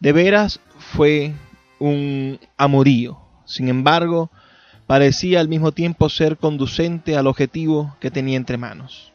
de 0.00 0.12
veras 0.12 0.60
fue 0.78 1.32
un 1.78 2.38
amorío, 2.56 3.18
sin 3.44 3.68
embargo, 3.68 4.30
parecía 4.86 5.40
al 5.40 5.48
mismo 5.48 5.72
tiempo 5.72 6.08
ser 6.08 6.36
conducente 6.36 7.16
al 7.16 7.26
objetivo 7.26 7.96
que 8.00 8.10
tenía 8.10 8.36
entre 8.36 8.58
manos, 8.58 9.12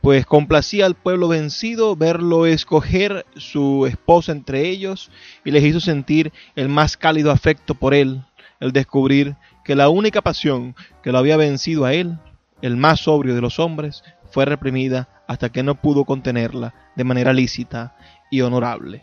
pues 0.00 0.24
complacía 0.26 0.86
al 0.86 0.94
pueblo 0.94 1.28
vencido 1.28 1.96
verlo 1.96 2.46
escoger 2.46 3.26
su 3.36 3.86
esposa 3.86 4.32
entre 4.32 4.68
ellos 4.68 5.10
y 5.44 5.50
les 5.50 5.64
hizo 5.64 5.80
sentir 5.80 6.32
el 6.54 6.68
más 6.68 6.96
cálido 6.96 7.30
afecto 7.30 7.74
por 7.74 7.94
él, 7.94 8.22
el 8.60 8.72
descubrir 8.72 9.36
que 9.64 9.74
la 9.74 9.88
única 9.88 10.22
pasión 10.22 10.76
que 11.02 11.12
lo 11.12 11.18
había 11.18 11.36
vencido 11.36 11.84
a 11.84 11.92
él, 11.92 12.18
el 12.62 12.76
más 12.76 13.00
sobrio 13.00 13.34
de 13.34 13.40
los 13.40 13.58
hombres, 13.58 14.02
fue 14.36 14.44
reprimida 14.44 15.08
hasta 15.26 15.48
que 15.48 15.62
no 15.62 15.76
pudo 15.76 16.04
contenerla 16.04 16.74
de 16.94 17.04
manera 17.04 17.32
lícita 17.32 17.96
y 18.30 18.42
honorable. 18.42 19.02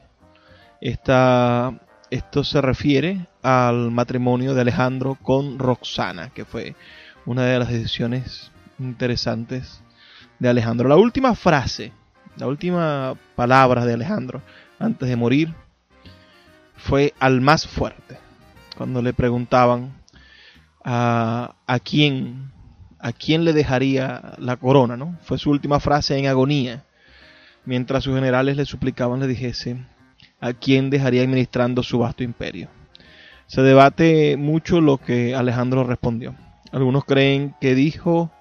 esto 0.80 2.44
se 2.44 2.62
refiere 2.62 3.26
al 3.42 3.90
matrimonio 3.90 4.54
de 4.54 4.62
Alejandro 4.62 5.18
con 5.20 5.58
Roxana, 5.58 6.30
que 6.30 6.46
fue 6.46 6.76
una 7.26 7.46
de 7.46 7.58
las 7.58 7.70
decisiones 7.70 8.52
interesantes 8.78 9.82
de 10.38 10.50
Alejandro. 10.50 10.88
La 10.88 10.98
última 10.98 11.34
frase, 11.34 11.92
la 12.38 12.46
última 12.46 13.16
palabra 13.36 13.88
de 13.88 13.94
Alejandro 13.96 14.44
antes 14.78 15.10
de 15.10 15.16
morir 15.16 15.52
fue 16.76 17.16
al 17.20 17.42
más 17.42 17.66
fuerte, 17.66 18.20
cuando 18.78 19.02
le 19.02 19.14
preguntaban 19.14 19.94
a, 20.86 21.56
a 21.66 21.80
quién 21.80 22.53
a 23.04 23.12
quién 23.12 23.43
le 23.43 23.51
dejaría 23.51 24.34
la 24.38 24.56
corona, 24.56 24.95
¿no? 24.95 25.18
Fue 25.24 25.38
su 25.38 25.51
última 25.51 25.82
frase 25.82 26.18
en 26.18 26.26
agonía, 26.28 26.86
mientras 27.66 28.06
sus 28.06 28.16
generales 28.16 28.56
le 28.56 28.66
suplicaban 28.66 29.20
le 29.20 29.28
dijese 29.28 29.78
a 30.39 30.54
quién 30.54 30.89
dejaría 30.89 31.22
administrando 31.22 31.84
su 31.84 31.99
vasto 31.99 32.24
imperio. 32.24 32.70
Se 33.45 33.62
debate 33.62 34.38
mucho 34.38 34.80
lo 34.80 34.97
que 34.99 35.36
Alejandro 35.36 35.84
respondió. 35.84 36.34
Algunos 36.72 37.04
creen 37.04 37.54
que 37.60 37.76
dijo 37.76 38.32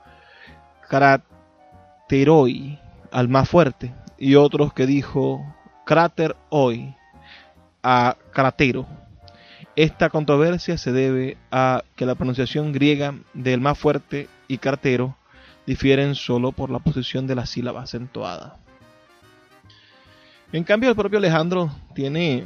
Crateroi 0.89 2.79
al 3.11 3.29
más 3.29 3.49
fuerte 3.49 3.93
y 4.17 4.37
otros 4.37 4.73
que 4.73 4.87
dijo 4.87 5.45
Crater 5.85 6.37
hoy 6.51 6.95
a 7.83 8.17
Cratero 8.33 8.87
esta 9.77 10.11
controversia 10.11 10.77
se 10.77 10.93
debe 10.93 11.39
a 11.51 11.83
que 11.97 12.05
la 12.05 12.15
pronunciación 12.15 12.73
griega 12.73 13.15
del 13.33 13.61
más 13.61 13.79
fuerte 13.79 14.29
y 14.53 14.59
cartero 14.59 15.17
difieren 15.67 16.15
solo 16.15 16.53
por 16.53 16.71
la 16.71 16.79
posición 16.79 17.27
de 17.27 17.35
la 17.35 17.47
sílaba 17.47 17.83
acentuada. 17.83 18.59
En 20.53 20.65
cambio, 20.65 20.91
el 20.91 20.97
propio 20.97 21.19
Alejandro 21.19 21.71
tiene, 21.95 22.45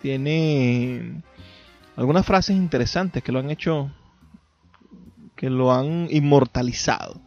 tiene 0.00 1.22
algunas 1.96 2.26
frases 2.26 2.56
interesantes 2.56 3.22
que 3.22 3.30
lo 3.30 3.38
han 3.38 3.50
hecho, 3.50 3.92
que 5.36 5.48
lo 5.48 5.72
han 5.72 6.08
inmortalizado. 6.10 7.20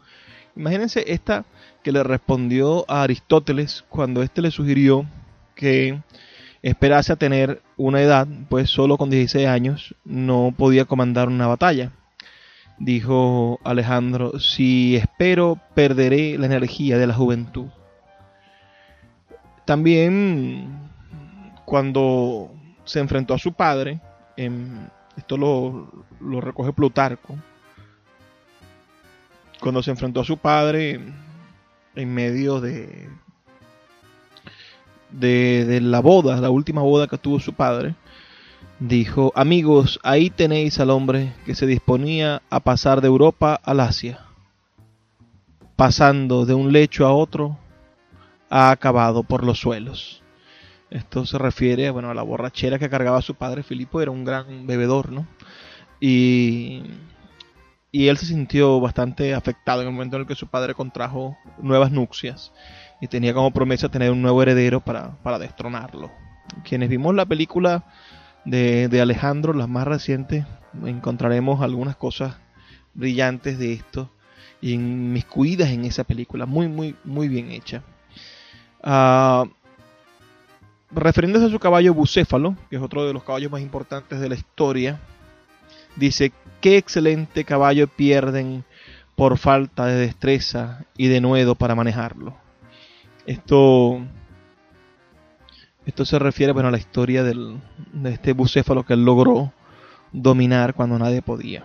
Imagínense 0.58 1.06
esta 1.08 1.46
que 1.84 1.94
le 1.94 2.04
respondió 2.04 2.84
a 2.90 3.04
Aristóteles 3.04 3.86
cuando 3.88 4.24
éste 4.24 4.42
le 4.42 4.52
sugirió 4.52 5.06
que 5.56 6.02
esperase 6.62 7.14
a 7.14 7.16
tener 7.16 7.62
una 7.78 8.02
edad, 8.02 8.28
pues 8.50 8.70
solo 8.70 8.98
con 8.98 9.10
16 9.10 9.48
años 9.48 9.96
no 10.04 10.54
podía 10.58 10.84
comandar 10.84 11.30
una 11.30 11.48
batalla. 11.48 11.94
Dijo 12.78 13.60
Alejandro, 13.64 14.40
si 14.40 14.96
espero 14.96 15.60
perderé 15.74 16.38
la 16.38 16.46
energía 16.46 16.98
de 16.98 17.08
la 17.08 17.14
juventud. 17.14 17.68
También 19.64 20.90
cuando 21.64 22.52
se 22.84 23.00
enfrentó 23.00 23.34
a 23.34 23.40
su 23.40 23.54
padre, 23.54 24.00
esto 25.18 25.38
lo, 25.38 26.06
lo 26.20 26.42
recoge 26.42 26.74
Plutarco, 26.74 27.36
cuando 29.60 29.82
se 29.82 29.92
enfrentó 29.92 30.22
a 30.22 30.26
su 30.26 30.38
padre 30.38 31.00
en 31.96 32.14
medio 32.14 32.60
de, 32.60 33.10
de, 35.12 35.80
la 35.82 36.02
boda, 36.02 36.40
la 36.40 36.50
última 36.50 36.82
boda 36.82 37.08
que 37.08 37.18
tuvo 37.18 37.40
su 37.40 37.54
padre, 37.54 37.96
dijo, 38.80 39.32
amigos, 39.36 40.00
ahí 40.04 40.30
tenéis 40.30 40.80
al 40.80 40.90
hombre 40.90 41.34
que 41.46 41.56
se 41.56 41.66
disponía 41.66 42.42
a 42.50 42.60
pasar 42.60 43.02
de 43.02 43.08
Europa 43.08 43.60
al 43.64 43.80
Asia. 43.80 44.20
Pasando 45.76 46.46
de 46.46 46.54
un 46.54 46.72
lecho 46.72 47.06
a 47.06 47.14
otro, 47.14 47.58
ha 48.50 48.72
acabado 48.72 49.24
por 49.24 49.44
los 49.44 49.60
suelos. 49.60 50.24
Esto 50.90 51.26
se 51.26 51.38
refiere 51.38 51.90
bueno, 51.90 52.10
a 52.10 52.14
la 52.14 52.22
borrachera 52.22 52.80
que 52.80 52.90
cargaba 52.90 53.22
su 53.22 53.36
padre. 53.36 53.64
Filipo 53.64 54.02
era 54.02 54.12
un 54.12 54.24
gran 54.24 54.68
bebedor, 54.68 55.12
¿no? 55.12 55.28
Y, 56.00 56.84
y 57.92 58.08
él 58.08 58.18
se 58.18 58.28
sintió 58.28 58.80
bastante 58.80 59.34
afectado 59.34 59.82
en 59.82 59.88
el 59.88 59.94
momento 59.94 60.16
en 60.16 60.22
el 60.22 60.28
que 60.28 60.36
su 60.36 60.48
padre 60.48 60.74
contrajo 60.74 61.38
nuevas 61.58 61.92
nupcias 61.92 62.54
y 63.02 63.08
tenía 63.08 63.34
como 63.34 63.52
promesa 63.52 63.90
tener 63.90 64.12
un 64.12 64.22
nuevo 64.22 64.42
heredero 64.42 64.80
para, 64.80 65.18
para 65.24 65.40
destronarlo. 65.40 66.12
Quienes 66.64 66.90
vimos 66.90 67.16
la 67.16 67.26
película 67.26 67.84
de, 68.46 68.88
de 68.88 69.02
Alejandro, 69.02 69.54
la 69.54 69.68
más 69.68 69.88
reciente, 69.88 70.46
encontraremos 70.86 71.62
algunas 71.62 71.96
cosas 71.96 72.38
brillantes 72.94 73.60
de 73.60 73.74
esto 73.74 74.10
y 74.62 74.74
inmiscuidas 74.74 75.70
en 75.70 75.86
esa 75.86 76.04
película, 76.04 76.46
muy, 76.46 76.68
muy, 76.68 76.96
muy 77.04 77.28
bien 77.28 77.52
hecha. 77.52 77.84
Uh, 78.84 79.50
refiriéndose 80.92 81.46
a 81.46 81.50
su 81.50 81.60
caballo 81.60 81.94
bucéfalo, 81.94 82.56
que 82.70 82.78
es 82.78 82.82
otro 82.82 83.06
de 83.06 83.14
los 83.14 83.24
caballos 83.24 83.52
más 83.52 83.62
importantes 83.62 84.20
de 84.20 84.30
la 84.30 84.36
historia, 84.36 85.00
dice, 85.96 86.32
qué 86.62 86.78
excelente 86.78 87.44
caballo 87.44 87.88
pierden 87.88 88.64
por 89.16 89.38
falta 89.38 89.86
de 89.86 89.96
destreza 89.96 90.86
y 90.98 91.08
de 91.08 91.22
nuevo 91.22 91.56
para 91.56 91.76
manejarlo. 91.76 92.36
Esto, 93.26 94.00
esto 95.86 96.06
se 96.06 96.20
refiere 96.20 96.54
bueno, 96.54 96.70
a 96.70 96.72
la 96.72 96.78
historia 96.78 97.24
del, 97.24 97.58
de 97.94 98.12
este 98.12 98.34
bucéfalo 98.34 98.84
que 98.84 98.94
él 98.94 99.06
logró 99.06 99.54
dominar 100.12 100.74
cuando 100.74 100.98
nadie 100.98 101.22
podía. 101.22 101.64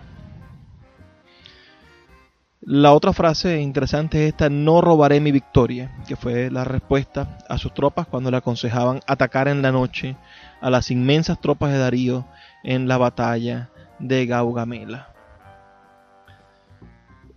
La 2.63 2.93
otra 2.93 3.11
frase 3.11 3.59
interesante 3.59 4.23
es 4.23 4.33
esta, 4.33 4.47
no 4.47 4.81
robaré 4.81 5.19
mi 5.19 5.31
victoria, 5.31 5.97
que 6.07 6.15
fue 6.15 6.51
la 6.51 6.63
respuesta 6.63 7.39
a 7.49 7.57
sus 7.57 7.73
tropas 7.73 8.05
cuando 8.05 8.29
le 8.29 8.37
aconsejaban 8.37 8.99
atacar 9.07 9.47
en 9.47 9.63
la 9.63 9.71
noche 9.71 10.15
a 10.61 10.69
las 10.69 10.91
inmensas 10.91 11.41
tropas 11.41 11.71
de 11.71 11.79
Darío 11.79 12.25
en 12.63 12.87
la 12.87 12.97
batalla 12.97 13.69
de 13.97 14.27
Gaugamela. 14.27 15.07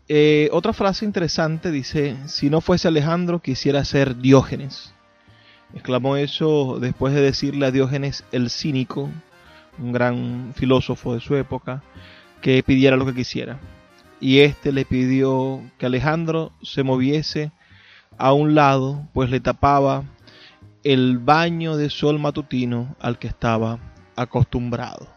Eh, 0.06 0.50
otra 0.52 0.74
frase 0.74 1.06
interesante 1.06 1.70
dice, 1.70 2.18
si 2.26 2.50
no 2.50 2.60
fuese 2.60 2.88
Alejandro 2.88 3.40
quisiera 3.40 3.82
ser 3.86 4.16
Diógenes. 4.16 4.93
Exclamó 5.74 6.16
eso 6.16 6.78
después 6.80 7.14
de 7.14 7.20
decirle 7.20 7.66
a 7.66 7.70
Diógenes 7.70 8.24
el 8.32 8.50
cínico, 8.50 9.10
un 9.78 9.92
gran 9.92 10.52
filósofo 10.54 11.14
de 11.14 11.20
su 11.20 11.34
época, 11.36 11.82
que 12.40 12.62
pidiera 12.62 12.96
lo 12.96 13.06
que 13.06 13.14
quisiera 13.14 13.58
y 14.24 14.40
éste 14.40 14.72
le 14.72 14.86
pidió 14.86 15.62
que 15.76 15.84
Alejandro 15.84 16.52
se 16.62 16.82
moviese 16.82 17.52
a 18.16 18.32
un 18.32 18.54
lado, 18.54 19.06
pues 19.12 19.28
le 19.28 19.38
tapaba 19.38 20.04
el 20.82 21.18
baño 21.18 21.76
de 21.76 21.90
sol 21.90 22.18
matutino 22.18 22.96
al 23.00 23.18
que 23.18 23.26
estaba 23.26 23.78
acostumbrado. 24.16 25.08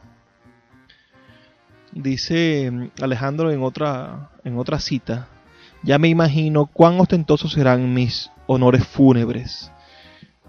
Dice 1.93 2.91
Alejandro 3.01 3.49
en 3.51 3.63
otra, 3.63 4.31
en 4.43 4.57
otra 4.57 4.77
cita, 4.81 5.29
ya 5.83 5.97
me 5.99 6.09
imagino 6.09 6.65
cuán 6.65 6.99
ostentosos 6.99 7.53
serán 7.53 7.93
mis 7.93 8.29
honores 8.45 8.85
fúnebres. 8.85 9.71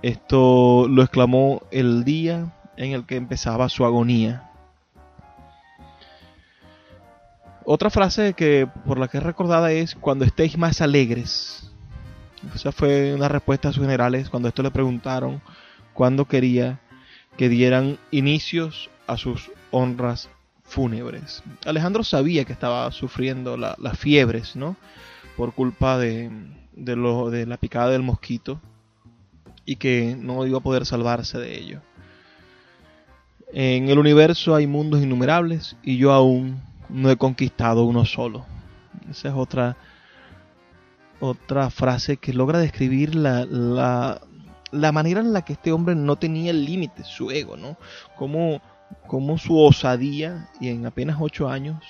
Esto 0.02 0.86
lo 0.88 1.02
exclamó 1.02 1.62
el 1.72 2.04
día 2.04 2.52
en 2.76 2.92
el 2.92 3.04
que 3.04 3.16
empezaba 3.16 3.68
su 3.68 3.84
agonía. 3.84 4.48
Otra 7.64 7.90
frase 7.90 8.34
que 8.34 8.68
por 8.86 8.98
la 8.98 9.08
que 9.08 9.18
es 9.18 9.24
recordada 9.24 9.72
es 9.72 9.96
cuando 9.96 10.24
estéis 10.24 10.56
más 10.56 10.80
alegres. 10.80 11.72
Esa 12.54 12.70
fue 12.70 13.12
una 13.12 13.28
respuesta 13.28 13.68
a 13.68 13.72
sus 13.72 13.82
generales 13.82 14.30
cuando 14.30 14.48
esto 14.48 14.62
le 14.62 14.70
preguntaron 14.70 15.42
cuándo 15.94 16.26
quería 16.26 16.78
que 17.36 17.48
dieran 17.48 17.98
inicios 18.12 18.90
a 19.08 19.16
sus 19.16 19.50
honras 19.72 20.30
fúnebres. 20.62 21.42
Alejandro 21.66 22.04
sabía 22.04 22.44
que 22.44 22.52
estaba 22.52 22.90
sufriendo 22.92 23.56
las 23.56 23.98
fiebres, 23.98 24.54
¿no? 24.54 24.76
Por 25.36 25.52
culpa 25.54 25.98
de, 25.98 26.30
de 26.76 27.46
la 27.46 27.56
picada 27.56 27.90
del 27.90 28.02
mosquito 28.02 28.60
y 29.68 29.76
que 29.76 30.16
no 30.18 30.46
iba 30.46 30.56
a 30.56 30.62
poder 30.62 30.86
salvarse 30.86 31.36
de 31.36 31.58
ello. 31.58 31.82
En 33.52 33.90
el 33.90 33.98
universo 33.98 34.54
hay 34.54 34.66
mundos 34.66 35.02
innumerables 35.02 35.76
y 35.82 35.98
yo 35.98 36.12
aún 36.12 36.62
no 36.88 37.10
he 37.10 37.18
conquistado 37.18 37.84
uno 37.84 38.06
solo. 38.06 38.46
Esa 39.10 39.28
es 39.28 39.34
otra, 39.34 39.76
otra 41.20 41.68
frase 41.68 42.16
que 42.16 42.32
logra 42.32 42.60
describir 42.60 43.14
la, 43.14 43.44
la, 43.44 44.22
la 44.70 44.90
manera 44.90 45.20
en 45.20 45.34
la 45.34 45.42
que 45.42 45.52
este 45.52 45.70
hombre 45.70 45.94
no 45.94 46.16
tenía 46.16 46.54
límite, 46.54 47.04
su 47.04 47.30
ego, 47.30 47.58
¿no? 47.58 47.76
Como, 48.16 48.62
como 49.06 49.36
su 49.36 49.60
osadía 49.60 50.48
y 50.62 50.68
en 50.68 50.86
apenas 50.86 51.18
ocho 51.20 51.46
años 51.46 51.84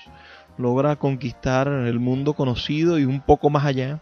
logra 0.57 0.97
conquistar 0.97 1.69
el 1.69 2.01
mundo 2.01 2.33
conocido 2.33 2.99
y 2.99 3.05
un 3.05 3.21
poco 3.21 3.51
más 3.51 3.65
allá 3.65 4.01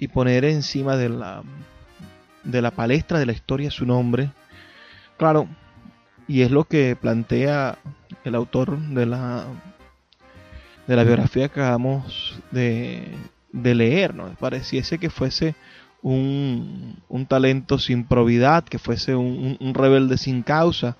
y 0.00 0.08
poner 0.08 0.44
encima 0.44 0.96
de 0.96 1.08
la, 1.10 1.44
de 2.46 2.62
la 2.62 2.70
palestra 2.70 3.18
de 3.18 3.26
la 3.26 3.32
historia 3.32 3.70
su 3.70 3.84
nombre. 3.84 4.30
Claro, 5.18 5.48
y 6.28 6.42
es 6.42 6.50
lo 6.50 6.64
que 6.64 6.96
plantea 6.96 7.78
el 8.24 8.34
autor 8.34 8.78
de 8.78 9.06
la 9.06 9.46
de 10.86 10.96
la 10.96 11.04
biografía 11.04 11.48
que 11.48 11.60
acabamos 11.60 12.38
de, 12.50 13.08
leer, 13.52 14.14
¿no? 14.14 14.32
Pareciese 14.38 14.98
que 14.98 15.10
fuese 15.10 15.54
un, 16.02 17.02
talento 17.28 17.78
sin 17.78 18.04
probidad, 18.04 18.64
que 18.64 18.78
fuese 18.78 19.16
un, 19.16 19.74
rebelde 19.74 20.16
sin 20.16 20.42
causa. 20.42 20.96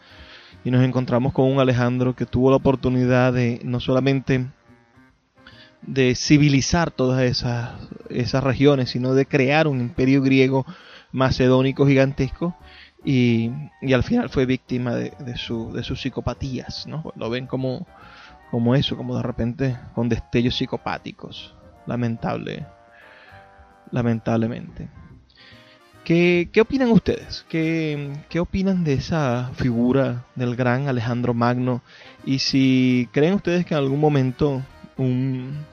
Y 0.65 0.71
nos 0.73 0.83
encontramos 0.83 1.33
con 1.33 1.51
un 1.51 1.61
Alejandro 1.61 2.17
que 2.17 2.27
tuvo 2.27 2.51
la 2.51 2.57
oportunidad 2.57 3.33
de 3.33 3.61
no 3.63 3.79
solamente 3.79 4.47
de 5.83 6.17
civilizar 6.17 6.91
todas 6.91 7.23
esas, 7.23 7.75
esas 8.09 8.43
regiones, 8.43 8.91
sino 8.91 9.15
de 9.15 9.27
crear 9.27 9.69
un 9.69 9.81
imperio 9.81 10.21
griego 10.23 10.67
macedónico 11.17 11.87
gigantesco. 11.87 12.55
Y, 13.05 13.51
al 13.95 14.03
final 14.03 14.29
fue 14.31 14.47
víctima 14.47 14.95
de, 14.95 15.13
de, 15.19 15.37
su, 15.37 15.73
de 15.73 15.83
sus 15.83 16.01
psicopatías, 16.01 16.87
¿no? 16.87 17.13
Lo 17.17 17.31
ven 17.31 17.47
como 17.47 17.87
como 18.51 18.75
eso, 18.75 18.97
como 18.97 19.17
de 19.17 19.23
repente 19.23 19.77
con 19.95 20.09
destellos 20.09 20.57
psicopáticos. 20.57 21.55
Lamentable, 21.87 22.67
lamentablemente. 23.91 24.89
¿Qué, 26.05 26.49
qué 26.53 26.61
opinan 26.61 26.91
ustedes? 26.91 27.45
¿Qué, 27.49 28.13
¿Qué 28.29 28.39
opinan 28.39 28.85
de 28.85 28.95
esa 28.95 29.51
figura 29.55 30.25
del 30.37 30.55
gran 30.55 30.89
Alejandro 30.89 31.35
Magno? 31.35 31.83
Y 32.25 32.39
si 32.39 33.09
creen 33.13 33.35
ustedes 33.35 33.67
que 33.67 33.75
en 33.75 33.79
algún 33.79 34.01
momento 34.01 34.63
un, 34.97 35.65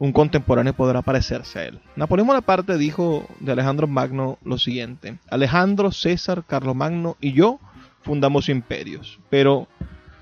un 0.00 0.10
contemporáneo 0.12 0.74
podrá 0.74 1.02
parecerse 1.02 1.58
a 1.60 1.64
él. 1.66 1.80
Napoleón 1.94 2.26
Bonaparte 2.26 2.76
dijo 2.76 3.28
de 3.38 3.52
Alejandro 3.52 3.86
Magno 3.86 4.38
lo 4.42 4.58
siguiente: 4.58 5.18
Alejandro, 5.30 5.92
César, 5.92 6.42
Carlomagno 6.44 7.16
y 7.20 7.32
yo 7.34 7.60
fundamos 8.02 8.48
imperios, 8.48 9.20
pero 9.30 9.68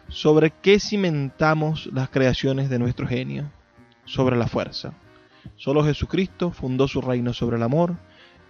¿Sobre 0.09 0.51
qué 0.51 0.81
cimentamos 0.81 1.91
las 1.93 2.09
creaciones 2.09 2.71
de 2.71 2.79
nuestro 2.79 3.07
genio? 3.07 3.51
Sobre 4.07 4.37
la 4.37 4.47
fuerza. 4.47 4.95
Solo 5.57 5.85
Jesucristo 5.85 6.51
fundó 6.51 6.89
su 6.89 7.03
reino 7.03 7.35
sobre 7.35 7.59
el 7.59 7.63
amor 7.63 7.95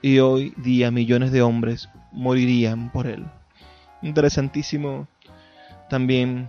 y 0.01 0.21
hoy 0.21 0.55
día 0.57 0.93
millones 0.93 1.33
de 1.33 1.43
hombres 1.43 1.89
morirían 2.13 2.93
por 2.93 3.09
él. 3.09 3.27
Interesantísimo 4.03 5.09
también 5.91 6.49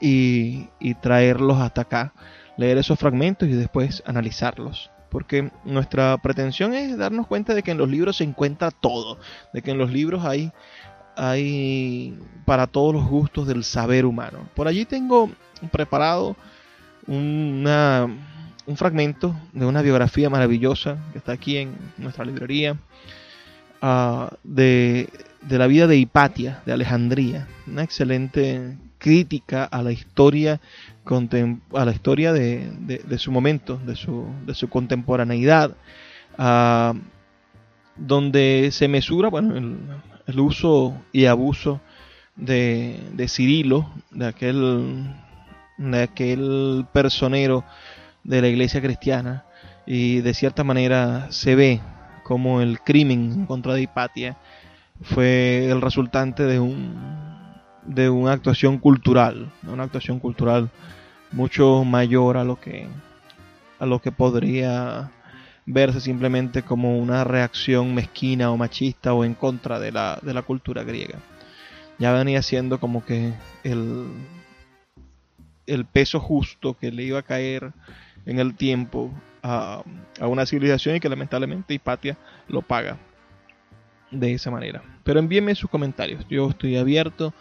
y 0.00 0.94
traerlos 1.02 1.60
hasta 1.60 1.82
acá. 1.82 2.14
Leer 2.56 2.78
esos 2.78 2.98
fragmentos 2.98 3.48
y 3.48 3.52
después 3.52 4.02
analizarlos 4.06 4.90
porque 5.08 5.50
nuestra 5.64 6.18
pretensión 6.18 6.74
es 6.74 6.98
darnos 6.98 7.26
cuenta 7.26 7.54
de 7.54 7.62
que 7.62 7.70
en 7.70 7.78
los 7.78 7.88
libros 7.88 8.16
se 8.16 8.24
encuentra 8.24 8.70
todo, 8.70 9.18
de 9.54 9.62
que 9.62 9.70
en 9.70 9.78
los 9.78 9.90
libros 9.90 10.24
hay 10.24 10.52
hay 11.16 12.16
para 12.44 12.66
todos 12.66 12.94
los 12.94 13.06
gustos 13.06 13.48
del 13.48 13.64
saber 13.64 14.04
humano. 14.04 14.48
Por 14.54 14.68
allí 14.68 14.84
tengo 14.84 15.30
preparado 15.72 16.36
una, 17.06 18.06
un 18.66 18.76
fragmento 18.76 19.34
de 19.52 19.64
una 19.64 19.82
biografía 19.82 20.28
maravillosa 20.28 20.98
que 21.12 21.18
está 21.18 21.32
aquí 21.32 21.56
en 21.56 21.74
nuestra 21.96 22.24
librería 22.24 22.76
ah, 23.80 24.30
de, 24.44 25.08
la 25.48 25.66
vida 25.66 25.86
de 25.86 25.96
Hipatia, 25.96 26.62
de 26.66 26.72
Alejandría. 26.72 27.48
Una 27.66 27.82
excelente 27.82 28.76
crítica 29.06 29.62
a 29.62 29.84
la 29.84 29.92
historia, 29.92 30.60
a 31.74 31.84
la 31.84 31.92
historia 31.92 32.32
de, 32.32 33.18
su 33.18 33.30
momento, 33.30 33.78
de 33.86 33.94
su, 33.94 34.26
de 34.44 34.52
su 34.52 34.68
contemporaneidad. 34.68 35.76
Ah, 36.36 36.92
donde 37.94 38.70
se 38.72 38.88
mesura, 38.88 39.28
bueno, 39.28 39.56
el, 40.26 40.40
uso 40.40 41.00
y 41.12 41.26
abuso 41.26 41.80
de, 42.34 42.98
de 43.12 43.28
Cirilo, 43.28 43.88
de 44.10 44.26
aquel, 44.26 45.04
de 45.78 46.02
aquel 46.02 46.84
personero 46.92 47.64
de 48.24 48.42
la 48.42 48.48
iglesia 48.48 48.82
cristiana, 48.82 49.44
y 49.86 50.20
de 50.20 50.34
cierta 50.34 50.64
manera 50.64 51.28
se 51.30 51.54
ve 51.54 51.80
como 52.24 52.60
el 52.60 52.80
crimen 52.80 53.46
contra 53.46 53.74
de 53.74 53.82
Hipatia 53.82 54.36
fue 55.00 55.70
el 55.70 55.80
resultante 55.80 56.42
de 56.42 56.58
un 56.58 57.35
de 57.86 58.10
una 58.10 58.32
actuación 58.32 58.78
cultural, 58.78 59.50
una 59.66 59.84
actuación 59.84 60.18
cultural 60.18 60.70
mucho 61.32 61.84
mayor 61.84 62.36
a 62.36 62.44
lo 62.44 62.58
que 62.58 62.86
a 63.78 63.86
lo 63.86 64.00
que 64.00 64.12
podría 64.12 65.10
verse 65.66 66.00
simplemente 66.00 66.62
como 66.62 66.98
una 66.98 67.24
reacción 67.24 67.94
mezquina 67.94 68.50
o 68.50 68.56
machista 68.56 69.12
o 69.12 69.24
en 69.24 69.34
contra 69.34 69.78
de 69.80 69.92
la, 69.92 70.18
de 70.22 70.32
la 70.32 70.42
cultura 70.42 70.84
griega. 70.84 71.18
Ya 71.98 72.12
venía 72.12 72.40
siendo 72.42 72.78
como 72.78 73.04
que 73.04 73.34
el, 73.64 74.06
el 75.66 75.84
peso 75.84 76.20
justo 76.20 76.74
que 76.74 76.92
le 76.92 77.02
iba 77.02 77.18
a 77.18 77.22
caer 77.22 77.72
en 78.24 78.38
el 78.38 78.54
tiempo 78.54 79.10
a, 79.42 79.82
a 80.20 80.26
una 80.26 80.46
civilización 80.46 80.96
y 80.96 81.00
que 81.00 81.08
lamentablemente 81.08 81.74
Hipatia 81.74 82.16
lo 82.48 82.62
paga 82.62 82.96
de 84.10 84.32
esa 84.32 84.50
manera. 84.50 84.82
Pero 85.04 85.18
envíenme 85.18 85.54
sus 85.54 85.70
comentarios. 85.70 86.24
Yo 86.28 86.50
estoy 86.50 86.76
abierto 86.76 87.34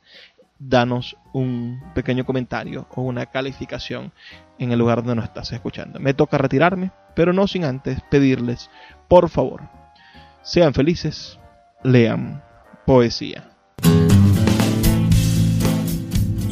danos 0.60 1.16
un 1.32 1.82
pequeño 1.94 2.26
comentario 2.26 2.86
o 2.94 3.04
una 3.04 3.28
calificación 3.28 4.12
en 4.60 4.74
el 4.74 4.80
lugar 4.80 4.98
donde 4.98 5.16
nos 5.16 5.26
estás 5.26 5.54
escuchando. 5.54 6.02
Me 6.02 6.14
toca 6.14 6.38
retirarme, 6.38 6.92
pero 7.16 7.32
no 7.32 7.48
sin 7.48 7.64
antes 7.64 8.02
pedirles, 8.12 8.70
por 9.08 9.30
favor, 9.30 9.62
sean 10.42 10.74
felices, 10.74 11.40
lean 11.82 12.44
poesía. 12.86 13.52